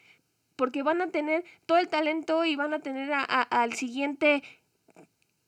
porque 0.59 0.83
van 0.83 1.01
a 1.01 1.13
tener 1.13 1.45
todo 1.67 1.79
el 1.79 1.89
talento 1.89 2.45
y 2.45 2.57
van 2.57 2.75
a 2.75 2.81
tener 2.81 3.11
al 3.13 3.75
siguiente 3.75 4.43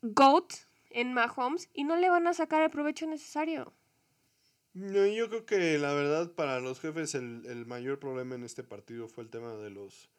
GOAT 0.01 0.53
en 0.89 1.13
Mahomes 1.13 1.69
y 1.73 1.83
no 1.83 1.97
le 1.97 2.09
van 2.09 2.27
a 2.27 2.33
sacar 2.33 2.61
el 2.61 2.69
provecho 2.69 3.05
necesario. 3.07 3.73
No, 4.73 5.05
yo 5.05 5.27
creo 5.27 5.45
que 5.45 5.77
la 5.77 5.93
verdad 5.93 6.31
para 6.31 6.61
los 6.61 6.79
jefes 6.79 7.13
el, 7.13 7.45
el, 7.45 7.65
mayor 7.65 7.99
problema 7.99 8.35
en 8.35 8.45
este 8.45 8.63
partido 8.63 9.09
fue 9.09 9.25
el 9.25 9.29
tema 9.29 9.53
de 9.55 9.69
los 9.69 10.09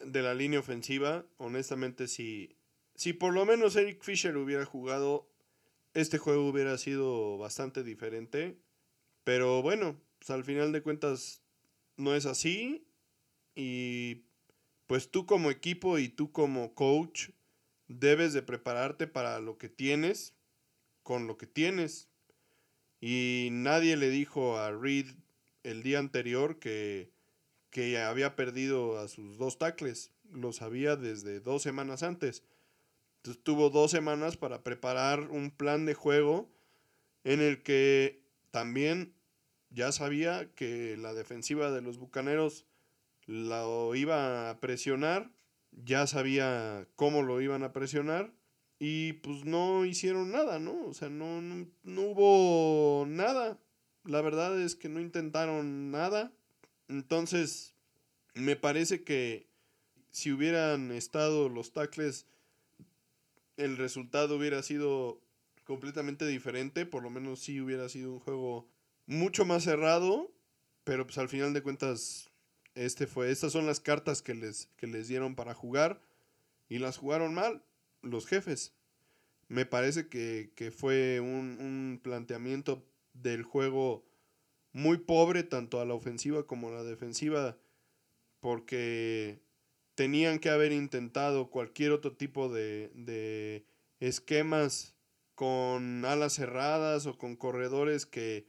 de 0.00 0.22
la 0.22 0.34
línea 0.34 0.60
ofensiva. 0.60 1.26
Honestamente, 1.36 2.08
si, 2.08 2.56
si 2.94 3.12
por 3.12 3.32
lo 3.34 3.44
menos 3.44 3.76
Eric 3.76 4.02
Fisher 4.02 4.36
hubiera 4.36 4.64
jugado, 4.64 5.30
este 5.94 6.18
juego 6.18 6.48
hubiera 6.48 6.76
sido 6.78 7.38
bastante 7.38 7.82
diferente. 7.82 8.58
Pero 9.24 9.62
bueno, 9.62 10.00
pues 10.18 10.30
al 10.30 10.44
final 10.44 10.72
de 10.72 10.82
cuentas 10.82 11.42
no 11.96 12.14
es 12.14 12.26
así. 12.26 12.86
Y 13.54 14.24
pues 14.86 15.10
tú 15.10 15.26
como 15.26 15.50
equipo 15.50 15.98
y 15.98 16.08
tú 16.08 16.32
como 16.32 16.74
coach 16.74 17.30
debes 17.86 18.32
de 18.32 18.42
prepararte 18.42 19.06
para 19.06 19.38
lo 19.40 19.58
que 19.58 19.68
tienes 19.68 20.34
con 21.04 21.28
lo 21.28 21.38
que 21.38 21.46
tienes. 21.46 22.08
Y 23.00 23.50
nadie 23.52 23.96
le 23.96 24.10
dijo 24.10 24.58
a 24.58 24.72
Reed 24.72 25.06
el 25.62 25.84
día 25.84 26.00
anterior 26.00 26.58
que, 26.58 27.12
que 27.74 27.98
había 27.98 28.36
perdido 28.36 29.00
a 29.00 29.08
sus 29.08 29.36
dos 29.36 29.58
tackles. 29.58 30.12
Lo 30.30 30.52
sabía 30.52 30.94
desde 30.94 31.40
dos 31.40 31.60
semanas 31.60 32.04
antes. 32.04 32.44
Entonces 33.16 33.42
tuvo 33.42 33.68
dos 33.68 33.90
semanas 33.90 34.36
para 34.36 34.62
preparar 34.62 35.22
un 35.22 35.50
plan 35.50 35.84
de 35.84 35.94
juego 35.94 36.48
en 37.24 37.40
el 37.40 37.64
que 37.64 38.22
también 38.52 39.12
ya 39.70 39.90
sabía 39.90 40.54
que 40.54 40.96
la 40.96 41.14
defensiva 41.14 41.72
de 41.72 41.82
los 41.82 41.98
Bucaneros 41.98 42.64
lo 43.26 43.92
iba 43.96 44.50
a 44.50 44.60
presionar, 44.60 45.32
ya 45.72 46.06
sabía 46.06 46.86
cómo 46.94 47.22
lo 47.22 47.40
iban 47.40 47.64
a 47.64 47.72
presionar 47.72 48.32
y 48.78 49.14
pues 49.14 49.44
no 49.44 49.84
hicieron 49.84 50.30
nada, 50.30 50.60
¿no? 50.60 50.86
O 50.86 50.94
sea, 50.94 51.08
no, 51.08 51.42
no, 51.42 52.02
hubo 52.02 53.04
nada. 53.08 53.58
La 54.04 54.20
verdad 54.20 54.60
es 54.60 54.76
que 54.76 54.88
no 54.88 55.00
intentaron 55.00 55.90
nada. 55.90 56.32
Entonces, 56.88 57.74
me 58.34 58.56
parece 58.56 59.04
que 59.04 59.48
si 60.10 60.32
hubieran 60.32 60.92
estado 60.92 61.48
los 61.48 61.72
tackles, 61.72 62.26
el 63.56 63.76
resultado 63.76 64.36
hubiera 64.36 64.62
sido 64.62 65.20
completamente 65.64 66.26
diferente. 66.26 66.86
Por 66.86 67.02
lo 67.02 67.10
menos 67.10 67.40
sí 67.40 67.60
hubiera 67.60 67.88
sido 67.88 68.12
un 68.12 68.20
juego 68.20 68.68
mucho 69.06 69.44
más 69.44 69.64
cerrado. 69.64 70.30
Pero 70.84 71.06
pues 71.06 71.16
al 71.18 71.28
final 71.28 71.54
de 71.54 71.62
cuentas 71.62 72.30
este 72.74 73.06
fue, 73.06 73.30
estas 73.30 73.52
son 73.52 73.66
las 73.66 73.80
cartas 73.80 74.20
que 74.20 74.34
les, 74.34 74.68
que 74.76 74.86
les 74.86 75.08
dieron 75.08 75.34
para 75.34 75.54
jugar 75.54 76.00
y 76.68 76.78
las 76.78 76.96
jugaron 76.98 77.34
mal 77.34 77.62
los 78.02 78.26
jefes. 78.26 78.74
Me 79.48 79.66
parece 79.66 80.08
que, 80.08 80.72
fue 80.76 81.20
un, 81.20 81.58
un, 81.60 82.00
planteamiento 82.02 82.84
del 83.12 83.42
juego 83.42 84.04
muy 84.74 84.98
pobre, 84.98 85.44
tanto 85.44 85.80
a 85.80 85.86
la 85.86 85.94
ofensiva 85.94 86.46
como 86.46 86.68
a 86.68 86.72
la 86.72 86.84
defensiva, 86.84 87.56
porque 88.40 89.40
tenían 89.94 90.40
que 90.40 90.50
haber 90.50 90.72
intentado 90.72 91.48
cualquier 91.48 91.92
otro 91.92 92.16
tipo 92.16 92.52
de, 92.52 92.90
de 92.94 93.64
esquemas 94.00 94.94
con 95.34 96.04
alas 96.04 96.34
cerradas 96.34 97.06
o 97.06 97.16
con 97.16 97.36
corredores 97.36 98.04
que, 98.04 98.46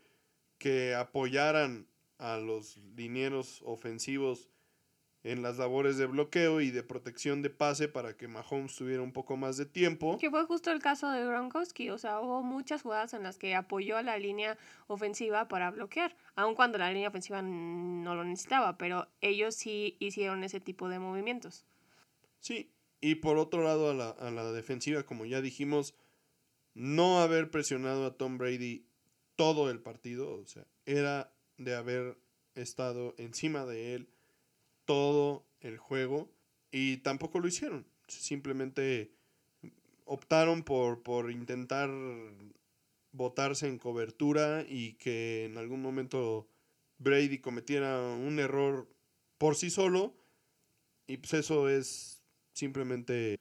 que 0.58 0.96
apoyaran 0.96 1.88
a 2.18 2.38
los 2.38 2.78
linieros 2.96 3.62
ofensivos 3.64 4.50
en 5.26 5.42
las 5.42 5.58
labores 5.58 5.98
de 5.98 6.06
bloqueo 6.06 6.62
y 6.62 6.70
de 6.70 6.84
protección 6.84 7.42
de 7.42 7.50
pase 7.50 7.88
para 7.88 8.16
que 8.16 8.28
Mahomes 8.28 8.76
tuviera 8.76 9.02
un 9.02 9.12
poco 9.12 9.36
más 9.38 9.58
de 9.58 9.66
tiempo. 9.66 10.20
Que 10.20 10.30
fue 10.30 10.46
justo 10.46 10.72
el 10.72 10.80
caso 10.80 11.10
de 11.10 11.26
Gronkowski, 11.26 11.90
o 11.90 11.98
sea, 11.98 12.22
hubo 12.22 12.44
muchas 12.44 12.84
jugadas 12.84 13.16
en 13.16 13.24
las 13.24 13.40
que 13.40 13.56
apoyó 13.56 13.98
a 13.98 14.04
la 14.04 14.20
línea 14.20 14.56
ofensiva 14.86 15.48
para 15.48 15.72
bloquear, 15.72 16.16
aun 16.36 16.54
cuando 16.54 16.78
la 16.78 16.92
línea 16.92 17.10
ofensiva 17.10 17.42
no 17.42 18.14
lo 18.14 18.24
necesitaba, 18.24 18.78
pero 18.78 19.08
ellos 19.20 19.56
sí 19.56 19.98
hicieron 20.00 20.44
ese 20.44 20.60
tipo 20.60 20.90
de 20.90 21.00
movimientos. 21.00 21.66
Sí, 22.40 22.72
y 23.02 23.16
por 23.16 23.40
otro 23.40 23.64
lado 23.64 23.90
a 23.90 23.96
la, 23.96 24.10
a 24.12 24.30
la 24.30 24.52
defensiva, 24.52 25.08
como 25.08 25.26
ya 25.26 25.42
dijimos, 25.42 25.96
no 26.76 27.20
haber 27.20 27.50
presionado 27.50 28.06
a 28.06 28.16
Tom 28.16 28.38
Brady 28.38 28.86
todo 29.36 29.72
el 29.72 29.80
partido, 29.80 30.40
o 30.40 30.46
sea, 30.46 30.68
era 30.86 31.34
de 31.58 31.74
haber 31.74 32.16
estado 32.54 33.16
encima 33.18 33.66
de 33.66 33.96
él 33.96 34.10
todo 34.86 35.46
el 35.60 35.78
juego 35.78 36.32
y 36.72 36.98
tampoco 36.98 37.40
lo 37.40 37.48
hicieron. 37.48 37.86
Simplemente 38.08 39.12
optaron 40.06 40.64
por, 40.64 41.02
por 41.04 41.32
intentar 41.32 41.90
botarse 43.12 43.68
en 43.68 43.80
cobertura 43.80 44.66
y 44.68 44.94
que 44.94 45.46
en 45.46 45.58
algún 45.58 45.82
momento 45.82 46.48
Brady 46.98 47.40
cometiera 47.40 48.00
un 48.02 48.40
error 48.40 48.88
por 49.38 49.56
sí 49.56 49.70
solo 49.70 50.16
y 51.08 51.18
pues 51.18 51.34
eso 51.34 51.70
es 51.70 52.22
simplemente 52.54 53.38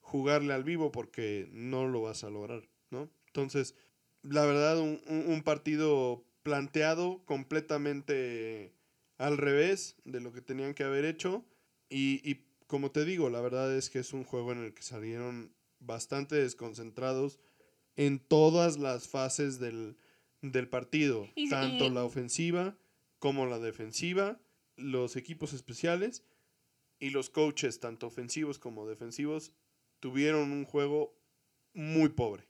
jugarle 0.00 0.54
al 0.54 0.64
vivo 0.64 0.92
porque 0.92 1.48
no 1.52 1.86
lo 1.86 2.02
vas 2.02 2.24
a 2.24 2.30
lograr, 2.30 2.68
¿no? 2.90 3.10
Entonces, 3.26 3.74
la 4.22 4.44
verdad, 4.44 4.78
un, 4.78 5.00
un 5.06 5.42
partido 5.42 6.24
planteado 6.42 7.24
completamente 7.24 8.72
al 9.18 9.38
revés 9.38 9.96
de 10.04 10.20
lo 10.20 10.32
que 10.32 10.40
tenían 10.40 10.74
que 10.74 10.84
haber 10.84 11.04
hecho 11.04 11.44
y, 11.88 12.20
y 12.28 12.46
como 12.66 12.90
te 12.90 13.04
digo, 13.04 13.30
la 13.30 13.40
verdad 13.40 13.74
es 13.74 13.90
que 13.90 14.00
es 14.00 14.12
un 14.12 14.24
juego 14.24 14.52
en 14.52 14.64
el 14.64 14.74
que 14.74 14.82
salieron 14.82 15.54
bastante 15.78 16.36
desconcentrados 16.36 17.38
en 17.96 18.18
todas 18.18 18.78
las 18.78 19.08
fases 19.08 19.58
del, 19.58 19.96
partido, 20.70 21.28
tanto 21.50 21.90
la 21.90 22.04
ofensiva 22.04 22.76
como 23.18 23.46
la 23.46 23.58
defensiva, 23.58 24.38
los 24.76 25.16
equipos 25.16 25.52
especiales 25.52 26.22
y 26.98 27.10
los 27.10 27.30
coaches, 27.30 27.80
tanto 27.80 28.06
ofensivos 28.06 28.58
como 28.58 28.86
defensivos, 28.86 29.52
tuvieron 30.00 30.52
un 30.52 30.64
juego 30.64 31.16
muy 31.72 32.10
pobre. 32.10 32.44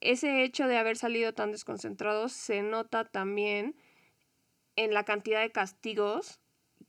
Ese 0.00 0.44
hecho 0.44 0.66
de 0.66 0.78
haber 0.78 0.96
salido 0.96 1.34
tan 1.34 1.52
desconcentrados 1.52 2.32
se 2.32 2.62
nota 2.62 3.04
también 3.04 3.76
en 4.84 4.94
la 4.94 5.04
cantidad 5.04 5.42
de 5.42 5.52
castigos 5.52 6.40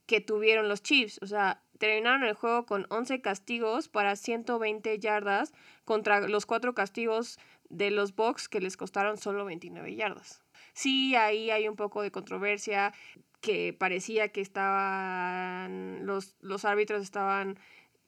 que 0.05 0.21
tuvieron 0.21 0.69
los 0.69 0.81
Chiefs. 0.81 1.19
O 1.21 1.27
sea, 1.27 1.63
terminaron 1.77 2.23
el 2.23 2.33
juego 2.33 2.65
con 2.65 2.85
11 2.89 3.21
castigos 3.21 3.89
para 3.89 4.15
120 4.15 4.97
yardas 4.99 5.53
contra 5.83 6.21
los 6.27 6.45
cuatro 6.45 6.73
castigos 6.73 7.37
de 7.69 7.91
los 7.91 8.15
Bucks 8.15 8.47
que 8.47 8.61
les 8.61 8.77
costaron 8.77 9.17
solo 9.17 9.45
29 9.45 9.95
yardas. 9.95 10.41
Sí, 10.73 11.15
ahí 11.15 11.51
hay 11.51 11.67
un 11.67 11.75
poco 11.75 12.01
de 12.01 12.11
controversia 12.11 12.93
que 13.41 13.73
parecía 13.73 14.29
que 14.29 14.41
estaban 14.41 16.05
los, 16.05 16.37
los 16.39 16.63
árbitros 16.63 17.01
estaban 17.01 17.59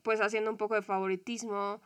pues 0.02 0.22
haciendo 0.22 0.52
un 0.52 0.58
poco 0.58 0.76
de 0.76 0.82
favoritismo 0.82 1.82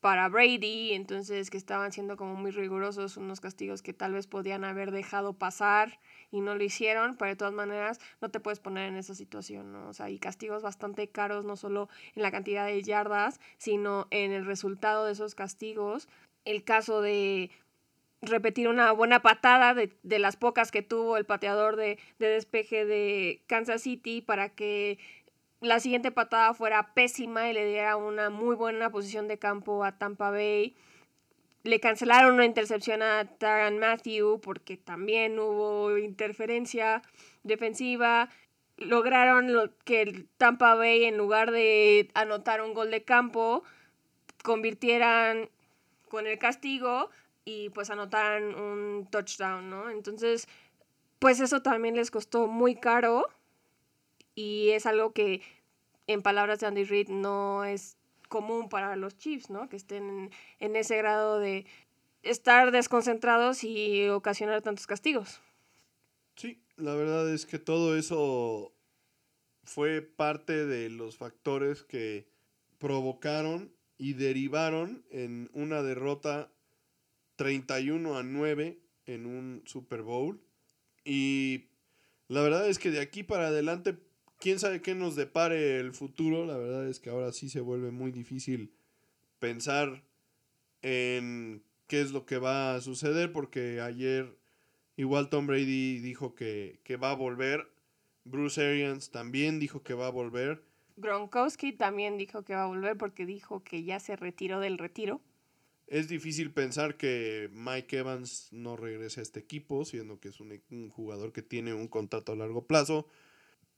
para 0.00 0.28
Brady, 0.28 0.92
entonces 0.92 1.50
que 1.50 1.58
estaban 1.58 1.92
siendo 1.92 2.16
como 2.16 2.34
muy 2.34 2.50
rigurosos, 2.50 3.16
unos 3.16 3.40
castigos 3.40 3.82
que 3.82 3.92
tal 3.92 4.14
vez 4.14 4.26
podían 4.26 4.64
haber 4.64 4.90
dejado 4.90 5.34
pasar 5.34 6.00
y 6.30 6.40
no 6.40 6.54
lo 6.54 6.64
hicieron, 6.64 7.16
pero 7.16 7.30
de 7.30 7.36
todas 7.36 7.52
maneras 7.52 8.00
no 8.20 8.30
te 8.30 8.40
puedes 8.40 8.60
poner 8.60 8.88
en 8.88 8.96
esa 8.96 9.14
situación, 9.14 9.72
¿no? 9.72 9.88
O 9.88 9.92
sea, 9.92 10.06
hay 10.06 10.18
castigos 10.18 10.62
bastante 10.62 11.08
caros, 11.08 11.44
no 11.44 11.56
solo 11.56 11.88
en 12.14 12.22
la 12.22 12.30
cantidad 12.30 12.66
de 12.66 12.82
yardas, 12.82 13.40
sino 13.58 14.06
en 14.10 14.32
el 14.32 14.46
resultado 14.46 15.04
de 15.04 15.12
esos 15.12 15.34
castigos. 15.34 16.08
El 16.46 16.64
caso 16.64 17.02
de 17.02 17.50
repetir 18.22 18.68
una 18.68 18.92
buena 18.92 19.20
patada 19.20 19.74
de, 19.74 19.92
de 20.02 20.18
las 20.18 20.36
pocas 20.36 20.70
que 20.70 20.82
tuvo 20.82 21.16
el 21.16 21.24
pateador 21.24 21.76
de, 21.76 21.98
de 22.18 22.28
despeje 22.28 22.84
de 22.84 23.42
Kansas 23.46 23.82
City 23.82 24.20
para 24.20 24.50
que 24.50 24.98
la 25.60 25.78
siguiente 25.78 26.10
patada 26.10 26.54
fuera 26.54 26.94
pésima 26.94 27.50
y 27.50 27.52
le 27.52 27.66
diera 27.66 27.96
una 27.96 28.30
muy 28.30 28.56
buena 28.56 28.90
posición 28.90 29.28
de 29.28 29.38
campo 29.38 29.84
a 29.84 29.98
Tampa 29.98 30.30
Bay. 30.30 30.74
Le 31.62 31.80
cancelaron 31.80 32.34
una 32.34 32.46
intercepción 32.46 33.02
a 33.02 33.26
Taran 33.36 33.78
Matthew 33.78 34.40
porque 34.40 34.78
también 34.78 35.38
hubo 35.38 35.98
interferencia 35.98 37.02
defensiva. 37.42 38.30
Lograron 38.78 39.70
que 39.84 40.00
el 40.00 40.26
Tampa 40.38 40.74
Bay, 40.74 41.04
en 41.04 41.18
lugar 41.18 41.50
de 41.50 42.10
anotar 42.14 42.62
un 42.62 42.72
gol 42.72 42.90
de 42.90 43.04
campo, 43.04 43.62
convirtieran 44.42 45.50
con 46.08 46.26
el 46.26 46.38
castigo 46.38 47.10
y 47.44 47.68
pues 47.70 47.90
anotaran 47.90 48.54
un 48.54 49.06
touchdown, 49.10 49.68
¿no? 49.68 49.90
Entonces, 49.90 50.48
pues 51.18 51.40
eso 51.40 51.60
también 51.60 51.96
les 51.96 52.10
costó 52.10 52.46
muy 52.46 52.76
caro 52.76 53.28
y 54.34 54.70
es 54.70 54.86
algo 54.86 55.12
que 55.12 55.42
en 56.06 56.22
palabras 56.22 56.60
de 56.60 56.66
Andy 56.66 56.84
Reid 56.84 57.08
no 57.08 57.64
es 57.64 57.96
común 58.28 58.68
para 58.68 58.96
los 58.96 59.18
Chiefs, 59.18 59.50
¿no? 59.50 59.68
Que 59.68 59.76
estén 59.76 60.30
en, 60.60 60.76
ese 60.76 60.96
grado 60.96 61.38
de 61.38 61.66
estar 62.22 62.70
desconcentrados 62.70 63.64
y 63.64 64.08
ocasionar 64.08 64.62
tantos 64.62 64.86
castigos. 64.86 65.40
Sí, 66.36 66.62
la 66.76 66.94
verdad 66.94 67.32
es 67.32 67.44
que 67.44 67.58
todo 67.58 67.96
eso 67.96 68.72
fue 69.64 70.00
parte 70.00 70.64
de 70.64 70.88
los 70.88 71.16
factores 71.16 71.82
que 71.82 72.26
provocaron 72.78 73.72
y 73.98 74.14
derivaron 74.14 75.04
en 75.10 75.50
una 75.52 75.82
derrota 75.82 76.50
31 77.36 78.16
a 78.16 78.22
9 78.22 78.78
en 79.06 79.26
un 79.26 79.62
Super 79.66 80.02
Bowl. 80.02 80.40
Y 81.04 81.66
la 82.28 82.42
verdad 82.42 82.68
es 82.68 82.78
que 82.78 82.90
de 82.90 83.00
aquí 83.00 83.22
para 83.22 83.48
adelante 83.48 83.96
quién 84.40 84.58
sabe 84.58 84.82
qué 84.82 84.94
nos 84.94 85.14
depare 85.14 85.78
el 85.78 85.92
futuro. 85.92 86.46
La 86.46 86.56
verdad 86.56 86.88
es 86.88 86.98
que 86.98 87.10
ahora 87.10 87.32
sí 87.32 87.48
se 87.48 87.60
vuelve 87.60 87.92
muy 87.92 88.10
difícil 88.10 88.72
pensar 89.38 90.02
en 90.82 91.62
qué 91.86 92.00
es 92.00 92.10
lo 92.10 92.26
que 92.26 92.38
va 92.38 92.74
a 92.74 92.80
suceder, 92.80 93.32
porque 93.32 93.80
ayer 93.80 94.36
igual 94.96 95.28
Tom 95.28 95.46
Brady 95.46 96.00
dijo 96.00 96.34
que, 96.34 96.80
va 97.00 97.12
a 97.12 97.14
volver. 97.14 97.70
Bruce 98.24 98.60
Arians 98.60 99.10
también 99.10 99.60
dijo 99.60 99.82
que 99.82 99.94
va 99.94 100.08
a 100.08 100.10
volver. 100.10 100.64
Gronkowski 100.96 101.72
también 101.72 102.18
dijo 102.18 102.42
que 102.42 102.54
va 102.54 102.64
a 102.64 102.66
volver 102.66 102.96
porque 102.96 103.24
dijo 103.24 103.62
que 103.62 103.84
ya 103.84 104.00
se 104.00 104.16
retiró 104.16 104.60
del 104.60 104.78
retiro. 104.78 105.20
Es 105.86 106.08
difícil 106.08 106.52
pensar 106.52 106.96
que 106.96 107.50
Mike 107.52 107.98
Evans 107.98 108.48
no 108.52 108.76
regrese 108.76 109.20
a 109.20 109.22
este 109.22 109.40
equipo, 109.40 109.84
siendo 109.84 110.20
que 110.20 110.28
es 110.28 110.38
un, 110.38 110.60
un 110.70 110.88
jugador 110.90 111.32
que 111.32 111.42
tiene 111.42 111.74
un 111.74 111.88
contrato 111.88 112.32
a 112.32 112.36
largo 112.36 112.66
plazo 112.66 113.08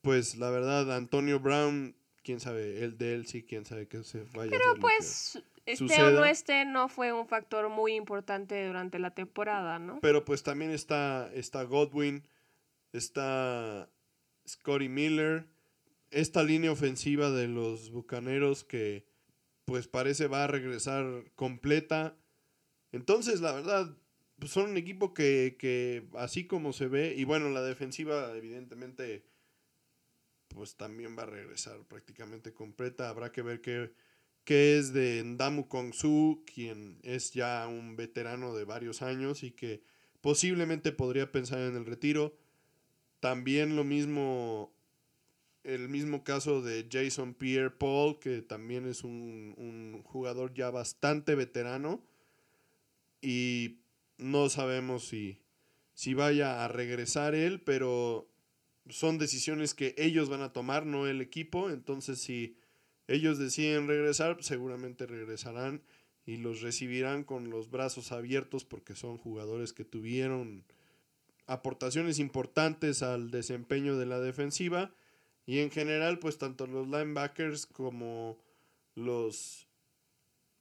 pues 0.02 0.36
la 0.36 0.50
verdad, 0.50 0.94
Antonio 0.94 1.40
Brown, 1.40 1.96
quién 2.22 2.40
sabe, 2.40 2.84
el 2.84 2.98
de 2.98 3.14
él 3.14 3.26
sí, 3.26 3.44
quién 3.44 3.64
sabe 3.64 3.88
que 3.88 4.02
se 4.02 4.24
vaya 4.34 4.50
Pero 4.50 4.64
a 4.64 4.70
hacer 4.70 4.80
pues, 4.80 5.42
este 5.64 6.02
o 6.02 6.10
no 6.10 6.24
este 6.24 6.64
no 6.64 6.88
fue 6.88 7.12
un 7.12 7.26
factor 7.26 7.68
muy 7.68 7.94
importante 7.94 8.66
durante 8.66 8.98
la 8.98 9.14
temporada, 9.14 9.78
¿no? 9.78 10.00
Pero 10.00 10.24
pues 10.24 10.42
también 10.42 10.72
está, 10.72 11.30
está 11.34 11.62
Godwin, 11.62 12.26
está 12.92 13.88
Scotty 14.46 14.88
Miller, 14.88 15.46
esta 16.10 16.42
línea 16.42 16.72
ofensiva 16.72 17.30
de 17.30 17.46
los 17.48 17.90
Bucaneros 17.90 18.64
que 18.64 19.06
pues 19.64 19.86
parece 19.86 20.26
va 20.26 20.44
a 20.44 20.48
regresar 20.48 21.30
completa. 21.36 22.16
Entonces, 22.90 23.40
la 23.40 23.52
verdad, 23.52 23.96
pues 24.38 24.50
son 24.50 24.70
un 24.70 24.76
equipo 24.76 25.14
que, 25.14 25.56
que 25.58 26.08
así 26.14 26.46
como 26.46 26.72
se 26.72 26.88
ve, 26.88 27.14
y 27.16 27.22
bueno, 27.22 27.48
la 27.50 27.62
defensiva 27.62 28.36
evidentemente 28.36 29.24
pues 30.54 30.76
también 30.76 31.16
va 31.16 31.22
a 31.22 31.26
regresar 31.26 31.78
prácticamente 31.88 32.52
completa. 32.52 33.08
Habrá 33.08 33.32
que 33.32 33.42
ver 33.42 33.60
qué, 33.60 33.92
qué 34.44 34.78
es 34.78 34.92
de 34.92 35.22
Ndamu 35.24 35.68
Kongsu, 35.68 36.44
quien 36.52 36.98
es 37.02 37.32
ya 37.32 37.66
un 37.68 37.96
veterano 37.96 38.54
de 38.54 38.64
varios 38.64 39.02
años 39.02 39.42
y 39.42 39.52
que 39.52 39.82
posiblemente 40.20 40.92
podría 40.92 41.32
pensar 41.32 41.60
en 41.60 41.76
el 41.76 41.86
retiro. 41.86 42.36
También 43.20 43.76
lo 43.76 43.84
mismo, 43.84 44.72
el 45.64 45.88
mismo 45.88 46.24
caso 46.24 46.62
de 46.62 46.88
Jason 46.90 47.34
Pierre 47.34 47.70
Paul, 47.70 48.18
que 48.18 48.42
también 48.42 48.86
es 48.86 49.04
un, 49.04 49.54
un 49.56 50.02
jugador 50.02 50.54
ya 50.54 50.70
bastante 50.70 51.34
veterano 51.34 52.04
y 53.20 53.78
no 54.18 54.48
sabemos 54.48 55.06
si, 55.06 55.38
si 55.94 56.14
vaya 56.14 56.64
a 56.64 56.68
regresar 56.68 57.34
él, 57.34 57.60
pero 57.60 58.28
son 58.88 59.18
decisiones 59.18 59.74
que 59.74 59.94
ellos 59.96 60.28
van 60.28 60.42
a 60.42 60.52
tomar, 60.52 60.86
no 60.86 61.06
el 61.06 61.20
equipo. 61.20 61.70
Entonces, 61.70 62.20
si 62.20 62.56
ellos 63.08 63.38
deciden 63.38 63.88
regresar, 63.88 64.42
seguramente 64.42 65.06
regresarán 65.06 65.82
y 66.24 66.36
los 66.36 66.60
recibirán 66.60 67.24
con 67.24 67.50
los 67.50 67.70
brazos 67.70 68.12
abiertos 68.12 68.64
porque 68.64 68.94
son 68.94 69.18
jugadores 69.18 69.72
que 69.72 69.84
tuvieron 69.84 70.64
aportaciones 71.46 72.18
importantes 72.18 73.02
al 73.02 73.30
desempeño 73.30 73.96
de 73.96 74.06
la 74.06 74.20
defensiva 74.20 74.94
y 75.44 75.58
en 75.58 75.70
general 75.70 76.18
pues 76.20 76.38
tanto 76.38 76.66
los 76.66 76.86
linebackers 76.86 77.66
como 77.66 78.38
los 78.94 79.66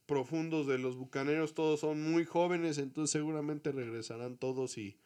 profundos 0.07 0.65
de 0.65 0.80
los 0.80 0.95
bucaneros 0.97 1.53
todos 1.53 1.82
son 1.82 2.01
muy 2.01 2.26
jóvenes 2.26 2.80
entonces 2.80 3.11
seguramente 3.11 3.72
regresarán 3.72 4.38
todos 4.38 4.80
y 4.80 4.97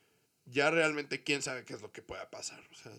ya 0.46 0.72
realmente 0.72 1.24
quién 1.24 1.42
sabe 1.42 1.66
qué 1.66 1.74
es 1.74 1.82
lo 1.82 1.92
que 1.92 2.02
pueda 2.02 2.30
pasar. 2.30 2.62
O 2.72 2.76
sea, 2.76 2.92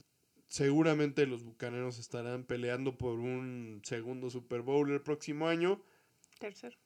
seguramente 0.48 1.26
los 1.26 1.44
Bucaneros 1.44 1.98
estarán 1.98 2.44
peleando 2.44 2.98
por 2.98 3.18
un 3.18 3.80
segundo 3.84 4.30
Super 4.30 4.62
Bowl 4.62 4.90
el 4.90 5.00
próximo 5.00 5.48
año. 5.48 5.82
Tercero. 6.38 6.76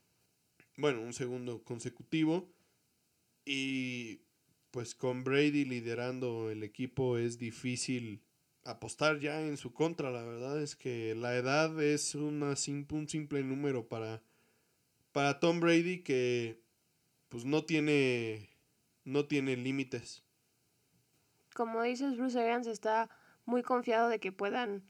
Bueno, 0.76 1.00
un 1.00 1.12
segundo 1.12 1.62
consecutivo. 1.64 2.52
Y 3.44 4.20
pues 4.70 4.94
con 4.94 5.24
Brady 5.24 5.64
liderando 5.64 6.50
el 6.50 6.62
equipo 6.62 7.18
es 7.18 7.38
difícil 7.38 8.22
apostar 8.64 9.18
ya 9.18 9.40
en 9.40 9.56
su 9.56 9.72
contra. 9.72 10.10
La 10.10 10.22
verdad 10.22 10.62
es 10.62 10.76
que 10.76 11.14
la 11.14 11.36
edad 11.36 11.82
es 11.82 12.14
una, 12.14 12.54
un 12.90 13.08
simple 13.08 13.42
número 13.42 13.88
para, 13.88 14.22
para 15.12 15.40
Tom 15.40 15.60
Brady 15.60 16.02
que 16.02 16.60
pues 17.28 17.44
no 17.44 17.64
tiene, 17.64 18.50
no 19.04 19.26
tiene 19.26 19.56
límites. 19.56 20.22
Como 21.60 21.82
dices, 21.82 22.16
Bruce 22.16 22.40
Arians 22.40 22.66
está 22.66 23.10
muy 23.44 23.62
confiado 23.62 24.08
de 24.08 24.18
que 24.18 24.32
puedan 24.32 24.82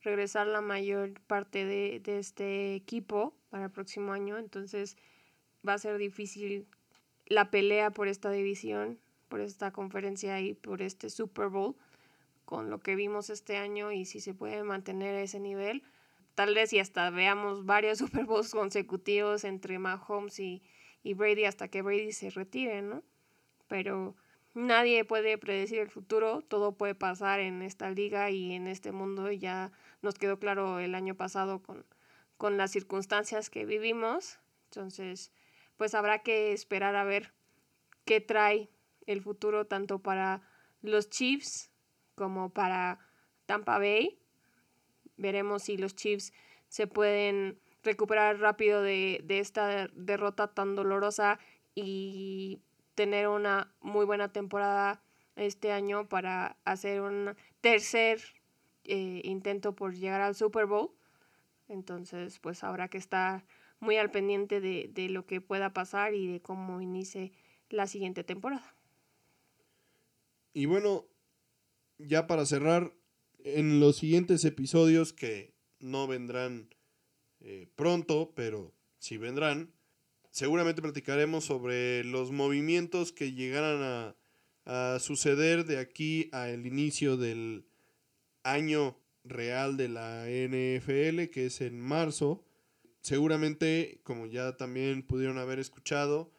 regresar 0.00 0.46
la 0.46 0.60
mayor 0.60 1.20
parte 1.22 1.64
de, 1.64 1.98
de 1.98 2.20
este 2.20 2.76
equipo 2.76 3.34
para 3.50 3.64
el 3.64 3.72
próximo 3.72 4.12
año. 4.12 4.38
Entonces 4.38 4.96
va 5.66 5.72
a 5.72 5.78
ser 5.78 5.98
difícil 5.98 6.68
la 7.26 7.50
pelea 7.50 7.90
por 7.90 8.06
esta 8.06 8.30
división, 8.30 9.00
por 9.26 9.40
esta 9.40 9.72
conferencia 9.72 10.40
y 10.40 10.54
por 10.54 10.82
este 10.82 11.10
Super 11.10 11.48
Bowl 11.48 11.74
con 12.44 12.70
lo 12.70 12.78
que 12.78 12.94
vimos 12.94 13.28
este 13.28 13.56
año 13.56 13.90
y 13.90 14.04
si 14.04 14.20
se 14.20 14.34
puede 14.34 14.62
mantener 14.62 15.16
ese 15.16 15.40
nivel. 15.40 15.82
Tal 16.36 16.54
vez 16.54 16.72
y 16.72 16.78
hasta 16.78 17.10
veamos 17.10 17.66
varios 17.66 17.98
Super 17.98 18.24
Bowls 18.24 18.52
consecutivos 18.52 19.42
entre 19.42 19.80
Mahomes 19.80 20.38
y, 20.38 20.62
y 21.02 21.14
Brady 21.14 21.44
hasta 21.44 21.66
que 21.66 21.82
Brady 21.82 22.12
se 22.12 22.30
retire, 22.30 22.82
¿no? 22.82 23.02
Pero 23.66 24.14
nadie 24.54 25.04
puede 25.04 25.36
predecir 25.36 25.80
el 25.80 25.90
futuro, 25.90 26.42
todo 26.42 26.72
puede 26.72 26.94
pasar 26.94 27.40
en 27.40 27.62
esta 27.62 27.90
liga 27.90 28.30
y 28.30 28.52
en 28.52 28.66
este 28.66 28.92
mundo 28.92 29.30
ya 29.30 29.72
nos 30.00 30.14
quedó 30.14 30.38
claro 30.38 30.78
el 30.78 30.94
año 30.94 31.14
pasado 31.16 31.60
con, 31.62 31.84
con 32.36 32.56
las 32.56 32.70
circunstancias 32.70 33.50
que 33.50 33.66
vivimos. 33.66 34.38
Entonces, 34.66 35.32
pues 35.76 35.94
habrá 35.94 36.20
que 36.20 36.52
esperar 36.52 36.96
a 36.96 37.04
ver 37.04 37.32
qué 38.04 38.20
trae 38.20 38.70
el 39.06 39.20
futuro 39.20 39.66
tanto 39.66 39.98
para 39.98 40.42
los 40.82 41.10
Chiefs 41.10 41.70
como 42.14 42.50
para 42.50 42.98
Tampa 43.46 43.78
Bay. 43.78 44.18
Veremos 45.16 45.64
si 45.64 45.76
los 45.76 45.94
Chiefs 45.94 46.32
se 46.68 46.86
pueden 46.86 47.58
recuperar 47.82 48.38
rápido 48.38 48.82
de, 48.82 49.20
de 49.24 49.40
esta 49.40 49.88
derrota 49.88 50.48
tan 50.48 50.74
dolorosa 50.74 51.38
y 51.74 52.60
tener 52.94 53.28
una 53.28 53.74
muy 53.80 54.04
buena 54.04 54.32
temporada 54.32 55.02
este 55.36 55.72
año 55.72 56.08
para 56.08 56.56
hacer 56.64 57.00
un 57.00 57.34
tercer 57.60 58.20
eh, 58.84 59.20
intento 59.24 59.74
por 59.74 59.94
llegar 59.94 60.20
al 60.20 60.34
Super 60.34 60.66
Bowl. 60.66 60.90
Entonces, 61.68 62.38
pues 62.38 62.62
habrá 62.62 62.88
que 62.88 62.98
estar 62.98 63.44
muy 63.80 63.96
al 63.96 64.10
pendiente 64.10 64.60
de, 64.60 64.90
de 64.92 65.08
lo 65.08 65.26
que 65.26 65.40
pueda 65.40 65.72
pasar 65.72 66.14
y 66.14 66.26
de 66.26 66.40
cómo 66.40 66.80
inicie 66.80 67.32
la 67.70 67.86
siguiente 67.86 68.24
temporada. 68.24 68.74
Y 70.52 70.66
bueno, 70.66 71.06
ya 71.98 72.26
para 72.26 72.46
cerrar, 72.46 72.92
en 73.44 73.78
los 73.78 73.96
siguientes 73.96 74.44
episodios 74.44 75.12
que 75.12 75.54
no 75.78 76.06
vendrán 76.06 76.70
eh, 77.40 77.68
pronto, 77.76 78.32
pero 78.34 78.72
sí 78.98 79.18
vendrán, 79.18 79.73
seguramente 80.34 80.82
platicaremos 80.82 81.44
sobre 81.44 82.02
los 82.02 82.32
movimientos 82.32 83.12
que 83.12 83.34
llegaran 83.34 83.82
a, 84.64 84.94
a 84.94 84.98
suceder 84.98 85.64
de 85.64 85.78
aquí 85.78 86.28
al 86.32 86.66
inicio 86.66 87.16
del 87.16 87.64
año 88.42 88.98
real 89.22 89.76
de 89.76 89.88
la 89.88 90.24
NFL, 90.26 91.30
que 91.30 91.46
es 91.46 91.60
en 91.60 91.80
marzo. 91.80 92.44
Seguramente, 93.00 94.00
como 94.02 94.26
ya 94.26 94.56
también 94.56 95.04
pudieron 95.04 95.38
haber 95.38 95.60
escuchado, 95.60 96.32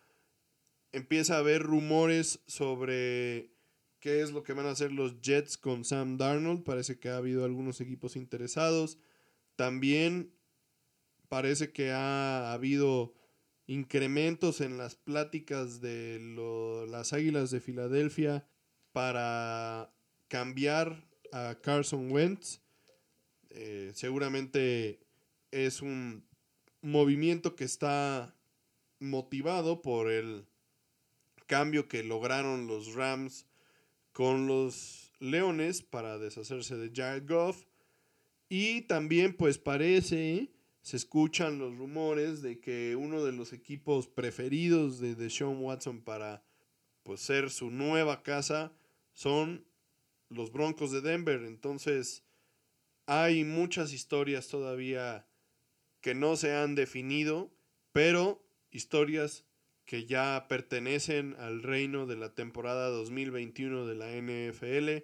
empieza 0.92 1.36
a 1.36 1.40
haber 1.40 1.64
rumores 1.64 2.42
sobre 2.48 3.50
qué 4.02 4.22
es 4.22 4.32
lo 4.32 4.44
que 4.44 4.52
van 4.52 4.66
a 4.66 4.72
hacer 4.72 4.92
los 4.92 5.22
Jets 5.22 5.58
con 5.58 5.86
Sam 5.86 6.18
Darnold. 6.18 6.66
Parece 6.66 7.00
que 7.00 7.08
ha 7.08 7.16
habido 7.16 7.46
algunos 7.46 7.80
equipos 7.80 8.18
interesados. 8.18 8.98
También 9.56 10.34
parece 11.30 11.72
que 11.72 11.92
ha 11.92 12.52
habido 12.52 13.14
incrementos 13.68 14.62
en 14.62 14.78
las 14.78 14.96
pláticas 14.96 15.82
de 15.82 16.20
las 16.90 17.14
Águilas 17.14 17.52
de 17.52 17.60
Filadelfia 17.60 18.48
para 18.92 19.92
cambiar 20.28 21.04
a 21.32 21.56
Carson 21.62 22.12
Wentz. 22.12 22.62
Eh, 23.50 23.92
seguramente 23.94 25.00
es 25.52 25.82
un 25.82 26.26
movimiento 26.82 27.56
que 27.56 27.64
está 27.64 28.36
motivado 29.00 29.82
por 29.82 30.12
el 30.12 30.46
cambio 31.48 31.88
que 31.88 32.04
lograron 32.04 32.68
los 32.68 32.94
Rams 32.94 33.46
con 34.12 34.48
los 34.48 35.12
Leones 35.20 35.82
para 35.82 36.18
deshacerse 36.18 36.78
de 36.78 36.92
Jared 36.94 37.28
Goff. 37.28 37.66
Y 38.50 38.84
también 38.84 39.36
pues 39.36 39.58
parece, 39.58 40.55
se 40.86 40.98
escuchan 40.98 41.58
los 41.58 41.76
rumores 41.76 42.44
de 42.44 42.60
que 42.60 42.96
uno 42.96 43.24
de 43.26 43.32
los 43.32 43.54
equipos 43.54 44.08
preferidos 44.08 45.00
de 45.00 45.16
Deshaun 45.16 45.58
Watson 45.64 46.04
para 46.04 46.46
pues, 47.02 47.22
ser 47.22 47.50
su 47.50 47.72
nueva 47.72 48.22
casa 48.22 48.72
son 49.12 49.66
los 50.30 50.52
Broncos 50.52 50.92
de 50.92 51.02
Denver. 51.02 51.42
Entonces 51.42 52.24
hay 53.08 53.44
muchas 53.44 53.94
historias 53.94 54.48
todavía 54.48 55.28
que 56.02 56.14
no 56.14 56.36
se 56.36 56.54
han 56.54 56.76
definido, 56.76 57.52
pero 57.92 58.48
historias 58.70 59.44
que 59.86 60.06
ya 60.06 60.46
pertenecen 60.48 61.36
al 61.40 61.64
reino 61.64 62.06
de 62.06 62.18
la 62.18 62.36
temporada 62.36 62.90
2021 62.90 63.88
de 63.88 63.96
la 63.96 64.12
NFL, 64.12 65.04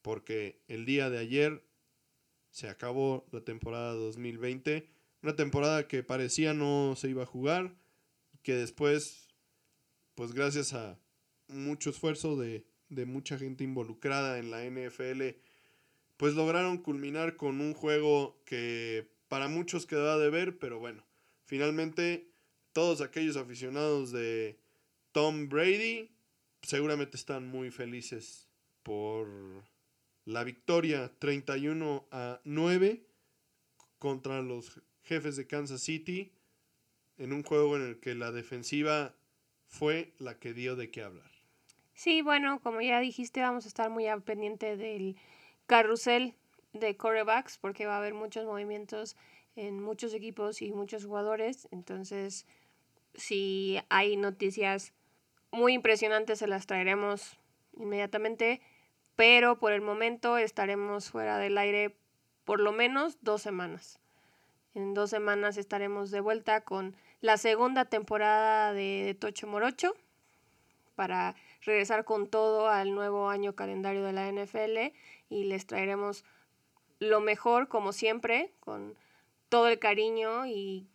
porque 0.00 0.62
el 0.68 0.86
día 0.86 1.10
de 1.10 1.18
ayer 1.18 1.68
se 2.48 2.70
acabó 2.70 3.26
la 3.30 3.42
temporada 3.42 3.92
2020, 3.92 4.96
una 5.22 5.36
temporada 5.36 5.88
que 5.88 6.02
parecía 6.02 6.54
no 6.54 6.94
se 6.96 7.10
iba 7.10 7.22
a 7.22 7.26
jugar, 7.26 7.74
que 8.42 8.54
después, 8.54 9.28
pues 10.14 10.32
gracias 10.32 10.72
a 10.72 10.98
mucho 11.48 11.90
esfuerzo 11.90 12.36
de, 12.36 12.66
de 12.88 13.06
mucha 13.06 13.38
gente 13.38 13.64
involucrada 13.64 14.38
en 14.38 14.50
la 14.50 14.64
NFL, 14.64 15.22
pues 16.16 16.34
lograron 16.34 16.78
culminar 16.78 17.36
con 17.36 17.60
un 17.60 17.74
juego 17.74 18.40
que 18.44 19.08
para 19.28 19.48
muchos 19.48 19.86
quedaba 19.86 20.18
de 20.18 20.30
ver, 20.30 20.58
pero 20.58 20.78
bueno, 20.78 21.04
finalmente 21.44 22.30
todos 22.72 23.00
aquellos 23.00 23.36
aficionados 23.36 24.12
de 24.12 24.58
Tom 25.12 25.48
Brady 25.48 26.10
seguramente 26.62 27.16
están 27.16 27.46
muy 27.48 27.70
felices 27.70 28.48
por 28.82 29.28
la 30.24 30.44
victoria 30.44 31.12
31 31.18 32.06
a 32.10 32.40
9 32.44 33.06
contra 33.98 34.42
los 34.42 34.80
jefes 35.08 35.36
de 35.36 35.46
Kansas 35.46 35.80
City 35.80 36.32
en 37.16 37.32
un 37.32 37.42
juego 37.42 37.76
en 37.76 37.82
el 37.82 38.00
que 38.00 38.14
la 38.14 38.30
defensiva 38.30 39.14
fue 39.66 40.12
la 40.18 40.38
que 40.38 40.52
dio 40.52 40.76
de 40.76 40.90
qué 40.90 41.02
hablar. 41.02 41.30
Sí, 41.94 42.22
bueno, 42.22 42.60
como 42.60 42.80
ya 42.80 43.00
dijiste, 43.00 43.40
vamos 43.40 43.64
a 43.64 43.68
estar 43.68 43.90
muy 43.90 44.06
al 44.06 44.22
pendiente 44.22 44.76
del 44.76 45.16
carrusel 45.66 46.34
de 46.72 46.96
corebacks 46.96 47.58
porque 47.58 47.86
va 47.86 47.94
a 47.94 47.98
haber 47.98 48.14
muchos 48.14 48.44
movimientos 48.44 49.16
en 49.56 49.82
muchos 49.82 50.14
equipos 50.14 50.62
y 50.62 50.70
muchos 50.70 51.04
jugadores, 51.04 51.66
entonces 51.72 52.46
si 53.14 53.78
hay 53.88 54.16
noticias 54.16 54.92
muy 55.50 55.72
impresionantes, 55.72 56.38
se 56.38 56.46
las 56.46 56.66
traeremos 56.66 57.38
inmediatamente, 57.76 58.60
pero 59.16 59.58
por 59.58 59.72
el 59.72 59.80
momento 59.80 60.38
estaremos 60.38 61.10
fuera 61.10 61.38
del 61.38 61.58
aire 61.58 61.96
por 62.44 62.60
lo 62.60 62.70
menos 62.72 63.18
dos 63.22 63.42
semanas. 63.42 63.98
En 64.78 64.94
dos 64.94 65.10
semanas 65.10 65.56
estaremos 65.56 66.12
de 66.12 66.20
vuelta 66.20 66.60
con 66.60 66.94
la 67.20 67.36
segunda 67.36 67.86
temporada 67.86 68.72
de 68.72 69.16
Tocho 69.18 69.48
Morocho 69.48 69.92
para 70.94 71.34
regresar 71.62 72.04
con 72.04 72.28
todo 72.28 72.68
al 72.68 72.94
nuevo 72.94 73.28
año 73.28 73.56
calendario 73.56 74.04
de 74.04 74.12
la 74.12 74.30
NFL 74.30 74.94
y 75.30 75.44
les 75.46 75.66
traeremos 75.66 76.24
lo 77.00 77.18
mejor 77.18 77.66
como 77.66 77.92
siempre, 77.92 78.52
con 78.60 78.94
todo 79.48 79.66
el 79.66 79.80
cariño 79.80 80.46
y 80.46 80.86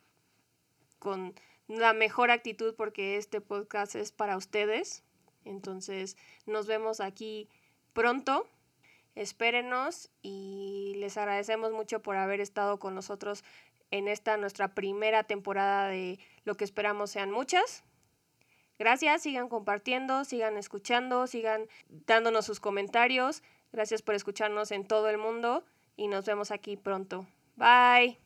con 0.97 1.36
la 1.67 1.91
mejor 1.91 2.31
actitud 2.31 2.75
porque 2.75 3.17
este 3.17 3.41
podcast 3.41 3.95
es 3.95 4.13
para 4.13 4.38
ustedes. 4.38 5.03
Entonces 5.43 6.15
nos 6.45 6.67
vemos 6.67 7.01
aquí 7.01 7.49
pronto. 7.91 8.47
Espérenos 9.15 10.09
y 10.23 10.93
les 10.97 11.17
agradecemos 11.17 11.71
mucho 11.71 12.01
por 12.01 12.15
haber 12.15 12.39
estado 12.39 12.79
con 12.79 12.95
nosotros 12.95 13.43
en 13.93 14.07
esta 14.07 14.37
nuestra 14.37 14.73
primera 14.73 15.23
temporada 15.23 15.87
de 15.87 16.17
lo 16.45 16.57
que 16.57 16.63
esperamos 16.63 17.11
sean 17.11 17.29
muchas. 17.29 17.83
Gracias, 18.79 19.21
sigan 19.21 19.49
compartiendo, 19.49 20.25
sigan 20.25 20.57
escuchando, 20.57 21.27
sigan 21.27 21.67
dándonos 22.07 22.43
sus 22.43 22.59
comentarios. 22.59 23.43
Gracias 23.71 24.01
por 24.01 24.15
escucharnos 24.15 24.71
en 24.71 24.87
todo 24.87 25.09
el 25.09 25.19
mundo 25.19 25.63
y 25.95 26.07
nos 26.07 26.25
vemos 26.25 26.49
aquí 26.49 26.75
pronto. 26.75 27.27
Bye. 27.55 28.22